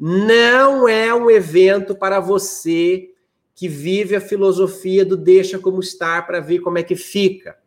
Não 0.00 0.88
é 0.88 1.14
um 1.14 1.30
evento 1.30 1.94
para 1.94 2.18
você 2.20 3.10
que 3.54 3.68
vive 3.68 4.16
a 4.16 4.20
filosofia 4.20 5.04
do 5.04 5.16
deixa 5.16 5.58
como 5.58 5.80
estar 5.80 6.26
para 6.26 6.40
ver 6.40 6.60
como 6.60 6.78
é 6.78 6.82
que 6.82 6.96
fica. 6.96 7.58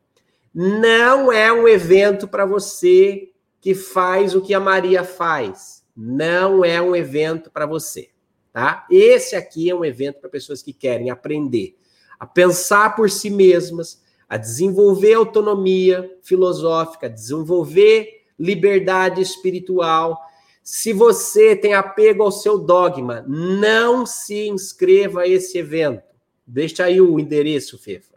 Não 0.51 1.31
é 1.31 1.53
um 1.53 1.67
evento 1.67 2.27
para 2.27 2.45
você 2.45 3.29
que 3.61 3.75
faz 3.75 4.33
o 4.33 4.41
que 4.41 4.53
a 4.53 4.59
Maria 4.59 5.03
faz. 5.03 5.83
Não 5.95 6.65
é 6.65 6.81
um 6.81 6.95
evento 6.95 7.51
para 7.51 7.67
você, 7.67 8.09
tá? 8.51 8.87
Esse 8.89 9.35
aqui 9.35 9.69
é 9.69 9.75
um 9.75 9.85
evento 9.85 10.19
para 10.19 10.29
pessoas 10.29 10.63
que 10.63 10.73
querem 10.73 11.11
aprender 11.11 11.75
a 12.23 12.25
pensar 12.25 12.95
por 12.95 13.09
si 13.09 13.29
mesmas, 13.29 14.01
a 14.29 14.37
desenvolver 14.37 15.13
autonomia 15.13 16.09
filosófica, 16.21 17.09
desenvolver 17.09 18.23
liberdade 18.39 19.21
espiritual. 19.21 20.17
Se 20.63 20.93
você 20.93 21.57
tem 21.57 21.73
apego 21.73 22.23
ao 22.23 22.31
seu 22.31 22.57
dogma, 22.57 23.23
não 23.27 24.05
se 24.05 24.47
inscreva 24.47 25.21
a 25.21 25.27
esse 25.27 25.57
evento. 25.57 26.03
Deixa 26.47 26.85
aí 26.85 27.01
o 27.01 27.19
endereço, 27.19 27.77
Fefa. 27.77 28.13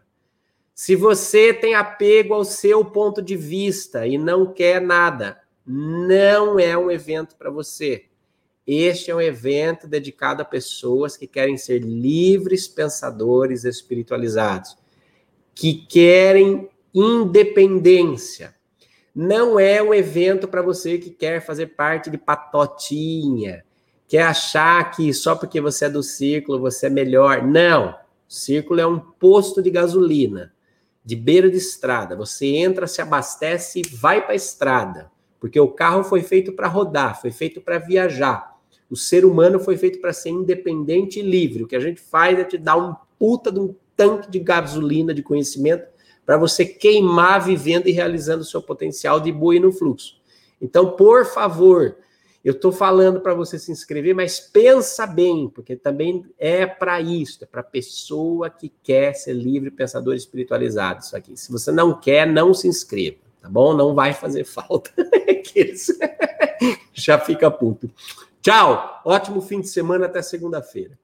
Se 0.73 0.95
você 0.95 1.53
tem 1.53 1.75
apego 1.75 2.35
ao 2.35 2.45
seu 2.45 2.85
ponto 2.85 3.21
de 3.21 3.35
vista 3.35 4.07
e 4.07 4.17
não 4.17 4.53
quer 4.53 4.81
nada, 4.81 5.41
não 5.67 6.59
é 6.59 6.79
um 6.79 6.89
evento 6.89 7.35
para 7.35 7.51
você. 7.51 8.05
Este 8.65 9.11
é 9.11 9.15
um 9.15 9.21
evento 9.21 9.89
dedicado 9.89 10.43
a 10.43 10.45
pessoas 10.45 11.17
que 11.17 11.27
querem 11.27 11.57
ser 11.57 11.79
livres 11.81 12.69
pensadores 12.69 13.65
espiritualizados, 13.65 14.77
que 15.55 15.87
querem 15.87 16.69
independência. 16.95 18.56
Não 19.17 19.59
é 19.59 19.83
um 19.83 19.95
evento 19.95 20.47
para 20.47 20.61
você 20.61 20.99
que 20.99 21.09
quer 21.09 21.41
fazer 21.41 21.69
parte 21.69 22.11
de 22.11 22.19
patotinha, 22.19 23.65
quer 24.07 24.25
achar 24.25 24.91
que 24.91 25.11
só 25.15 25.35
porque 25.35 25.59
você 25.59 25.87
é 25.87 25.89
do 25.89 26.03
círculo 26.03 26.61
você 26.61 26.89
é 26.89 26.91
melhor. 26.91 27.43
Não. 27.43 27.93
O 28.29 28.33
círculo 28.33 28.79
é 28.79 28.87
um 28.87 28.99
posto 28.99 29.63
de 29.63 29.71
gasolina 29.71 30.53
de 31.03 31.15
beira 31.17 31.49
de 31.49 31.57
estrada. 31.57 32.17
Você 32.17 32.47
entra, 32.47 32.89
se 32.89 33.01
abastece 33.01 33.81
e 33.81 33.97
vai 33.97 34.21
para 34.21 34.33
a 34.33 34.37
estrada, 34.37 35.11
porque 35.41 35.59
o 35.59 35.69
carro 35.69 36.03
foi 36.03 36.21
feito 36.21 36.53
para 36.53 36.67
rodar, 36.67 37.19
foi 37.19 37.31
feito 37.31 37.61
para 37.61 37.79
viajar. 37.79 38.55
O 38.91 38.97
ser 38.97 39.25
humano 39.25 39.59
foi 39.59 39.79
feito 39.79 40.01
para 40.01 40.13
ser 40.13 40.31
independente 40.31 41.21
e 41.21 41.23
livre. 41.23 41.63
O 41.63 41.67
que 41.67 41.77
a 41.77 41.81
gente 41.81 42.01
faz 42.01 42.39
é 42.39 42.45
te 42.45 42.59
dar 42.59 42.77
um 42.77 42.95
puta 43.19 43.51
de 43.51 43.61
um 43.61 43.75
tanque 43.97 44.31
de 44.31 44.41
gasolina 44.41 45.15
de 45.15 45.23
conhecimento 45.23 45.96
para 46.27 46.37
você 46.37 46.67
queimar 46.67 47.41
vivendo 47.41 47.87
e 47.87 47.93
realizando 47.93 48.43
o 48.43 48.45
seu 48.45 48.61
potencial 48.61 49.21
de 49.21 49.31
boi 49.31 49.61
no 49.61 49.71
fluxo. 49.71 50.17
Então, 50.61 50.91
por 50.91 51.25
favor, 51.25 51.97
eu 52.45 52.53
estou 52.53 52.73
falando 52.73 53.21
para 53.21 53.33
você 53.33 53.59
se 53.59 53.71
inscrever, 53.71 54.15
mas 54.15 54.41
pensa 54.41 55.07
bem, 55.07 55.49
porque 55.49 55.77
também 55.77 56.25
é 56.37 56.67
para 56.67 57.01
isso, 57.01 57.45
é 57.45 57.47
para 57.47 57.63
pessoa 57.63 58.51
que 58.51 58.73
quer 58.83 59.15
ser 59.15 59.35
livre, 59.35 59.71
pensador 59.71 60.15
espiritualizado. 60.15 61.05
Isso 61.05 61.17
aqui. 61.17 61.37
Se 61.37 61.53
você 61.53 61.71
não 61.71 61.99
quer, 61.99 62.27
não 62.27 62.53
se 62.53 62.67
inscreva, 62.67 63.19
tá 63.41 63.49
bom? 63.49 63.73
Não 63.75 63.95
vai 63.95 64.13
fazer 64.13 64.43
falta. 64.47 64.91
Já 66.93 67.19
fica 67.21 67.51
puto. 67.51 67.89
Tchau. 68.43 69.01
Ótimo 69.05 69.41
fim 69.41 69.61
de 69.61 69.69
semana 69.69 70.07
até 70.07 70.23
segunda-feira. 70.23 70.99